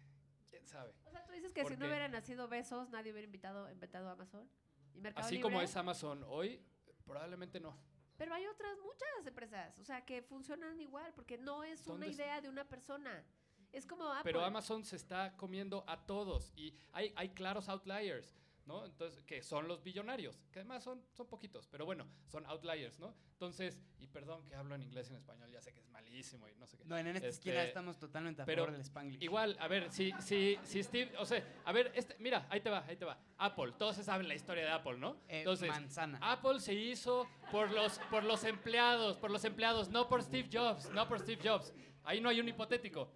¿Quién 0.51 0.67
sabe? 0.67 0.93
O 1.05 1.09
sea, 1.11 1.25
tú 1.25 1.31
dices 1.31 1.53
que 1.53 1.63
¿Por 1.63 1.71
si 1.71 1.77
no 1.77 1.87
hubieran 1.87 2.11
nacido 2.11 2.47
besos, 2.47 2.89
nadie 2.89 3.11
hubiera 3.13 3.25
invitado, 3.25 3.71
inventado 3.71 4.09
a 4.09 4.11
Amazon. 4.11 4.47
Y 4.93 4.99
Mercado 4.99 5.25
Así 5.25 5.35
Libre. 5.35 5.49
como 5.49 5.61
es 5.61 5.75
Amazon 5.77 6.23
hoy, 6.27 6.61
probablemente 7.05 7.59
no. 7.59 7.75
Pero 8.17 8.33
hay 8.35 8.45
otras 8.45 8.77
muchas 8.83 9.25
empresas, 9.25 9.79
o 9.79 9.83
sea, 9.85 10.05
que 10.05 10.21
funcionan 10.21 10.79
igual, 10.79 11.11
porque 11.15 11.37
no 11.37 11.63
es 11.63 11.79
una 11.87 11.93
¿Dónde 11.93 12.07
es- 12.09 12.15
idea 12.17 12.41
de 12.41 12.49
una 12.49 12.67
persona. 12.67 13.23
Es 13.71 13.85
como 13.87 14.03
Apple. 14.11 14.23
Pero 14.25 14.43
Amazon 14.43 14.83
se 14.83 14.97
está 14.97 15.35
comiendo 15.37 15.85
a 15.87 16.05
todos 16.05 16.51
y 16.57 16.77
hay, 16.91 17.13
hay 17.15 17.29
claros 17.29 17.69
outliers, 17.69 18.37
¿no? 18.65 18.85
Entonces, 18.85 19.23
que 19.23 19.41
son 19.43 19.67
los 19.67 19.83
billonarios, 19.83 20.39
que 20.51 20.59
además 20.59 20.83
son, 20.83 21.03
son 21.13 21.27
poquitos, 21.27 21.67
pero 21.67 21.85
bueno, 21.85 22.07
son 22.27 22.45
outliers, 22.45 22.99
¿no? 22.99 23.13
Entonces, 23.33 23.79
y 23.99 24.07
perdón 24.07 24.45
que 24.47 24.55
hablo 24.55 24.75
en 24.75 24.83
inglés 24.83 25.07
y 25.09 25.11
en 25.11 25.17
español, 25.17 25.49
ya 25.51 25.61
sé 25.61 25.73
que 25.73 25.79
es 25.79 25.89
malísimo 25.89 26.47
y 26.47 26.55
no 26.55 26.67
sé 26.67 26.77
qué. 26.77 26.85
No, 26.85 26.97
en 26.97 27.07
esta 27.07 27.27
Este, 27.27 27.29
esquina 27.29 27.63
estamos 27.63 27.97
totalmente 27.97 28.43
a 28.43 28.45
pero 28.45 28.63
favor 28.63 28.73
del 28.73 28.81
Spanglish. 28.85 29.23
Igual, 29.23 29.57
a 29.59 29.67
ver, 29.67 29.91
si, 29.91 30.11
si, 30.19 30.57
si 30.63 30.83
Steve, 30.83 31.11
o 31.17 31.25
sea, 31.25 31.43
a 31.65 31.71
ver, 31.71 31.91
este, 31.95 32.15
mira, 32.19 32.45
ahí 32.49 32.61
te 32.61 32.69
va, 32.69 32.85
ahí 32.87 32.95
te 32.97 33.05
va. 33.05 33.19
Apple, 33.37 33.73
todos 33.77 33.95
se 33.95 34.03
saben 34.03 34.27
la 34.27 34.35
historia 34.35 34.63
de 34.63 34.71
Apple, 34.71 34.97
¿no? 34.97 35.13
Eh, 35.27 35.39
Entonces, 35.39 35.69
manzana. 35.69 36.19
Apple 36.21 36.59
se 36.59 36.73
hizo 36.73 37.27
por 37.51 37.71
los, 37.71 37.97
por 38.11 38.23
los 38.23 38.43
empleados, 38.43 39.17
por 39.17 39.31
los 39.31 39.43
empleados, 39.43 39.89
no 39.89 40.07
por 40.07 40.21
Steve 40.21 40.47
Jobs, 40.51 40.89
no 40.91 41.07
por 41.07 41.19
Steve 41.19 41.41
Jobs. 41.43 41.73
Ahí 42.03 42.21
no 42.21 42.29
hay 42.29 42.39
un 42.39 42.47
hipotético. 42.47 43.11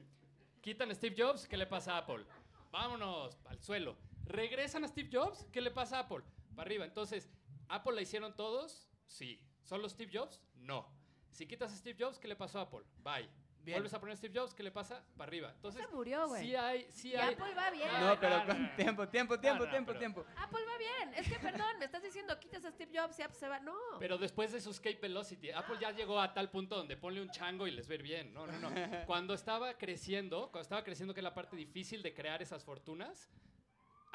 Quitan 0.61 0.89
a 0.89 0.95
Steve 0.95 1.15
Jobs, 1.15 1.47
¿qué 1.47 1.57
le 1.57 1.67
pasa 1.67 1.93
a 1.93 1.97
Apple? 1.99 2.25
Vámonos 2.71 3.37
al 3.45 3.59
suelo. 3.61 3.95
Regresan 4.25 4.83
a 4.83 4.87
Steve 4.87 5.09
Jobs, 5.11 5.45
¿qué 5.51 5.61
le 5.61 5.71
pasa 5.71 5.97
a 5.97 5.99
Apple? 6.01 6.23
Para 6.55 6.67
arriba. 6.67 6.85
Entonces, 6.85 7.29
¿Apple 7.69 7.93
la 7.93 8.01
hicieron 8.01 8.35
todos? 8.35 8.87
Sí. 9.07 9.41
¿Solo 9.63 9.89
Steve 9.89 10.11
Jobs? 10.13 10.41
No. 10.55 10.87
Si 11.31 11.45
quitas 11.47 11.71
a 11.73 11.75
Steve 11.75 11.97
Jobs, 12.03 12.17
¿qué 12.19 12.27
le 12.27 12.35
pasó 12.35 12.59
a 12.59 12.63
Apple? 12.63 12.83
Bye. 13.03 13.29
Bien. 13.63 13.77
Vuelves 13.77 13.95
a 13.95 13.99
poner 13.99 14.13
a 14.13 14.15
Steve 14.17 14.39
Jobs, 14.39 14.53
¿qué 14.53 14.61
le 14.61 14.69
pasa? 14.71 15.03
Para 15.17 15.27
arriba. 15.27 15.51
Entonces, 15.55 15.83
se 15.83 15.91
murió, 15.91 16.27
güey. 16.27 16.43
sí 16.45 16.55
hay, 16.55 16.87
sí 16.91 17.09
Y 17.09 17.15
hay. 17.15 17.33
Apple 17.33 17.55
va 17.55 17.71
bien. 17.71 17.89
No, 17.99 18.19
pero 18.19 18.45
con 18.45 18.75
tiempo, 18.75 19.07
tiempo, 19.09 19.39
tiempo, 19.39 19.59
No, 19.61 19.65
no, 19.65 19.71
tiempo, 19.71 19.87
pero- 19.87 19.99
tiempo. 19.99 20.25
Apple 20.37 20.59
va 20.67 20.77
bien. 20.77 21.13
Es 21.15 21.27
que, 21.27 21.39
perdón, 21.39 21.79
me 21.79 21.85
estás 21.85 22.03
diciendo 22.03 22.39
quitas 22.39 22.63
a 22.63 22.71
Steve 22.71 22.91
Jobs 22.99 23.17
y 23.17 23.23
Apple 23.23 23.35
se 23.39 23.47
va. 23.47 23.59
No. 23.59 23.73
Pero 23.99 24.19
después 24.19 24.51
de 24.53 24.61
su 24.61 24.69
escape 24.69 24.99
velocity, 25.01 25.49
Apple 25.49 25.77
ya 25.81 25.89
llegó 25.91 26.21
a 26.21 26.31
tal 26.31 26.51
punto 26.51 26.75
donde 26.75 26.95
ponle 26.95 27.21
un 27.23 27.31
chango 27.31 27.65
y 27.65 27.71
les 27.71 27.89
ir 27.89 28.03
bien. 28.03 28.31
No, 28.35 28.45
no, 28.45 28.53
no. 28.59 28.69
Cuando 29.07 29.33
estaba 29.33 29.73
creciendo, 29.79 30.43
cuando 30.51 30.61
estaba 30.61 30.83
creciendo, 30.83 31.15
que 31.15 31.21
es 31.21 31.23
la 31.23 31.33
parte 31.33 31.55
difícil 31.55 32.03
de 32.03 32.13
crear 32.13 32.43
esas 32.43 32.63
fortunas, 32.63 33.31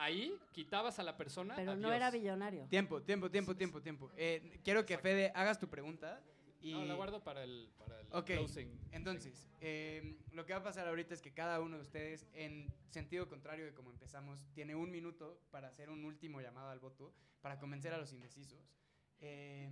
ahí 0.01 0.37
quitabas 0.53 0.99
a 0.99 1.03
la 1.03 1.17
persona. 1.17 1.55
Pero 1.57 1.77
no 1.77 1.89
adiós. 1.89 1.97
era 1.97 2.11
billonario. 2.11 2.67
Tiempo, 2.69 3.03
tiempo, 3.03 3.31
tiempo, 3.31 3.55
tiempo, 3.57 3.81
tiempo. 3.83 4.11
Eh, 4.17 4.61
quiero 4.65 4.85
que 4.87 4.99
Fede 4.99 5.31
hagas 5.35 5.59
tu 5.59 5.69
pregunta 5.69 6.23
y... 6.61 6.73
No, 6.73 6.85
la 6.85 6.95
guardo 6.95 7.23
para 7.23 7.45
el, 7.45 7.71
para 7.79 8.01
el 8.01 8.07
Ok, 8.13 8.27
closing. 8.27 8.81
entonces, 8.93 9.49
eh, 9.61 10.17
lo 10.33 10.45
que 10.47 10.53
va 10.53 10.61
a 10.61 10.63
pasar 10.63 10.89
ahorita 10.89 11.15
es 11.15 11.23
que 11.23 11.33
cada 11.33 11.61
uno 11.61 11.77
de 11.77 11.83
ustedes, 11.83 12.27
en 12.33 12.73
sentido 12.89 13.29
contrario 13.29 13.65
de 13.65 13.73
como 13.75 13.91
empezamos, 13.91 14.47
tiene 14.53 14.75
un 14.75 14.91
minuto 14.91 15.41
para 15.51 15.69
hacer 15.69 15.91
un 15.91 16.05
último 16.05 16.41
llamado 16.41 16.71
al 16.71 16.81
voto, 16.81 17.15
para 17.41 17.59
convencer 17.59 17.93
a 17.93 17.99
los 17.99 18.13
indecisos. 18.13 18.71
Eh, 19.21 19.71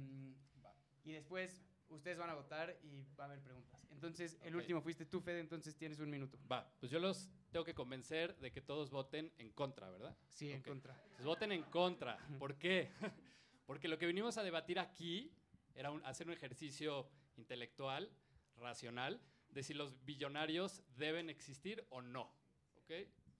y 1.04 1.12
después 1.12 1.62
ustedes 1.88 2.18
van 2.18 2.28
a 2.28 2.34
votar 2.34 2.76
y 2.82 3.02
va 3.18 3.24
a 3.24 3.26
haber 3.28 3.40
preguntas. 3.40 3.80
Entonces, 3.90 4.38
el 4.42 4.54
Ok. 4.54 4.60
último 4.60 4.80
fuiste 4.82 5.06
tú, 5.06 5.20
Fede, 5.22 5.40
entonces 5.40 5.74
tienes 5.74 5.98
un 6.00 6.10
minuto. 6.10 6.38
Va, 6.50 6.70
pues 6.80 6.92
yo 6.92 6.98
los 6.98 7.30
tengo 7.50 7.64
que 7.64 7.74
convencer 7.74 8.36
de 8.38 8.50
que 8.52 8.60
todos 8.60 8.90
voten 8.90 9.32
en 9.38 9.50
contra, 9.52 9.90
¿verdad? 9.90 10.16
Sí, 10.28 10.50
en 10.52 10.60
Ok. 10.60 10.68
contra. 10.68 11.02
Pues 11.14 11.24
voten 11.24 11.52
en 11.52 11.62
contra. 11.64 12.18
¿Por 12.38 12.56
qué? 12.58 12.90
Porque 13.66 13.88
lo 13.88 13.98
que 13.98 14.06
vinimos 14.06 14.38
a 14.38 14.42
debatir 14.42 14.78
aquí 14.78 15.30
era 15.74 15.90
un- 15.90 16.04
hacer 16.04 16.26
un 16.26 16.32
ejercicio 16.32 17.08
intelectual, 17.36 18.10
racional, 18.56 19.20
de 19.50 19.62
si 19.62 19.72
los 19.74 20.04
billonarios 20.04 20.82
deben 20.96 21.30
existir 21.30 21.86
o 21.90 22.02
no. 22.02 22.30
¿Ok? 22.76 22.92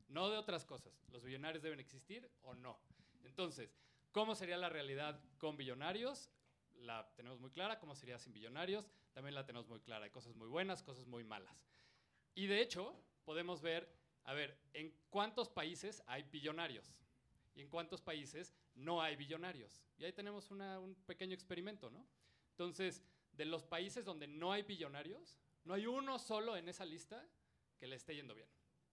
No 0.09 0.29
de 0.31 0.39
otras 0.39 0.65
cosas. 0.65 1.05
¿Los 1.11 1.23
billonarios 1.25 1.63
deben 1.63 1.81
existir 1.81 2.31
o 2.43 2.55
no? 2.55 2.81
Entonces, 3.25 3.77
¿cómo 4.13 4.35
sería 4.35 4.57
la 4.57 4.69
realidad 4.71 5.21
con 5.39 5.57
billonarios? 5.57 6.31
La 6.77 7.13
tenemos 7.15 7.41
muy 7.41 7.51
clara. 7.51 7.79
¿Cómo 7.79 7.95
sería 7.95 8.19
sin 8.19 8.33
billonarios? 8.33 8.89
También 9.13 9.35
la 9.35 9.45
tenemos 9.45 9.69
muy 9.69 9.81
clara. 9.81 10.05
Hay 10.07 10.11
cosas 10.11 10.35
muy 10.35 10.49
buenas, 10.49 10.83
cosas 10.83 11.07
muy 11.07 11.25
malas. 11.25 11.67
Y 12.35 12.47
de 12.47 12.61
hecho, 12.63 12.95
podemos 13.25 13.61
ver, 13.61 13.93
a 14.29 14.35
ver, 14.35 14.55
en 14.75 14.93
cuántos 15.09 15.49
países 15.49 16.03
hay 16.07 16.23
billonarios 16.25 16.93
y 17.55 17.63
en 17.63 17.69
cuántos 17.71 18.03
países 18.03 18.55
no 18.75 19.01
hay 19.01 19.17
billonarios. 19.17 19.83
Y 19.97 20.05
ahí 20.05 20.13
tenemos 20.13 20.51
un 20.51 20.95
pequeño 21.07 21.33
experimento, 21.33 21.89
¿no? 21.89 22.07
Entonces, 22.51 23.03
de 23.33 23.47
los 23.47 23.65
países 23.65 24.05
donde 24.05 24.27
no 24.27 24.53
hay 24.53 24.65
billonarios, 24.65 25.39
no 25.65 25.73
hay 25.73 25.87
uno 25.87 26.19
solo 26.19 26.59
en 26.59 26.69
esa 26.69 26.85
lista 26.85 27.27
que 27.79 27.87
le 27.87 27.97
esté 27.97 28.17
yendo 28.17 28.35
bien. 28.35 28.51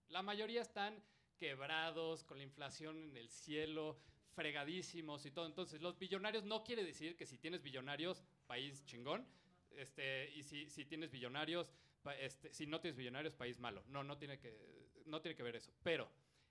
La 0.08 0.22
mayoría 0.22 0.62
están 0.62 1.02
quebrados, 1.36 2.24
con 2.24 2.38
la 2.38 2.44
inflación 2.44 3.10
en 3.10 3.18
el 3.18 3.28
cielo, 3.28 3.98
fregadísimos 4.32 5.26
y 5.26 5.32
todo. 5.32 5.44
Entonces, 5.44 5.82
los 5.82 5.98
billonarios 5.98 6.44
no 6.44 6.64
quiere 6.64 6.82
decir 6.82 7.14
que 7.14 7.26
si 7.26 7.36
tienes 7.36 7.62
billonarios, 7.62 8.24
país 8.46 8.86
chingón, 8.86 9.28
este, 9.72 10.32
y 10.34 10.42
si, 10.42 10.70
si 10.70 10.86
tienes 10.86 11.10
billonarios, 11.10 11.74
este, 12.20 12.54
si 12.54 12.66
no 12.66 12.80
tienes 12.80 12.96
billonarios, 12.96 13.34
país 13.34 13.58
malo. 13.58 13.84
No, 13.88 14.02
no 14.02 14.16
tiene, 14.16 14.38
que, 14.38 14.85
no 15.06 15.20
tiene 15.20 15.34
que 15.36 15.42
ver 15.42 15.56
eso. 15.56 15.72
Pero 15.82 16.08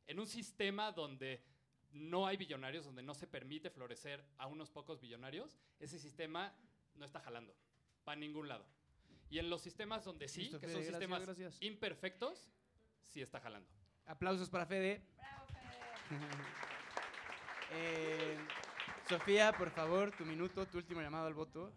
en 0.08 0.20
un 0.20 0.28
sistema 0.28 0.92
donde 0.92 1.44
no 1.92 2.28
hay 2.28 2.38
billonarios, 2.38 2.86
donde 2.86 3.04
no 3.04 3.14
se 3.14 3.28
permite 3.28 3.70
florecer 3.70 4.24
a 4.38 4.48
unos 4.48 4.70
pocos 4.70 5.00
billonarios, 5.00 5.58
ese 5.80 6.00
sistema 6.00 6.54
no 6.96 7.06
está 7.06 7.20
jalando 7.20 7.56
para 8.04 8.20
ningún 8.20 8.48
lado. 8.48 8.66
Y 9.30 9.40
en 9.40 9.50
los 9.50 9.62
sistemas 9.62 10.04
donde 10.04 10.28
sí, 10.28 10.42
Listo, 10.42 10.60
que 10.60 10.68
Fede, 10.68 10.74
son 10.74 10.82
gracias, 10.82 11.00
sistemas 11.00 11.26
gracias. 11.26 11.62
imperfectos, 11.62 12.52
sí 13.08 13.22
está 13.22 13.40
jalando. 13.40 13.70
Aplausos 14.06 14.50
para 14.50 14.66
Fede. 14.68 15.02
Eh, 17.72 18.38
Sofía, 19.10 19.54
por 19.54 19.72
favor, 19.72 20.12
tu 20.16 20.26
minuto, 20.26 20.66
tu 20.68 20.78
último 20.78 21.02
llamado 21.02 21.28
al 21.28 21.34
voto. 21.34 21.72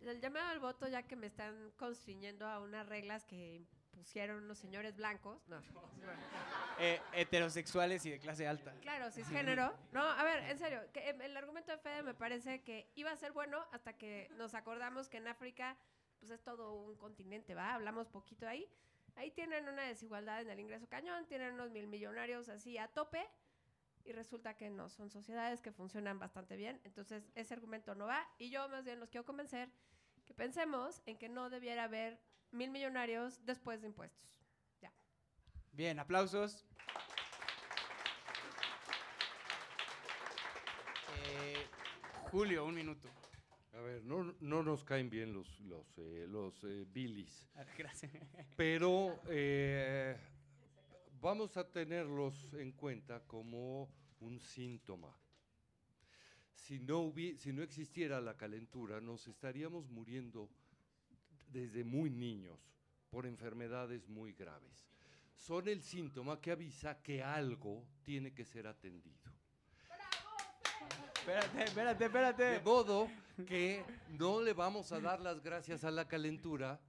El 0.00 0.20
llamado 0.20 0.48
al 0.48 0.60
voto, 0.60 0.86
ya 0.88 1.02
que 1.02 1.16
me 1.16 1.26
están 1.26 1.72
constriñendo 1.76 2.46
a 2.46 2.60
unas 2.60 2.86
reglas 2.88 3.24
que 3.24 3.62
pusieron 3.94 4.44
unos 4.44 4.58
señores 4.58 4.96
blancos. 4.96 5.46
No. 5.48 5.60
Eh, 6.78 7.00
heterosexuales 7.12 8.04
y 8.04 8.10
de 8.10 8.18
clase 8.18 8.46
alta. 8.46 8.74
Claro, 8.80 9.10
cisgénero. 9.10 9.72
No, 9.92 10.02
a 10.02 10.22
ver, 10.24 10.50
en 10.50 10.58
serio, 10.58 10.80
que 10.92 11.08
em, 11.08 11.20
el 11.22 11.36
argumento 11.36 11.72
de 11.72 11.78
Fede 11.78 12.02
me 12.02 12.14
parece 12.14 12.62
que 12.62 12.90
iba 12.94 13.10
a 13.10 13.16
ser 13.16 13.32
bueno 13.32 13.64
hasta 13.72 13.96
que 13.96 14.28
nos 14.36 14.54
acordamos 14.54 15.08
que 15.08 15.18
en 15.18 15.28
África 15.28 15.76
pues 16.18 16.30
es 16.30 16.42
todo 16.42 16.74
un 16.74 16.96
continente, 16.96 17.54
¿va? 17.54 17.74
Hablamos 17.74 18.08
poquito 18.08 18.48
ahí. 18.48 18.68
Ahí 19.16 19.30
tienen 19.30 19.68
una 19.68 19.82
desigualdad 19.82 20.40
en 20.40 20.50
el 20.50 20.58
ingreso 20.58 20.88
cañón, 20.88 21.26
tienen 21.26 21.54
unos 21.54 21.70
mil 21.70 21.86
millonarios 21.86 22.48
así 22.48 22.78
a 22.78 22.88
tope 22.88 23.24
y 24.04 24.12
resulta 24.12 24.56
que 24.56 24.70
no, 24.70 24.88
son 24.88 25.10
sociedades 25.10 25.60
que 25.60 25.72
funcionan 25.72 26.18
bastante 26.18 26.56
bien. 26.56 26.80
Entonces, 26.84 27.30
ese 27.34 27.54
argumento 27.54 27.94
no 27.94 28.06
va 28.06 28.26
y 28.38 28.50
yo 28.50 28.68
más 28.68 28.84
bien 28.84 29.00
los 29.00 29.10
quiero 29.10 29.24
convencer 29.24 29.70
que 30.24 30.34
pensemos 30.34 31.02
en 31.06 31.18
que 31.18 31.28
no 31.28 31.50
debiera 31.50 31.84
haber 31.84 32.18
mil 32.54 32.70
millonarios 32.70 33.44
después 33.44 33.80
de 33.82 33.88
impuestos. 33.88 34.24
Ya. 34.80 34.92
Bien, 35.72 35.98
aplausos. 35.98 36.64
Eh, 41.26 41.66
Julio, 42.30 42.64
un 42.64 42.74
minuto. 42.74 43.08
A 43.74 43.80
ver, 43.80 44.04
no, 44.04 44.34
no 44.40 44.62
nos 44.62 44.84
caen 44.84 45.10
bien 45.10 45.32
los, 45.32 45.58
los, 45.60 45.98
eh, 45.98 46.26
los 46.28 46.62
eh, 46.64 46.84
bilis, 46.88 47.48
Gracias. 47.76 48.12
pero 48.56 49.20
eh, 49.28 50.16
vamos 51.20 51.56
a 51.56 51.68
tenerlos 51.68 52.52
en 52.54 52.70
cuenta 52.72 53.20
como 53.26 53.90
un 54.20 54.38
síntoma. 54.38 55.12
Si 56.52 56.78
no, 56.78 57.02
hubi- 57.02 57.36
si 57.36 57.52
no 57.52 57.62
existiera 57.64 58.20
la 58.20 58.36
calentura, 58.36 59.00
nos 59.00 59.26
estaríamos 59.26 59.90
muriendo 59.90 60.48
desde 61.54 61.84
muy 61.84 62.10
niños 62.10 62.58
por 63.10 63.26
enfermedades 63.26 64.08
muy 64.08 64.32
graves. 64.32 64.84
Son 65.36 65.68
el 65.68 65.82
síntoma 65.82 66.40
que 66.40 66.50
avisa 66.50 67.00
que 67.00 67.22
algo 67.22 67.86
tiene 68.02 68.34
que 68.34 68.44
ser 68.44 68.66
atendido. 68.66 69.30
Espérate, 71.14 71.62
espérate, 71.64 71.98
De 71.98 72.04
espérate. 72.06 72.60
modo 72.64 73.08
que 73.46 73.84
no 74.10 74.42
le 74.42 74.52
vamos 74.52 74.90
a 74.92 75.00
dar 75.00 75.20
las 75.20 75.40
gracias 75.42 75.84
a 75.84 75.90
la 75.92 76.06
calentura, 76.08 76.80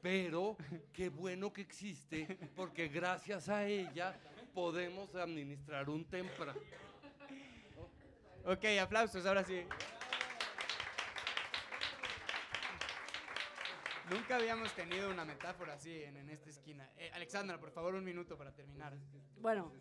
pero 0.00 0.56
qué 0.92 1.08
bueno 1.08 1.52
que 1.52 1.62
existe, 1.62 2.38
porque 2.54 2.88
gracias 2.88 3.48
a 3.48 3.66
ella 3.66 4.18
podemos 4.54 5.14
administrar 5.16 5.90
un 5.90 6.04
tempra. 6.04 6.54
Ok, 8.44 8.64
aplausos, 8.80 9.26
ahora 9.26 9.44
sí. 9.44 9.64
Nunca 14.12 14.36
habíamos 14.36 14.74
tenido 14.74 15.10
una 15.10 15.24
metáfora 15.24 15.74
así 15.74 16.02
en, 16.02 16.18
en 16.18 16.28
esta 16.28 16.50
esquina. 16.50 16.90
Eh, 16.98 17.10
Alexandra, 17.14 17.58
por 17.58 17.70
favor, 17.70 17.94
un 17.94 18.04
minuto 18.04 18.36
para 18.36 18.52
terminar. 18.52 18.94
Bueno, 19.40 19.72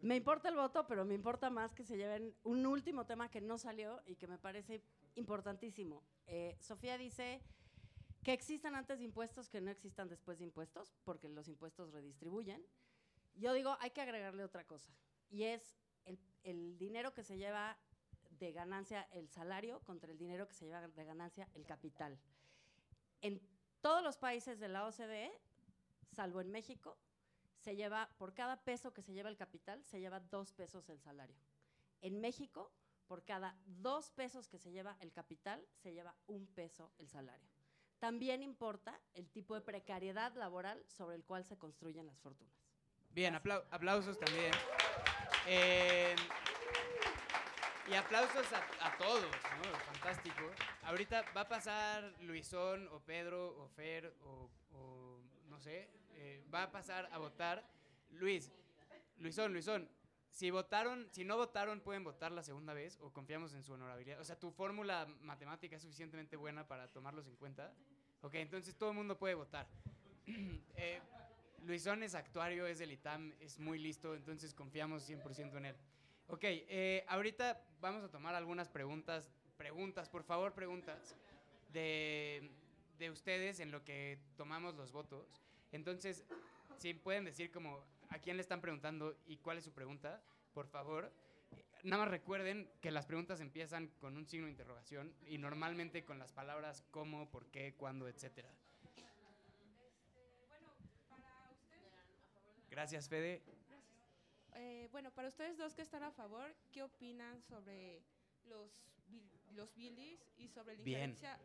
me 0.00 0.14
importa 0.14 0.48
el 0.48 0.54
voto, 0.54 0.86
pero 0.86 1.04
me 1.04 1.14
importa 1.14 1.50
más 1.50 1.74
que 1.74 1.84
se 1.84 1.96
lleven 1.96 2.32
un 2.44 2.64
último 2.64 3.06
tema 3.06 3.28
que 3.28 3.40
no 3.40 3.58
salió 3.58 4.00
y 4.06 4.14
que 4.14 4.28
me 4.28 4.38
parece 4.38 4.82
importantísimo. 5.16 6.04
Eh, 6.26 6.56
Sofía 6.60 6.96
dice 6.96 7.42
que 8.22 8.32
existan 8.32 8.76
antes 8.76 9.00
impuestos 9.00 9.48
que 9.48 9.60
no 9.60 9.70
existan 9.70 10.08
después 10.08 10.38
de 10.38 10.44
impuestos, 10.44 10.94
porque 11.04 11.28
los 11.28 11.48
impuestos 11.48 11.90
redistribuyen. 11.90 12.64
Yo 13.34 13.52
digo, 13.52 13.76
hay 13.80 13.90
que 13.90 14.00
agregarle 14.00 14.44
otra 14.44 14.64
cosa, 14.64 14.92
y 15.28 15.44
es 15.44 15.76
el 16.44 16.78
dinero 16.78 17.12
que 17.14 17.24
se 17.24 17.36
lleva 17.36 17.76
de 18.38 18.52
ganancia 18.52 19.02
el 19.12 19.28
salario 19.28 19.80
contra 19.80 20.10
el 20.10 20.18
dinero 20.18 20.46
que 20.48 20.54
se 20.54 20.66
lleva 20.66 20.86
de 20.86 21.04
ganancia 21.04 21.48
el 21.54 21.64
capital. 21.66 22.18
En 23.20 23.40
todos 23.80 24.02
los 24.02 24.16
países 24.16 24.58
de 24.60 24.68
la 24.68 24.86
OCDE, 24.86 25.32
salvo 26.12 26.40
en 26.40 26.50
México, 26.50 26.96
se 27.56 27.74
lleva, 27.74 28.08
por 28.18 28.34
cada 28.34 28.56
peso 28.62 28.92
que 28.92 29.02
se 29.02 29.12
lleva 29.12 29.28
el 29.28 29.36
capital, 29.36 29.84
se 29.84 30.00
lleva 30.00 30.20
dos 30.20 30.52
pesos 30.52 30.88
el 30.88 31.00
salario. 31.00 31.36
En 32.00 32.20
México, 32.20 32.70
por 33.08 33.24
cada 33.24 33.56
dos 33.66 34.10
pesos 34.12 34.46
que 34.48 34.58
se 34.58 34.70
lleva 34.70 34.96
el 35.00 35.12
capital, 35.12 35.64
se 35.74 35.92
lleva 35.92 36.14
un 36.26 36.46
peso 36.46 36.92
el 36.98 37.08
salario. 37.08 37.48
También 37.98 38.42
importa 38.42 39.00
el 39.14 39.28
tipo 39.28 39.56
de 39.56 39.60
precariedad 39.60 40.32
laboral 40.34 40.84
sobre 40.88 41.16
el 41.16 41.24
cual 41.24 41.44
se 41.44 41.58
construyen 41.58 42.06
las 42.06 42.18
fortunas. 42.20 42.54
Bien, 43.10 43.34
aplau- 43.34 43.64
aplausos 43.70 44.16
también. 44.18 44.52
Eh, 45.48 46.14
y 47.90 47.94
aplausos 47.94 48.46
a, 48.52 48.96
todos, 48.98 49.22
¿no? 49.22 49.78
Fantástico. 49.92 50.50
Ahorita 50.82 51.24
va 51.36 51.42
a 51.42 51.48
pasar 51.48 52.12
Luisón 52.20 52.88
o 52.88 53.00
Pedro 53.00 53.56
o 53.58 53.68
Fer 53.68 54.14
o, 54.24 54.50
o 54.72 55.20
no 55.48 55.58
sé, 55.58 55.88
eh, 56.14 56.44
va 56.52 56.64
a 56.64 56.70
pasar 56.70 57.08
a 57.12 57.18
votar. 57.18 57.64
Luis, 58.10 58.50
Luisón, 59.18 59.52
Luisón, 59.52 59.88
si 60.30 60.50
votaron, 60.50 61.08
si 61.12 61.24
no 61.24 61.36
votaron, 61.36 61.80
pueden 61.80 62.04
votar 62.04 62.32
la 62.32 62.42
segunda 62.42 62.74
vez 62.74 62.98
o 63.00 63.12
confiamos 63.12 63.54
en 63.54 63.62
su 63.62 63.72
honorabilidad. 63.72 64.20
O 64.20 64.24
sea, 64.24 64.38
tu 64.38 64.50
fórmula 64.50 65.06
matemática 65.22 65.76
es 65.76 65.82
suficientemente 65.82 66.36
buena 66.36 66.66
para 66.66 66.88
tomarlos 66.88 67.26
en 67.26 67.36
cuenta. 67.36 67.72
Ok, 68.22 68.34
entonces 68.34 68.74
todo 68.76 68.90
el 68.90 68.96
mundo 68.96 69.18
puede 69.18 69.34
votar. 69.34 69.66
Eh, 70.80 71.00
Luisón 71.64 72.04
es 72.04 72.14
actuario, 72.14 72.66
es 72.66 72.78
del 72.78 72.92
ITAM, 72.92 73.32
es 73.40 73.58
muy 73.58 73.80
listo, 73.80 74.14
entonces 74.14 74.54
confiamos 74.54 75.08
100% 75.10 75.56
en 75.56 75.64
él. 75.66 75.76
Ok, 76.30 76.44
eh, 76.44 77.06
ahorita 77.08 77.58
vamos 77.80 78.04
a 78.04 78.10
tomar 78.10 78.34
algunas 78.34 78.68
preguntas, 78.68 79.30
preguntas, 79.56 80.10
por 80.10 80.22
favor, 80.24 80.52
preguntas 80.52 81.16
de, 81.72 82.50
de 82.98 83.10
ustedes 83.10 83.60
en 83.60 83.70
lo 83.70 83.82
que 83.82 84.18
tomamos 84.36 84.74
los 84.74 84.92
votos. 84.92 85.26
Entonces, 85.72 86.26
si 86.76 86.92
pueden 86.92 87.24
decir 87.24 87.50
como 87.50 87.82
a 88.10 88.18
quién 88.18 88.36
le 88.36 88.42
están 88.42 88.60
preguntando 88.60 89.16
y 89.26 89.38
cuál 89.38 89.56
es 89.56 89.64
su 89.64 89.72
pregunta, 89.72 90.20
por 90.52 90.66
favor. 90.68 91.10
Nada 91.82 92.02
más 92.02 92.10
recuerden 92.10 92.68
que 92.82 92.90
las 92.90 93.06
preguntas 93.06 93.40
empiezan 93.40 93.88
con 93.98 94.18
un 94.18 94.26
signo 94.26 94.46
de 94.46 94.52
interrogación 94.52 95.14
y 95.26 95.38
normalmente 95.38 96.04
con 96.04 96.18
las 96.18 96.32
palabras 96.32 96.84
cómo, 96.90 97.30
por 97.30 97.46
qué, 97.46 97.72
cuándo, 97.74 98.06
etcétera. 98.06 98.50
Gracias, 102.70 103.08
Fede. 103.08 103.42
Eh, 104.60 104.88
bueno, 104.90 105.12
para 105.12 105.28
ustedes 105.28 105.56
dos 105.56 105.72
que 105.74 105.82
están 105.82 106.02
a 106.02 106.10
favor, 106.10 106.52
¿qué 106.72 106.82
opinan 106.82 107.40
sobre 107.42 108.02
los, 108.46 108.72
los 109.52 109.72
bilis 109.76 110.18
y 110.36 110.48
sobre 110.48 110.74
la 110.76 110.82
injerencia 110.82 111.38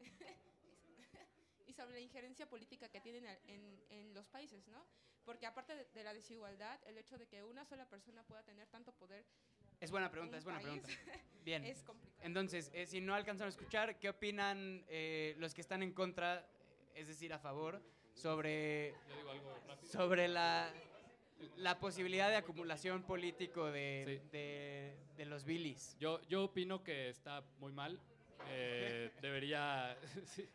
y 1.68 1.72
sobre 1.72 1.94
la 1.94 2.00
injerencia 2.00 2.48
política 2.48 2.88
que 2.88 3.00
tienen 3.00 3.24
en, 3.46 3.80
en 3.90 4.12
los 4.14 4.26
países, 4.26 4.66
¿no? 4.66 4.84
Porque 5.24 5.46
aparte 5.46 5.76
de, 5.76 5.84
de 5.94 6.02
la 6.02 6.12
desigualdad, 6.12 6.80
el 6.86 6.98
hecho 6.98 7.16
de 7.18 7.28
que 7.28 7.44
una 7.44 7.64
sola 7.64 7.88
persona 7.88 8.24
pueda 8.24 8.42
tener 8.42 8.66
tanto 8.68 8.92
poder 8.92 9.24
Es 9.78 9.92
buena 9.92 10.10
pregunta, 10.10 10.34
Un 10.34 10.38
es 10.38 10.44
buena 10.44 10.60
país. 10.60 10.82
pregunta. 10.82 11.22
Bien. 11.44 11.64
es 11.64 11.84
complicado. 11.84 12.20
Entonces, 12.26 12.70
eh, 12.74 12.86
si 12.86 13.00
no 13.00 13.14
alcanzaron 13.14 13.46
a 13.46 13.54
escuchar, 13.56 13.96
¿qué 14.00 14.08
opinan 14.08 14.84
eh, 14.88 15.36
los 15.38 15.54
que 15.54 15.60
están 15.60 15.84
en 15.84 15.92
contra, 15.92 16.44
es 16.96 17.06
decir, 17.06 17.32
a 17.32 17.38
favor, 17.38 17.80
sobre, 18.12 18.92
Yo 19.08 19.16
digo 19.18 19.30
algo 19.30 19.54
rápido. 19.68 19.92
sobre 19.92 20.26
la, 20.26 20.72
la 21.56 21.78
posibilidad 21.78 22.28
de 22.30 22.36
acumulación 22.36 23.02
político 23.02 23.66
de, 23.70 24.20
Sí. 24.22 24.28
de, 24.32 24.96
de 25.16 25.24
los 25.26 25.44
bilis? 25.44 25.96
Yo, 25.98 26.20
yo 26.28 26.44
opino 26.44 26.82
que 26.82 27.08
está 27.08 27.42
muy 27.58 27.72
mal. 27.72 28.00
Eh, 28.48 29.10
debería. 29.20 29.96
sí. 30.24 30.48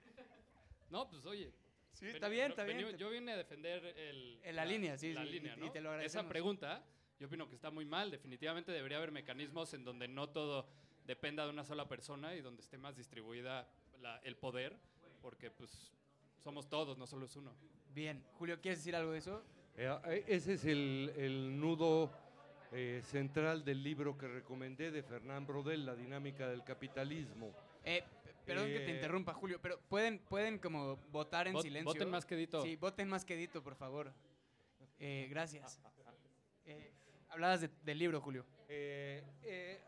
No, 0.89 1.09
pues 1.09 1.25
oye. 1.25 1.51
Sí, 1.93 2.05
veni- 2.05 2.15
está 2.15 2.29
bien, 2.29 2.49
está 2.51 2.63
bien. 2.63 2.77
veni- 2.79 2.97
Yo 2.97 3.09
vine 3.09 3.33
a 3.33 3.37
defender 3.37 3.85
el, 3.97 4.39
En 4.43 4.55
la 4.55 4.65
línea, 4.65 4.97
sí, 4.97 5.13
la 5.13 5.21
sí, 5.23 5.27
y- 5.27 5.31
línea, 5.33 5.55
y 5.55 5.59
¿no? 5.59 5.71
te 5.71 5.81
lo 5.81 5.99
Esa 5.99 6.27
pregunta, 6.27 6.83
yo 7.19 7.27
opino 7.27 7.47
que 7.47 7.55
está 7.55 7.69
muy 7.69 7.85
mal. 7.85 8.09
Definitivamente 8.09 8.71
debería 8.71 8.97
haber 8.97 9.11
mecanismos 9.11 9.73
en 9.73 9.83
donde 9.83 10.07
no 10.07 10.29
todo 10.29 10.67
dependa 11.05 11.43
de 11.45 11.49
una 11.51 11.63
sola 11.63 11.87
persona 11.87 12.33
y 12.35 12.41
donde 12.41 12.61
esté 12.61 12.77
más 12.77 12.95
distribuida 12.95 13.67
la- 13.99 14.17
el 14.23 14.35
poder, 14.37 14.77
porque 15.21 15.51
pues 15.51 15.91
somos 16.43 16.67
todos, 16.69 16.97
no 16.97 17.05
solo 17.05 17.25
es 17.25 17.35
uno. 17.35 17.53
Bien. 17.93 18.23
Julio, 18.33 18.59
¿quieres 18.61 18.79
decir 18.79 18.95
algo 18.95 19.11
de 19.11 19.19
eso? 19.19 19.43
Eh, 19.77 19.97
eh, 20.05 20.23
ese 20.27 20.53
es 20.53 20.65
el, 20.65 21.11
el 21.15 21.59
nudo 21.59 22.11
eh, 22.71 23.01
central 23.03 23.63
del 23.63 23.83
libro 23.83 24.17
que 24.17 24.27
recomendé 24.27 24.91
de 24.91 25.03
Fernán 25.03 25.45
Brodel, 25.47 25.85
La 25.85 25.95
dinámica 25.95 26.47
del 26.49 26.63
capitalismo. 26.63 27.51
Eh, 27.83 28.03
perdón 28.45 28.67
que 28.67 28.79
te 28.79 28.91
Eh, 28.91 28.95
interrumpa, 28.95 29.33
Julio, 29.33 29.59
pero 29.61 29.79
pueden, 29.89 30.19
pueden 30.19 30.59
como 30.59 30.97
votar 31.11 31.47
en 31.47 31.55
Vot- 31.55 31.61
silencio. 31.63 31.93
Voten 31.93 32.09
más 32.09 32.25
quedito. 32.25 32.61
Sí, 32.63 32.75
voten 32.75 33.07
más 33.07 33.25
quedito, 33.25 33.63
por 33.63 33.75
favor. 33.75 34.11
Eh, 34.99 35.27
gracias. 35.29 35.79
Eh, 36.65 36.91
hablabas 37.29 37.61
de- 37.61 37.69
del 37.83 37.97
libro, 37.97 38.21
Julio. 38.21 38.45
Eh, 38.69 39.23
eh, 39.43 39.79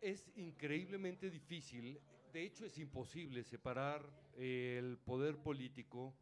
es 0.00 0.26
increíblemente 0.36 1.30
difícil, 1.30 1.98
de 2.32 2.42
hecho 2.42 2.66
es 2.66 2.76
imposible 2.78 3.44
separar 3.44 4.02
eh, 4.36 4.76
el 4.78 4.98
poder 4.98 5.36
político 5.36 6.12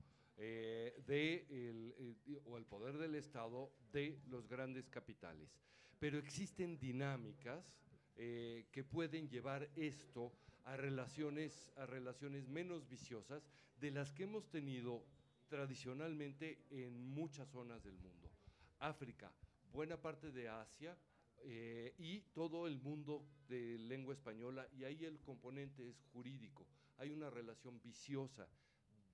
eh, 0.42 0.94
de 1.06 1.46
el, 1.50 1.94
eh, 2.26 2.40
o 2.46 2.56
el 2.56 2.64
poder 2.64 2.96
del 2.96 3.14
Estado 3.14 3.70
de 3.92 4.18
los 4.26 4.48
grandes 4.48 4.88
capitales. 4.88 5.50
Pero 5.98 6.18
existen 6.18 6.78
dinámicas 6.78 7.76
eh, 8.16 8.66
que 8.72 8.82
pueden 8.82 9.28
llevar 9.28 9.68
esto 9.76 10.32
a 10.64 10.76
relaciones, 10.76 11.70
a 11.76 11.84
relaciones 11.84 12.48
menos 12.48 12.88
viciosas 12.88 13.42
de 13.78 13.90
las 13.90 14.12
que 14.12 14.22
hemos 14.24 14.48
tenido 14.48 15.04
tradicionalmente 15.48 16.64
en 16.70 17.12
muchas 17.12 17.48
zonas 17.50 17.82
del 17.82 17.98
mundo. 17.98 18.30
África, 18.78 19.30
buena 19.72 20.00
parte 20.00 20.32
de 20.32 20.48
Asia 20.48 20.96
eh, 21.42 21.94
y 21.98 22.20
todo 22.32 22.66
el 22.66 22.78
mundo 22.78 23.26
de 23.48 23.78
lengua 23.78 24.14
española, 24.14 24.66
y 24.72 24.84
ahí 24.84 25.04
el 25.04 25.20
componente 25.20 25.88
es 25.88 26.00
jurídico. 26.12 26.66
Hay 26.98 27.10
una 27.10 27.30
relación 27.30 27.80
viciosa 27.82 28.48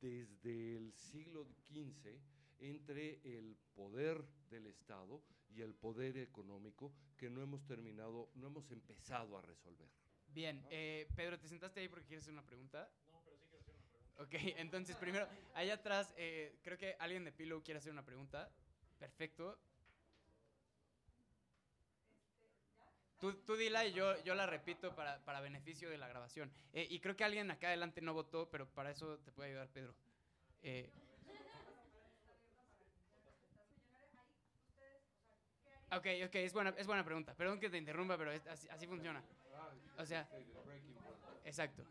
desde 0.00 0.76
el 0.76 0.92
siglo 0.92 1.46
XV 1.68 2.18
entre 2.58 3.20
el 3.24 3.56
poder 3.74 4.24
del 4.50 4.66
Estado 4.66 5.22
y 5.50 5.62
el 5.62 5.74
poder 5.74 6.16
económico 6.18 6.92
que 7.16 7.30
no 7.30 7.42
hemos 7.42 7.64
terminado, 7.66 8.30
no 8.34 8.48
hemos 8.48 8.70
empezado 8.70 9.36
a 9.36 9.42
resolver. 9.42 9.88
Bien, 10.28 10.66
eh, 10.70 11.08
Pedro, 11.16 11.38
¿te 11.38 11.48
sentaste 11.48 11.80
ahí 11.80 11.88
porque 11.88 12.06
quieres 12.06 12.24
hacer 12.24 12.34
una 12.34 12.44
pregunta? 12.44 12.90
No, 13.10 13.20
pero 13.24 13.36
sí 13.38 13.46
quiero 13.48 13.62
hacer 13.62 13.74
una 13.74 13.86
pregunta. 13.86 14.22
Ok, 14.22 14.32
entonces 14.60 14.96
primero, 14.96 15.28
allá 15.54 15.74
atrás, 15.74 16.12
eh, 16.16 16.58
creo 16.62 16.76
que 16.76 16.96
alguien 16.98 17.24
de 17.24 17.32
Pillow 17.32 17.62
quiere 17.62 17.78
hacer 17.78 17.92
una 17.92 18.04
pregunta. 18.04 18.50
Perfecto. 18.98 19.58
Tú 23.26 23.32
tú, 23.44 23.56
dila 23.56 23.84
y 23.84 23.92
yo, 23.92 24.22
yo 24.22 24.36
la 24.36 24.46
repito 24.46 24.94
para, 24.94 25.18
para 25.24 25.40
beneficio 25.40 25.90
de 25.90 25.98
la 25.98 26.06
grabación. 26.06 26.48
Eh, 26.72 26.86
y 26.88 27.00
creo 27.00 27.16
que 27.16 27.24
alguien 27.24 27.50
acá 27.50 27.66
adelante 27.66 28.00
no 28.00 28.14
votó, 28.14 28.48
pero 28.48 28.68
para 28.68 28.92
eso 28.92 29.18
te 29.18 29.32
puede 29.32 29.48
ayudar 29.50 29.66
Pedro. 29.66 29.92
Eh, 30.62 30.88
ok, 35.90 36.06
ok, 36.26 36.34
es 36.36 36.52
buena, 36.52 36.72
es 36.78 36.86
buena 36.86 37.04
pregunta. 37.04 37.34
Perdón 37.34 37.58
que 37.58 37.68
te 37.68 37.78
interrumpa, 37.78 38.16
pero 38.16 38.30
es- 38.30 38.46
así, 38.46 38.68
así 38.68 38.86
funciona. 38.86 39.20
O 39.98 40.06
sea, 40.06 40.28
exacto. 41.44 41.82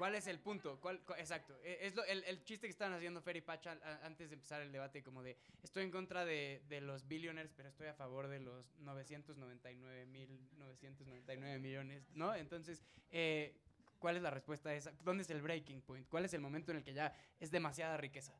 ¿Cuál 0.00 0.14
es 0.14 0.26
el 0.28 0.38
punto? 0.38 0.80
¿Cuál, 0.80 0.98
cu- 1.04 1.12
exacto. 1.12 1.54
Eh, 1.62 1.80
Es 1.82 1.94
lo- 1.94 2.02
el, 2.06 2.24
el 2.24 2.42
chiste 2.42 2.66
que 2.66 2.70
estaban 2.70 2.94
haciendo 2.94 3.20
Fer 3.20 3.36
y 3.36 3.42
Pacha 3.42 3.78
antes 4.02 4.30
de 4.30 4.34
empezar 4.36 4.62
el 4.62 4.72
debate, 4.72 5.02
como 5.02 5.22
de 5.22 5.36
estoy 5.62 5.84
en 5.84 5.90
contra 5.90 6.24
de, 6.24 6.62
de 6.70 6.80
los 6.80 7.06
billionaires, 7.06 7.52
pero 7.54 7.68
estoy 7.68 7.88
a 7.88 7.92
favor 7.92 8.26
de 8.28 8.40
los 8.40 8.64
999 8.78 10.06
mil 10.06 10.48
999 10.56 11.58
millones, 11.58 12.08
¿no? 12.14 12.34
Entonces, 12.34 12.82
eh, 13.10 13.54
¿cuál 13.98 14.16
es 14.16 14.22
la 14.22 14.30
respuesta 14.30 14.70
a 14.70 14.74
esa? 14.74 14.90
¿Dónde 15.04 15.22
es 15.22 15.28
el 15.28 15.42
breaking 15.42 15.82
point? 15.82 16.08
¿Cuál 16.08 16.24
es 16.24 16.32
el 16.32 16.40
momento 16.40 16.70
en 16.70 16.78
el 16.78 16.82
que 16.82 16.94
ya 16.94 17.14
es 17.38 17.50
demasiada 17.50 17.98
riqueza? 17.98 18.32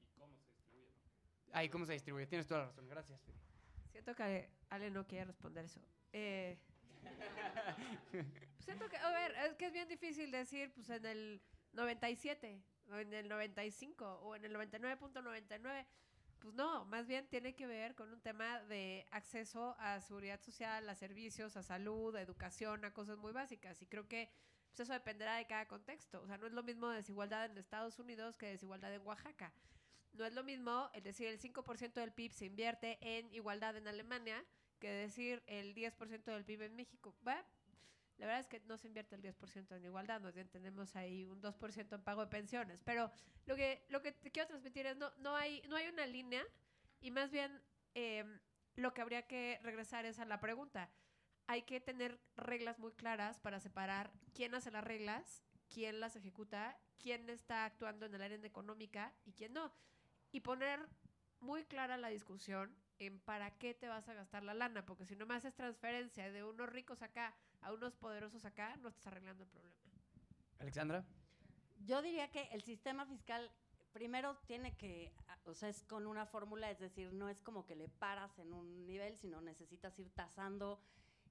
¿Y 0.00 0.18
cómo 0.18 0.34
se 0.38 0.46
distribuye? 0.48 0.88
no? 0.88 1.52
Ah, 1.52 1.62
¿y 1.64 1.68
cómo 1.68 1.84
se 1.84 1.92
distribuye? 1.92 2.26
Tienes 2.26 2.46
toda 2.46 2.60
la 2.60 2.66
razón. 2.68 2.88
Gracias. 2.88 3.20
Fer. 3.20 3.34
Siento 3.90 4.14
que 4.14 4.22
Ale, 4.22 4.48
Ale 4.70 4.90
no 4.90 5.06
quiere 5.06 5.26
responder 5.26 5.66
eso. 5.66 5.82
Eh, 6.14 6.56
siento 8.62 8.88
que, 8.88 8.96
a 8.96 9.10
ver, 9.10 9.34
es 9.46 9.54
que 9.54 9.66
es 9.66 9.72
bien 9.72 9.88
difícil 9.88 10.30
decir, 10.30 10.72
pues 10.72 10.88
en 10.90 11.04
el 11.06 11.42
97, 11.72 12.62
o 12.90 12.96
en 12.96 13.12
el 13.12 13.28
95, 13.28 14.04
o 14.22 14.36
en 14.36 14.44
el 14.44 14.54
99.99. 14.54 15.86
Pues 16.38 16.54
no, 16.54 16.84
más 16.86 17.06
bien 17.06 17.28
tiene 17.28 17.54
que 17.54 17.66
ver 17.66 17.94
con 17.94 18.12
un 18.12 18.20
tema 18.20 18.60
de 18.64 19.06
acceso 19.12 19.76
a 19.78 20.00
seguridad 20.00 20.40
social, 20.40 20.88
a 20.88 20.94
servicios, 20.96 21.56
a 21.56 21.62
salud, 21.62 22.16
a 22.16 22.20
educación, 22.20 22.84
a 22.84 22.92
cosas 22.92 23.16
muy 23.16 23.32
básicas. 23.32 23.80
Y 23.80 23.86
creo 23.86 24.08
que 24.08 24.28
pues 24.72 24.80
eso 24.80 24.92
dependerá 24.92 25.36
de 25.36 25.46
cada 25.46 25.68
contexto. 25.68 26.20
O 26.20 26.26
sea, 26.26 26.38
no 26.38 26.46
es 26.46 26.52
lo 26.52 26.62
mismo 26.62 26.88
desigualdad 26.88 27.44
en 27.44 27.58
Estados 27.58 27.98
Unidos 27.98 28.36
que 28.36 28.46
desigualdad 28.46 28.92
en 28.92 29.06
Oaxaca. 29.06 29.52
No 30.14 30.24
es 30.24 30.32
lo 30.32 30.42
mismo 30.42 30.90
el 30.94 31.02
decir 31.02 31.28
el 31.28 31.38
5% 31.38 31.92
del 31.92 32.12
PIB 32.12 32.32
se 32.32 32.46
invierte 32.46 32.98
en 33.00 33.32
igualdad 33.32 33.76
en 33.76 33.86
Alemania 33.86 34.44
que 34.78 34.90
decir 34.90 35.42
el 35.46 35.74
10% 35.74 36.24
del 36.24 36.44
PIB 36.44 36.62
en 36.62 36.74
México. 36.74 37.14
Va, 37.26 37.46
La 38.22 38.28
verdad 38.28 38.40
es 38.42 38.46
que 38.46 38.60
no 38.68 38.78
se 38.78 38.86
invierte 38.86 39.16
el 39.16 39.20
10% 39.20 39.76
en 39.76 39.84
igualdad, 39.84 40.22
bien 40.32 40.48
tenemos 40.48 40.94
ahí 40.94 41.26
un 41.26 41.42
2% 41.42 41.92
en 41.92 42.02
pago 42.04 42.20
de 42.20 42.28
pensiones. 42.28 42.80
Pero 42.84 43.10
lo 43.46 43.56
que, 43.56 43.84
lo 43.88 44.00
que 44.00 44.12
te 44.12 44.30
quiero 44.30 44.46
transmitir 44.46 44.86
es, 44.86 44.96
no, 44.96 45.12
no, 45.18 45.34
hay, 45.34 45.60
no 45.68 45.74
hay 45.74 45.88
una 45.88 46.06
línea 46.06 46.44
y 47.00 47.10
más 47.10 47.32
bien 47.32 47.60
eh, 47.96 48.24
lo 48.76 48.94
que 48.94 49.00
habría 49.00 49.26
que 49.26 49.58
regresar 49.64 50.04
es 50.04 50.20
a 50.20 50.24
la 50.24 50.38
pregunta. 50.38 50.88
Hay 51.48 51.62
que 51.62 51.80
tener 51.80 52.20
reglas 52.36 52.78
muy 52.78 52.92
claras 52.92 53.40
para 53.40 53.58
separar 53.58 54.12
quién 54.32 54.54
hace 54.54 54.70
las 54.70 54.84
reglas, 54.84 55.42
quién 55.68 55.98
las 55.98 56.14
ejecuta, 56.14 56.78
quién 57.00 57.28
está 57.28 57.64
actuando 57.64 58.06
en 58.06 58.14
el 58.14 58.22
área 58.22 58.38
económica 58.44 59.12
y 59.24 59.32
quién 59.32 59.52
no. 59.52 59.74
Y 60.30 60.42
poner 60.42 60.78
muy 61.40 61.64
clara 61.64 61.96
la 61.96 62.06
discusión 62.06 62.72
en 63.00 63.18
para 63.18 63.50
qué 63.58 63.74
te 63.74 63.88
vas 63.88 64.08
a 64.08 64.14
gastar 64.14 64.44
la 64.44 64.54
lana, 64.54 64.86
porque 64.86 65.06
si 65.06 65.16
nomás 65.16 65.44
es 65.44 65.56
transferencia 65.56 66.30
de 66.30 66.44
unos 66.44 66.68
ricos 66.68 67.02
acá 67.02 67.34
a 67.62 67.72
unos 67.72 67.94
poderosos 67.96 68.44
acá, 68.44 68.76
no 68.76 68.88
estás 68.88 69.06
arreglando 69.06 69.44
el 69.44 69.50
problema. 69.50 69.76
Alexandra. 70.58 71.04
Yo 71.84 72.02
diría 72.02 72.30
que 72.30 72.42
el 72.52 72.62
sistema 72.62 73.06
fiscal 73.06 73.50
primero 73.92 74.36
tiene 74.46 74.76
que, 74.76 75.12
o 75.44 75.54
sea, 75.54 75.68
es 75.68 75.82
con 75.82 76.06
una 76.06 76.26
fórmula, 76.26 76.70
es 76.70 76.78
decir, 76.78 77.12
no 77.12 77.28
es 77.28 77.40
como 77.40 77.66
que 77.66 77.76
le 77.76 77.88
paras 77.88 78.38
en 78.38 78.52
un 78.52 78.86
nivel, 78.86 79.16
sino 79.16 79.40
necesitas 79.40 79.98
ir 79.98 80.10
tasando 80.10 80.80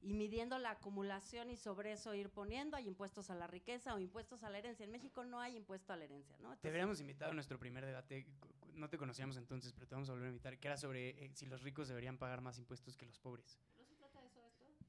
y 0.02 0.14
midiendo 0.14 0.58
la 0.58 0.72
acumulación 0.72 1.52
y 1.52 1.58
sobre 1.58 1.94
eso 1.94 2.14
ir 2.16 2.30
poniendo, 2.30 2.76
hay 2.76 2.88
impuestos 2.88 3.30
a 3.30 3.36
la 3.36 3.48
riqueza 3.48 3.94
o 3.94 4.00
impuestos 4.00 4.44
a 4.44 4.50
la 4.50 4.58
herencia. 4.58 4.84
En 4.84 4.92
México 4.92 5.24
no 5.24 5.40
hay 5.40 5.56
impuesto 5.56 5.94
a 5.94 5.96
la 5.96 6.06
herencia, 6.06 6.38
¿no? 6.40 6.58
Te 6.58 6.70
habríamos 6.70 7.00
invitado 7.00 7.32
a 7.32 7.34
nuestro 7.34 7.60
primer 7.60 7.86
debate, 7.86 8.26
no 8.74 8.90
te 8.90 8.98
conocíamos 8.98 9.38
entonces, 9.38 9.74
pero 9.74 9.88
te 9.88 9.96
vamos 9.96 10.10
a 10.10 10.14
volver 10.14 10.28
a 10.28 10.30
invitar, 10.30 10.58
que 10.58 10.68
era 10.68 10.78
sobre 10.78 11.10
eh, 11.24 11.32
si 11.36 11.46
los 11.46 11.62
ricos 11.62 11.88
deberían 11.88 12.18
pagar 12.18 12.42
más 12.42 12.58
impuestos 12.58 12.98
que 12.98 13.06
los 13.06 13.20
pobres. 13.20 13.60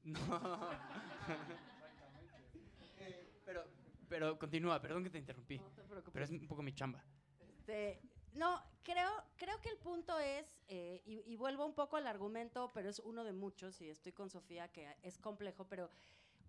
¿No 0.03 0.69
pero, 3.45 3.63
pero 4.09 4.39
continúa, 4.39 4.81
perdón 4.81 5.03
que 5.03 5.09
te 5.09 5.17
interrumpí, 5.17 5.59
no 5.59 5.69
te 5.71 5.83
preocupes. 5.83 6.13
pero 6.13 6.25
es 6.25 6.31
un 6.31 6.47
poco 6.47 6.61
mi 6.61 6.73
chamba. 6.73 7.03
Este, 7.39 8.01
no, 8.33 8.61
creo, 8.83 9.09
creo 9.37 9.59
que 9.61 9.69
el 9.69 9.77
punto 9.77 10.17
es, 10.19 10.57
eh, 10.67 11.01
y, 11.05 11.23
y 11.31 11.35
vuelvo 11.35 11.65
un 11.65 11.73
poco 11.73 11.97
al 11.97 12.07
argumento, 12.07 12.71
pero 12.73 12.89
es 12.89 12.99
uno 12.99 13.23
de 13.23 13.33
muchos, 13.33 13.81
y 13.81 13.89
estoy 13.89 14.11
con 14.11 14.29
Sofía, 14.29 14.67
que 14.69 14.95
es 15.01 15.17
complejo, 15.17 15.65
pero 15.67 15.89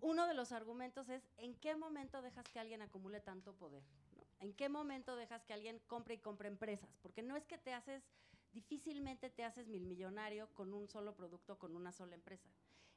uno 0.01 0.27
de 0.27 0.33
los 0.33 0.51
argumentos 0.51 1.09
es 1.09 1.23
en 1.37 1.55
qué 1.55 1.75
momento 1.75 2.21
dejas 2.21 2.49
que 2.49 2.59
alguien 2.59 2.81
acumule 2.81 3.19
tanto 3.21 3.53
poder, 3.53 3.83
¿no? 4.15 4.25
¿En 4.39 4.53
qué 4.53 4.69
momento 4.69 5.15
dejas 5.15 5.43
que 5.45 5.53
alguien 5.53 5.79
compre 5.87 6.15
y 6.15 6.17
compre 6.19 6.47
empresas? 6.47 6.97
Porque 7.01 7.23
no 7.23 7.35
es 7.35 7.45
que 7.45 7.57
te 7.57 7.73
haces, 7.73 8.03
difícilmente 8.51 9.29
te 9.29 9.43
haces 9.43 9.67
mil 9.67 9.85
millonario 9.85 10.49
con 10.53 10.73
un 10.73 10.87
solo 10.87 11.15
producto, 11.15 11.57
con 11.57 11.75
una 11.75 11.91
sola 11.91 12.15
empresa. 12.15 12.49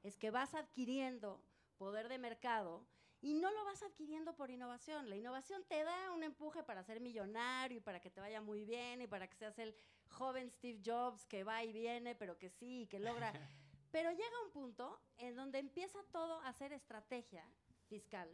Es 0.02 0.16
que 0.16 0.30
vas 0.30 0.54
adquiriendo 0.54 1.42
poder 1.76 2.08
de 2.08 2.18
mercado 2.18 2.86
y 3.20 3.34
no 3.34 3.50
lo 3.50 3.64
vas 3.64 3.82
adquiriendo 3.82 4.36
por 4.36 4.50
innovación. 4.50 5.10
La 5.10 5.16
innovación 5.16 5.64
te 5.68 5.82
da 5.82 6.12
un 6.12 6.22
empuje 6.22 6.62
para 6.62 6.84
ser 6.84 7.00
millonario 7.00 7.78
y 7.78 7.80
para 7.80 8.00
que 8.00 8.10
te 8.10 8.20
vaya 8.20 8.40
muy 8.40 8.64
bien 8.64 9.02
y 9.02 9.06
para 9.06 9.28
que 9.28 9.36
seas 9.36 9.58
el 9.58 9.74
joven 10.08 10.50
Steve 10.50 10.80
Jobs 10.84 11.26
que 11.26 11.44
va 11.44 11.64
y 11.64 11.72
viene, 11.72 12.14
pero 12.14 12.38
que 12.38 12.50
sí, 12.50 12.86
que 12.88 12.98
logra. 12.98 13.32
Pero 13.90 14.10
llega 14.10 14.44
un 14.44 14.50
punto 14.50 15.00
en 15.16 15.34
donde 15.34 15.58
empieza 15.58 15.98
todo 16.12 16.42
a 16.42 16.52
ser 16.52 16.74
estrategia 16.74 17.42
fiscal, 17.86 18.28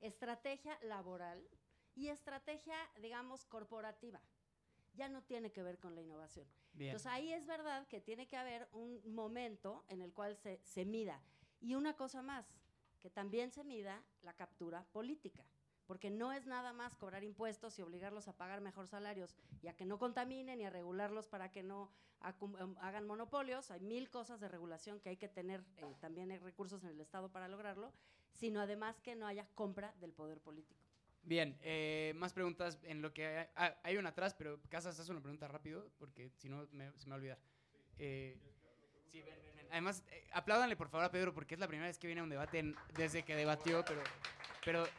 estrategia 0.00 0.78
laboral 0.80 1.46
y 1.94 2.08
estrategia, 2.08 2.74
digamos, 2.98 3.44
corporativa. 3.44 4.22
Ya 4.94 5.10
no 5.10 5.22
tiene 5.24 5.52
que 5.52 5.62
ver 5.62 5.78
con 5.78 5.94
la 5.94 6.00
innovación. 6.00 6.48
Entonces 6.78 7.06
ahí 7.06 7.32
es 7.32 7.46
verdad 7.46 7.86
que 7.86 8.00
tiene 8.00 8.26
que 8.26 8.36
haber 8.36 8.68
un 8.72 9.00
momento 9.14 9.84
en 9.88 10.00
el 10.00 10.12
cual 10.12 10.36
se, 10.36 10.60
se 10.64 10.84
mida. 10.84 11.22
Y 11.60 11.74
una 11.74 11.94
cosa 11.94 12.22
más, 12.22 12.46
que 13.00 13.10
también 13.10 13.50
se 13.50 13.64
mida 13.64 14.02
la 14.22 14.32
captura 14.32 14.84
política. 14.92 15.44
Porque 15.86 16.10
no 16.10 16.32
es 16.32 16.46
nada 16.46 16.72
más 16.72 16.94
cobrar 16.94 17.24
impuestos 17.24 17.78
y 17.78 17.82
obligarlos 17.82 18.28
a 18.28 18.36
pagar 18.36 18.60
mejor 18.60 18.86
salarios 18.86 19.34
y 19.60 19.68
a 19.68 19.74
que 19.74 19.84
no 19.84 19.98
contaminen 19.98 20.60
y 20.60 20.64
a 20.64 20.70
regularlos 20.70 21.26
para 21.26 21.50
que 21.50 21.62
no 21.62 21.90
em, 22.58 22.76
hagan 22.80 23.06
monopolios. 23.06 23.70
Hay 23.70 23.80
mil 23.80 24.08
cosas 24.08 24.40
de 24.40 24.48
regulación 24.48 25.00
que 25.00 25.10
hay 25.10 25.16
que 25.16 25.28
tener, 25.28 25.64
eh, 25.76 25.94
también 26.00 26.30
hay 26.30 26.38
recursos 26.38 26.84
en 26.84 26.90
el 26.90 27.00
Estado 27.00 27.30
para 27.30 27.48
lograrlo, 27.48 27.92
sino 28.32 28.60
además 28.60 29.00
que 29.00 29.16
no 29.16 29.26
haya 29.26 29.46
compra 29.54 29.92
del 30.00 30.12
poder 30.12 30.40
político. 30.40 30.81
Bien, 31.24 31.56
eh, 31.62 32.12
más 32.16 32.32
preguntas 32.32 32.78
en 32.82 33.00
lo 33.00 33.12
que 33.12 33.26
hay, 33.26 33.46
ah, 33.54 33.76
hay 33.84 33.96
una 33.96 34.08
atrás, 34.08 34.34
pero 34.34 34.60
Casas, 34.68 34.98
haz 34.98 35.08
una 35.08 35.20
pregunta 35.20 35.46
rápido, 35.46 35.88
porque 35.98 36.30
si 36.36 36.48
no 36.48 36.66
me- 36.72 36.90
se 36.98 37.06
me 37.06 37.10
va 37.10 37.14
a 37.14 37.18
olvidar. 37.18 37.38
Eh, 37.98 38.36
sí, 39.12 39.22
ven, 39.22 39.34
ven, 39.44 39.56
ven. 39.56 39.66
Además, 39.70 40.02
eh, 40.10 40.24
apláudanle 40.32 40.76
por 40.76 40.88
favor 40.88 41.04
a 41.04 41.10
Pedro, 41.12 41.32
porque 41.32 41.54
es 41.54 41.60
la 41.60 41.68
primera 41.68 41.86
vez 41.86 41.98
que 41.98 42.08
viene 42.08 42.20
a 42.20 42.24
un 42.24 42.30
debate 42.30 42.58
en- 42.58 42.76
desde 42.96 43.24
que 43.24 43.36
debatió, 43.36 43.84
pero, 43.86 44.02
pero 44.64 44.84
eh, 44.84 44.90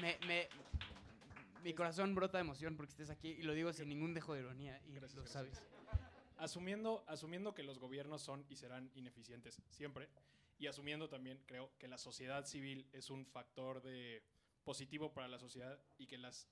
me, 0.00 0.16
me- 0.28 0.48
mi 1.64 1.74
corazón 1.74 2.14
brota 2.14 2.38
de 2.38 2.42
emoción 2.42 2.76
porque 2.76 2.90
estés 2.92 3.10
aquí 3.10 3.30
y 3.30 3.42
lo 3.42 3.52
digo 3.52 3.72
sin 3.72 3.88
ningún 3.88 4.14
dejo 4.14 4.32
de 4.34 4.40
ironía 4.40 4.80
y 4.86 4.92
Gracias, 4.92 5.14
lo 5.14 5.22
gracias. 5.22 5.32
sabes. 5.32 5.62
Asumiendo, 6.38 7.02
asumiendo 7.08 7.52
que 7.54 7.64
los 7.64 7.80
gobiernos 7.80 8.22
son 8.22 8.46
y 8.48 8.54
serán 8.56 8.92
ineficientes 8.94 9.60
siempre, 9.70 10.08
y 10.58 10.68
asumiendo 10.68 11.08
también, 11.08 11.42
creo, 11.46 11.72
que 11.78 11.88
la 11.88 11.98
sociedad 11.98 12.44
civil 12.44 12.88
es 12.92 13.10
un 13.10 13.26
factor 13.26 13.82
de 13.82 14.22
positivo 14.66 15.12
para 15.14 15.28
la 15.28 15.38
sociedad 15.38 15.80
y 15.96 16.08
que 16.08 16.18
las 16.18 16.48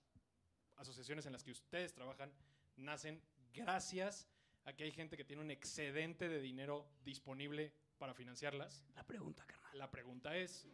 asociaciones 0.76 1.26
en 1.26 1.32
las 1.32 1.42
que 1.42 1.50
ustedes 1.50 1.92
trabajan 1.92 2.32
nacen 2.76 3.20
gracias 3.52 4.28
a 4.64 4.72
que 4.72 4.84
hay 4.84 4.92
gente 4.92 5.16
que 5.16 5.24
tiene 5.24 5.42
un 5.42 5.50
excedente 5.50 6.28
de 6.28 6.40
dinero 6.40 6.88
disponible 7.04 7.74
para 7.98 8.14
financiarlas. 8.14 8.84
La 8.94 9.04
pregunta, 9.04 9.44
carnal. 9.44 9.78
La 9.78 9.90
pregunta 9.90 10.36
es, 10.36 10.64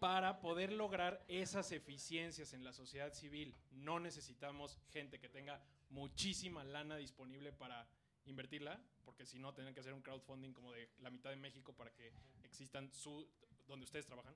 para 0.00 0.40
poder 0.40 0.72
lograr 0.72 1.24
esas 1.28 1.70
eficiencias 1.70 2.52
en 2.52 2.64
la 2.64 2.72
sociedad 2.72 3.12
civil, 3.14 3.54
no 3.70 4.00
necesitamos 4.00 4.80
gente 4.90 5.20
que 5.20 5.28
tenga 5.28 5.62
muchísima 5.90 6.64
lana 6.64 6.96
disponible 6.96 7.52
para 7.52 7.88
invertirla, 8.24 8.82
porque 9.04 9.24
si 9.24 9.38
no, 9.38 9.54
tienen 9.54 9.72
que 9.72 9.80
hacer 9.80 9.94
un 9.94 10.02
crowdfunding 10.02 10.52
como 10.52 10.72
de 10.72 10.90
la 10.98 11.10
mitad 11.10 11.30
de 11.30 11.36
México 11.36 11.72
para 11.72 11.92
que 11.92 12.12
existan 12.42 12.92
su, 12.92 13.28
donde 13.68 13.84
ustedes 13.84 14.04
trabajan. 14.04 14.34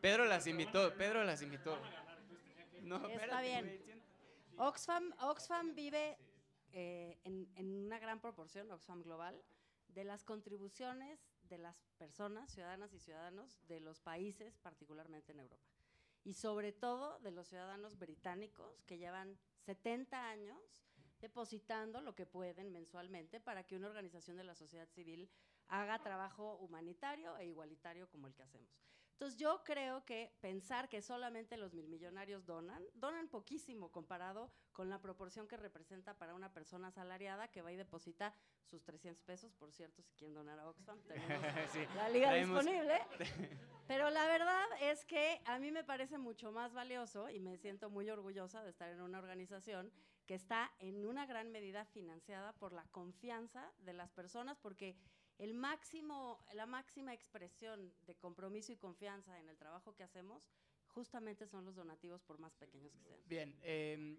Pedro 0.00 0.24
las 0.24 0.46
invitó. 0.46 0.94
Pedro 0.96 1.24
las 1.24 1.42
invitó. 1.42 1.78
No, 2.82 2.96
Está 2.96 3.12
espérate, 3.12 3.46
bien. 3.46 4.02
Oxfam, 4.56 5.12
Oxfam 5.20 5.74
vive 5.74 6.18
eh, 6.72 7.18
en, 7.24 7.48
en 7.56 7.84
una 7.86 7.98
gran 7.98 8.20
proporción, 8.20 8.70
Oxfam 8.70 9.02
Global, 9.02 9.42
de 9.88 10.04
las 10.04 10.24
contribuciones 10.24 11.20
de 11.42 11.58
las 11.58 11.76
personas, 11.98 12.50
ciudadanas 12.52 12.92
y 12.92 12.98
ciudadanos 13.00 13.58
de 13.66 13.80
los 13.80 14.00
países, 14.00 14.56
particularmente 14.58 15.32
en 15.32 15.40
Europa. 15.40 15.66
y 16.24 16.34
sobre 16.34 16.72
todo 16.72 17.18
de 17.20 17.30
los 17.30 17.48
ciudadanos 17.48 17.98
británicos 17.98 18.82
que 18.86 18.98
llevan 18.98 19.38
70 19.64 20.28
años 20.28 20.58
depositando 21.20 22.00
lo 22.00 22.14
que 22.14 22.26
pueden 22.26 22.72
mensualmente 22.72 23.40
para 23.40 23.64
que 23.64 23.76
una 23.76 23.88
organización 23.88 24.36
de 24.36 24.44
la 24.44 24.54
sociedad 24.54 24.88
civil 24.88 25.28
haga 25.70 25.98
trabajo 26.00 26.56
humanitario 26.58 27.36
e 27.38 27.46
igualitario 27.46 28.08
como 28.10 28.26
el 28.26 28.34
que 28.34 28.42
hacemos. 28.42 28.68
Entonces 29.12 29.38
yo 29.38 29.62
creo 29.64 30.02
que 30.06 30.32
pensar 30.40 30.88
que 30.88 31.02
solamente 31.02 31.58
los 31.58 31.74
mil 31.74 31.86
millonarios 31.88 32.46
donan, 32.46 32.82
donan 32.94 33.28
poquísimo 33.28 33.90
comparado 33.92 34.50
con 34.72 34.88
la 34.88 34.98
proporción 35.00 35.46
que 35.46 35.58
representa 35.58 36.14
para 36.14 36.34
una 36.34 36.52
persona 36.54 36.88
asalariada 36.88 37.48
que 37.48 37.60
va 37.60 37.70
y 37.70 37.76
deposita 37.76 38.34
sus 38.64 38.82
300 38.82 39.22
pesos, 39.24 39.52
por 39.52 39.72
cierto, 39.72 40.00
si 40.02 40.14
quieren 40.14 40.32
donar 40.34 40.58
a 40.58 40.68
Oxfam, 40.70 40.98
tenemos 41.06 41.70
Sí, 41.70 41.80
la 41.96 42.08
liga 42.08 42.28
traemos- 42.30 42.64
disponible. 42.64 42.98
Pero 43.88 44.08
la 44.08 44.24
verdad 44.26 44.64
es 44.80 45.04
que 45.04 45.42
a 45.44 45.58
mí 45.58 45.70
me 45.70 45.84
parece 45.84 46.16
mucho 46.16 46.50
más 46.52 46.72
valioso 46.72 47.28
y 47.28 47.40
me 47.40 47.58
siento 47.58 47.90
muy 47.90 48.08
orgullosa 48.08 48.62
de 48.62 48.70
estar 48.70 48.88
en 48.90 49.02
una 49.02 49.18
organización 49.18 49.92
que 50.26 50.34
está 50.34 50.70
en 50.78 51.04
una 51.04 51.26
gran 51.26 51.50
medida 51.50 51.84
financiada 51.84 52.52
por 52.54 52.72
la 52.72 52.84
confianza 52.84 53.70
de 53.80 53.92
las 53.92 54.12
personas, 54.12 54.56
porque 54.58 54.96
el 55.40 55.54
máximo, 55.54 56.44
la 56.54 56.66
máxima 56.66 57.14
expresión 57.14 57.92
de 58.06 58.14
compromiso 58.14 58.72
y 58.72 58.76
confianza 58.76 59.38
en 59.40 59.48
el 59.48 59.56
trabajo 59.56 59.94
que 59.94 60.02
hacemos 60.02 60.50
justamente 60.88 61.46
son 61.46 61.64
los 61.64 61.74
donativos 61.74 62.22
por 62.22 62.38
más 62.38 62.54
pequeños 62.56 62.92
que 62.92 63.02
sean. 63.04 63.20
Bien, 63.26 63.58
em, 63.62 64.18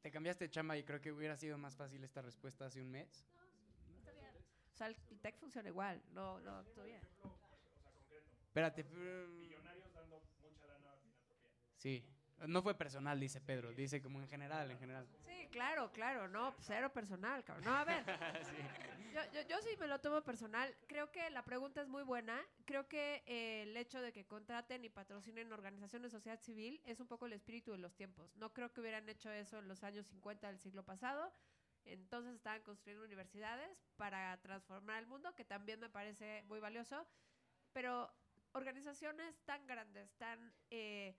te 0.00 0.10
cambiaste 0.10 0.44
de 0.44 0.50
chamba 0.50 0.78
y 0.78 0.82
creo 0.84 1.00
que 1.00 1.12
hubiera 1.12 1.36
sido 1.36 1.58
más 1.58 1.76
fácil 1.76 2.02
esta 2.04 2.22
respuesta 2.22 2.64
hace 2.66 2.80
un 2.80 2.90
mes. 2.90 3.26
O 4.72 4.76
sea, 4.76 4.86
el 4.86 4.96
TEC 5.20 5.36
funciona 5.36 5.68
igual, 5.68 6.02
no, 6.12 6.40
no, 6.40 6.64
todo 6.64 6.84
bien. 6.84 7.02
Espérate. 8.46 8.82
pero- 8.84 9.28
Sí. 11.76 12.02
No 12.46 12.62
fue 12.62 12.74
personal, 12.74 13.20
dice 13.20 13.40
Pedro. 13.40 13.72
Dice 13.72 14.00
como 14.00 14.20
en 14.20 14.28
general, 14.28 14.70
en 14.70 14.78
general. 14.78 15.06
Sí, 15.26 15.48
claro, 15.50 15.90
claro, 15.92 16.28
no, 16.28 16.54
cero 16.60 16.92
personal, 16.92 17.44
cabrón. 17.44 17.64
No, 17.64 17.76
a 17.76 17.84
ver, 17.84 18.04
yo, 19.14 19.20
yo, 19.32 19.48
yo 19.48 19.56
sí 19.60 19.70
me 19.78 19.86
lo 19.86 20.00
tomo 20.00 20.22
personal. 20.22 20.74
Creo 20.86 21.10
que 21.10 21.28
la 21.30 21.44
pregunta 21.44 21.82
es 21.82 21.88
muy 21.88 22.02
buena. 22.02 22.40
Creo 22.64 22.88
que 22.88 23.22
eh, 23.26 23.64
el 23.64 23.76
hecho 23.76 24.00
de 24.00 24.12
que 24.12 24.24
contraten 24.24 24.84
y 24.84 24.88
patrocinen 24.88 25.52
organizaciones 25.52 26.12
de 26.12 26.18
sociedad 26.18 26.40
civil 26.40 26.80
es 26.84 27.00
un 27.00 27.06
poco 27.06 27.26
el 27.26 27.34
espíritu 27.34 27.72
de 27.72 27.78
los 27.78 27.94
tiempos. 27.94 28.34
No 28.36 28.52
creo 28.52 28.72
que 28.72 28.80
hubieran 28.80 29.08
hecho 29.08 29.30
eso 29.30 29.58
en 29.58 29.68
los 29.68 29.82
años 29.84 30.06
50 30.06 30.46
del 30.46 30.58
siglo 30.58 30.84
pasado. 30.84 31.32
Entonces 31.84 32.34
estaban 32.34 32.62
construyendo 32.62 33.04
universidades 33.04 33.84
para 33.96 34.36
transformar 34.38 34.98
el 34.98 35.06
mundo, 35.06 35.34
que 35.34 35.44
también 35.44 35.80
me 35.80 35.90
parece 35.90 36.42
muy 36.44 36.60
valioso. 36.60 37.06
Pero 37.72 38.12
organizaciones 38.52 39.38
tan 39.44 39.66
grandes, 39.66 40.12
tan 40.16 40.52
eh, 40.70 41.16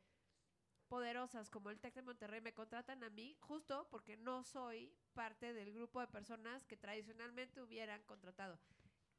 poderosas 0.92 1.50
como 1.50 1.70
el 1.70 1.80
TEC 1.80 1.96
de 1.96 2.02
Monterrey 2.02 2.42
me 2.42 2.54
contratan 2.54 3.02
a 3.02 3.10
mí 3.10 3.38
justo 3.40 3.88
porque 3.90 4.18
no 4.18 4.44
soy 4.44 4.94
parte 5.14 5.54
del 5.54 5.72
grupo 5.72 6.02
de 6.02 6.08
personas 6.08 6.66
que 6.66 6.76
tradicionalmente 6.76 7.62
hubieran 7.62 8.04
contratado. 8.04 8.60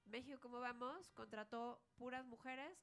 México, 0.04 0.38
como 0.38 0.60
vamos, 0.60 1.08
contrató 1.12 1.82
puras 1.96 2.26
mujeres 2.26 2.76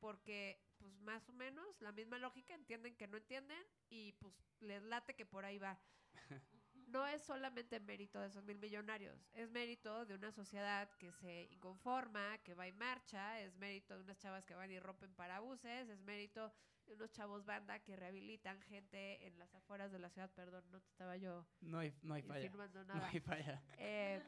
porque, 0.00 0.58
pues 0.78 0.98
más 1.00 1.28
o 1.28 1.34
menos, 1.34 1.78
la 1.82 1.92
misma 1.92 2.18
lógica, 2.18 2.54
entienden 2.54 2.96
que 2.96 3.06
no 3.08 3.18
entienden 3.18 3.62
y 3.90 4.12
pues 4.12 4.32
les 4.60 4.82
late 4.82 5.14
que 5.14 5.26
por 5.26 5.44
ahí 5.44 5.58
va. 5.58 5.78
No 6.86 7.06
es 7.06 7.22
solamente 7.22 7.80
mérito 7.80 8.20
de 8.20 8.28
esos 8.28 8.44
mil 8.44 8.58
millonarios, 8.58 9.18
es 9.32 9.50
mérito 9.50 10.04
de 10.04 10.14
una 10.14 10.30
sociedad 10.32 10.90
que 10.98 11.12
se 11.12 11.44
inconforma, 11.50 12.38
que 12.38 12.54
va 12.54 12.66
en 12.66 12.76
marcha, 12.76 13.40
es 13.40 13.56
mérito 13.56 13.96
de 13.96 14.02
unas 14.02 14.18
chavas 14.18 14.44
que 14.44 14.54
van 14.54 14.70
y 14.70 14.78
rompen 14.78 15.14
parabuses, 15.14 15.88
es 15.88 16.00
mérito 16.00 16.52
de 16.86 16.94
unos 16.94 17.10
chavos 17.12 17.44
banda 17.44 17.78
que 17.80 17.96
rehabilitan 17.96 18.60
gente 18.62 19.26
en 19.26 19.38
las 19.38 19.54
afueras 19.54 19.90
de 19.92 19.98
la 19.98 20.10
ciudad. 20.10 20.30
Perdón, 20.34 20.64
no 20.70 20.80
te 20.80 20.88
estaba 20.90 21.16
yo 21.16 21.46
No 21.60 21.78
hay, 21.78 21.94
no 22.02 22.14
hay 22.14 22.22
falla. 22.22 22.40
insinuando 22.44 22.84
No 22.84 22.94
nada. 22.94 23.08
hay 23.08 23.20
falla. 23.20 23.62
Eh, 23.78 24.22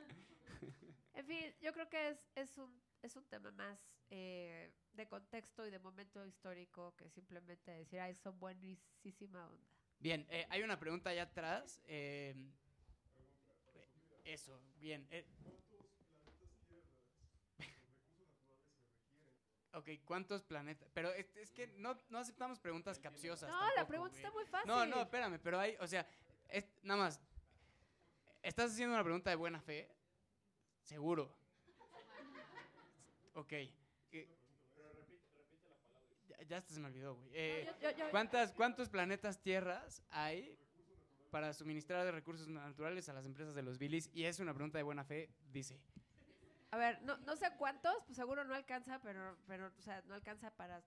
en 1.15 1.27
fin, 1.27 1.55
yo 1.61 1.73
creo 1.73 1.89
que 1.89 2.09
es, 2.11 2.19
es, 2.35 2.57
un, 2.59 2.83
es 3.03 3.15
un 3.17 3.25
tema 3.27 3.51
más 3.53 3.79
eh, 4.11 4.73
de 4.93 5.07
contexto 5.09 5.67
y 5.67 5.71
de 5.71 5.79
momento 5.79 6.25
histórico 6.27 6.95
que 6.97 7.09
simplemente 7.11 7.71
decir, 7.73 8.01
ay, 8.01 8.15
son 8.15 8.39
buenísima 8.39 9.49
onda. 9.49 9.69
Bien, 9.99 10.27
eh, 10.31 10.47
hay 10.51 10.63
una 10.63 10.79
pregunta 10.79 11.11
allá 11.11 11.23
atrás. 11.25 11.81
eh, 11.87 12.35
eso, 14.25 14.61
bien. 14.79 15.07
Ok, 19.77 19.91
¿cuántos 20.07 20.43
planetas? 20.43 20.89
Pero 20.95 21.13
es, 21.13 21.27
es 21.37 21.51
que 21.53 21.67
no, 21.77 21.99
no 22.09 22.19
aceptamos 22.19 22.59
preguntas 22.59 22.99
capciosas. 22.99 23.51
No, 23.51 23.75
la 23.77 23.87
pregunta 23.87 24.13
güey. 24.13 24.25
está 24.25 24.33
muy 24.33 24.45
fácil. 24.47 24.67
No, 24.69 24.87
no, 24.87 25.03
espérame, 25.03 25.39
pero 25.39 25.61
hay, 25.61 25.77
o 25.81 25.87
sea, 25.87 26.07
es, 26.49 26.65
nada 26.83 27.01
más. 27.01 27.21
¿Estás 28.43 28.73
haciendo 28.73 28.95
una 28.95 29.05
pregunta 29.05 29.29
de 29.29 29.37
buena 29.37 29.61
fe? 29.61 29.89
Seguro. 30.83 31.31
Ok. 33.35 33.53
eh, 33.53 33.71
ya, 36.29 36.43
ya 36.45 36.57
hasta 36.57 36.73
se 36.73 36.81
me 36.81 36.87
olvidó, 36.87 37.17
güey. 37.17 37.29
Eh, 37.35 37.65
yo- 37.67 37.91
yo- 37.91 37.97
yo- 37.99 38.11
¿cuántas, 38.11 38.53
¿Cuántos 38.53 38.89
planetas 38.89 39.43
tierras 39.43 40.03
hay 40.09 40.59
para 41.31 41.53
suministrar 41.53 42.03
de 42.07 42.13
recursos 42.13 42.49
naturales 42.49 43.11
a 43.11 43.13
las 43.13 43.27
empresas 43.27 43.55
de 43.55 43.63
los 43.63 43.77
bilis? 43.77 44.09
Y 44.15 44.25
es 44.25 44.39
una 44.41 44.55
pregunta 44.55 44.79
de 44.79 44.85
buena 44.85 45.05
fe, 45.05 45.29
dice. 45.53 45.79
A 46.71 46.77
ver, 46.77 47.01
no, 47.03 47.17
no 47.19 47.37
sé 47.37 47.51
cuántos, 47.57 47.95
pues 48.05 48.17
seguro 48.17 48.45
no 48.45 48.55
alcanza, 48.55 49.01
pero, 49.01 49.39
pero 49.47 49.73
o 49.79 49.81
sea, 49.83 50.03
no 50.07 50.15
alcanza 50.15 50.51
para 50.51 50.83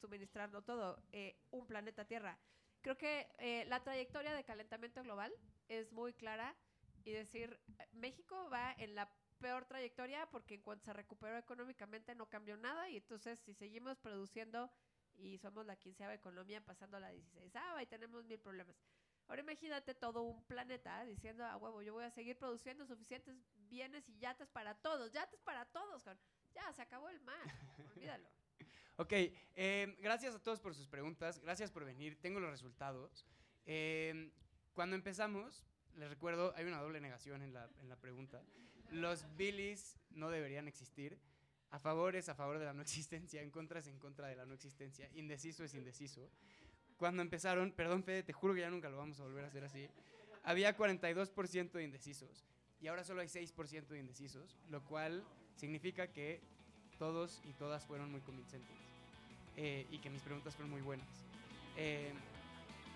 suministrarlo 0.00 0.62
todo. 0.62 1.02
eh, 1.12 1.36
un 1.50 1.66
planeta 1.66 2.04
Tierra. 2.06 2.38
Creo 2.80 2.96
que 2.96 3.28
eh, 3.38 3.64
la 3.66 3.82
trayectoria 3.82 4.32
de 4.34 4.44
calentamiento 4.44 5.02
global 5.02 5.32
es 5.68 5.92
muy 5.92 6.12
clara 6.14 6.56
y 7.04 7.12
decir, 7.12 7.60
eh, 7.78 7.86
México 7.92 8.48
va 8.50 8.74
en 8.78 8.94
la 8.94 9.12
peor 9.38 9.66
trayectoria 9.66 10.26
porque 10.30 10.54
en 10.54 10.62
cuanto 10.62 10.86
se 10.86 10.92
recuperó 10.92 11.36
económicamente 11.36 12.14
no 12.14 12.28
cambió 12.28 12.56
nada 12.56 12.88
y 12.88 12.96
entonces 12.96 13.38
si 13.38 13.54
seguimos 13.54 13.98
produciendo 13.98 14.70
y 15.14 15.38
somos 15.38 15.66
la 15.66 15.76
quinceava 15.76 16.14
economía 16.14 16.64
pasando 16.64 16.96
a 16.96 17.00
la 17.00 17.10
16 17.10 17.52
y 17.82 17.86
tenemos 17.86 18.24
mil 18.24 18.38
problemas. 18.40 18.76
Ahora 19.26 19.42
imagínate 19.42 19.94
todo 19.94 20.22
un 20.22 20.42
planeta 20.44 21.04
diciendo, 21.04 21.44
a 21.44 21.56
huevo, 21.56 21.82
yo 21.82 21.92
voy 21.92 22.04
a 22.04 22.10
seguir 22.10 22.38
produciendo 22.38 22.86
suficientes 22.86 23.36
bienes 23.68 24.08
y 24.08 24.18
yates 24.18 24.48
para 24.50 24.74
todos, 24.74 25.12
yates 25.12 25.40
para 25.42 25.64
todos. 25.66 26.04
Ya, 26.54 26.72
se 26.72 26.82
acabó 26.82 27.08
el 27.08 27.20
mar, 27.20 27.40
olvídalo. 27.96 28.28
Ok, 28.96 29.12
eh, 29.12 29.96
gracias 30.00 30.34
a 30.34 30.42
todos 30.42 30.60
por 30.60 30.74
sus 30.74 30.88
preguntas, 30.88 31.38
gracias 31.38 31.70
por 31.70 31.84
venir, 31.84 32.20
tengo 32.20 32.40
los 32.40 32.50
resultados. 32.50 33.24
Eh, 33.64 34.32
cuando 34.74 34.96
empezamos, 34.96 35.64
les 35.94 36.08
recuerdo, 36.08 36.52
hay 36.56 36.64
una 36.64 36.80
doble 36.80 37.00
negación 37.00 37.42
en 37.42 37.52
la, 37.52 37.68
en 37.80 37.88
la 37.88 37.96
pregunta. 37.96 38.42
Los 38.90 39.24
bilis 39.36 39.98
no 40.10 40.30
deberían 40.30 40.66
existir. 40.66 41.18
A 41.70 41.78
favor 41.78 42.16
es 42.16 42.28
a 42.28 42.34
favor 42.34 42.58
de 42.58 42.64
la 42.64 42.72
no 42.72 42.82
existencia, 42.82 43.42
en 43.42 43.50
contra 43.50 43.80
es 43.80 43.86
en 43.86 43.98
contra 43.98 44.26
de 44.28 44.36
la 44.36 44.46
no 44.46 44.54
existencia, 44.54 45.08
indeciso 45.14 45.64
es 45.64 45.74
indeciso. 45.74 46.30
Cuando 46.96 47.22
empezaron, 47.22 47.72
perdón 47.72 48.02
Fede, 48.02 48.22
te 48.22 48.32
juro 48.32 48.54
que 48.54 48.60
ya 48.60 48.70
nunca 48.70 48.88
lo 48.88 48.96
vamos 48.96 49.20
a 49.20 49.24
volver 49.24 49.44
a 49.44 49.48
hacer 49.48 49.64
así, 49.64 49.88
había 50.44 50.76
42% 50.76 51.72
de 51.72 51.84
indecisos 51.84 52.46
y 52.80 52.88
ahora 52.88 53.04
solo 53.04 53.20
hay 53.20 53.28
6% 53.28 53.88
de 53.88 53.98
indecisos, 53.98 54.56
lo 54.70 54.82
cual 54.84 55.24
significa 55.56 56.08
que 56.08 56.40
todos 56.98 57.40
y 57.44 57.52
todas 57.52 57.84
fueron 57.86 58.10
muy 58.10 58.20
convincentes 58.20 58.76
eh, 59.56 59.86
y 59.90 59.98
que 59.98 60.10
mis 60.10 60.22
preguntas 60.22 60.54
fueron 60.54 60.70
muy 60.70 60.82
buenas. 60.82 61.08
Eh, 61.76 62.12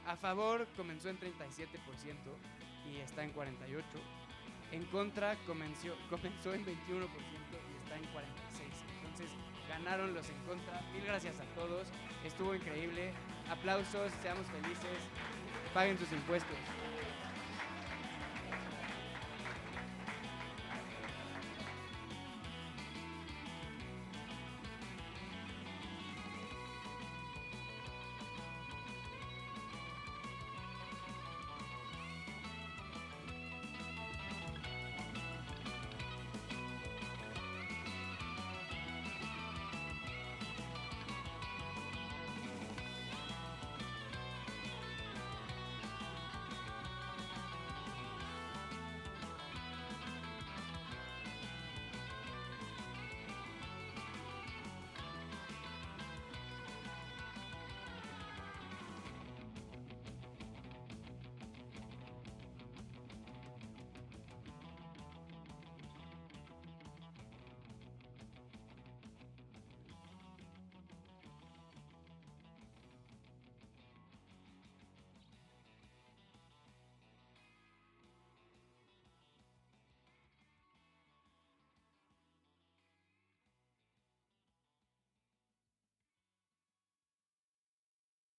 a 0.07 0.16
favor 0.16 0.66
comenzó 0.76 1.09
en 1.09 1.18
37% 1.18 1.37
y 2.91 2.99
está 2.99 3.24
en 3.24 3.35
48%. 3.35 3.83
En 4.72 4.85
contra 4.87 5.37
comenzó, 5.47 5.95
comenzó 6.11 6.55
en 6.55 6.64
21% 6.64 6.72
y 6.72 7.83
está 7.83 7.97
en 7.97 8.05
46%. 8.05 8.22
Entonces 9.03 9.30
ganaron 9.68 10.14
los 10.14 10.28
en 10.28 10.39
contra. 10.47 10.80
Mil 10.93 11.05
gracias 11.05 11.39
a 11.41 11.45
todos. 11.55 11.89
Estuvo 12.24 12.55
increíble. 12.55 13.12
Aplausos, 13.51 14.12
seamos 14.22 14.47
felices. 14.47 14.99
Paguen 15.74 15.99
sus 15.99 16.11
impuestos. 16.12 16.57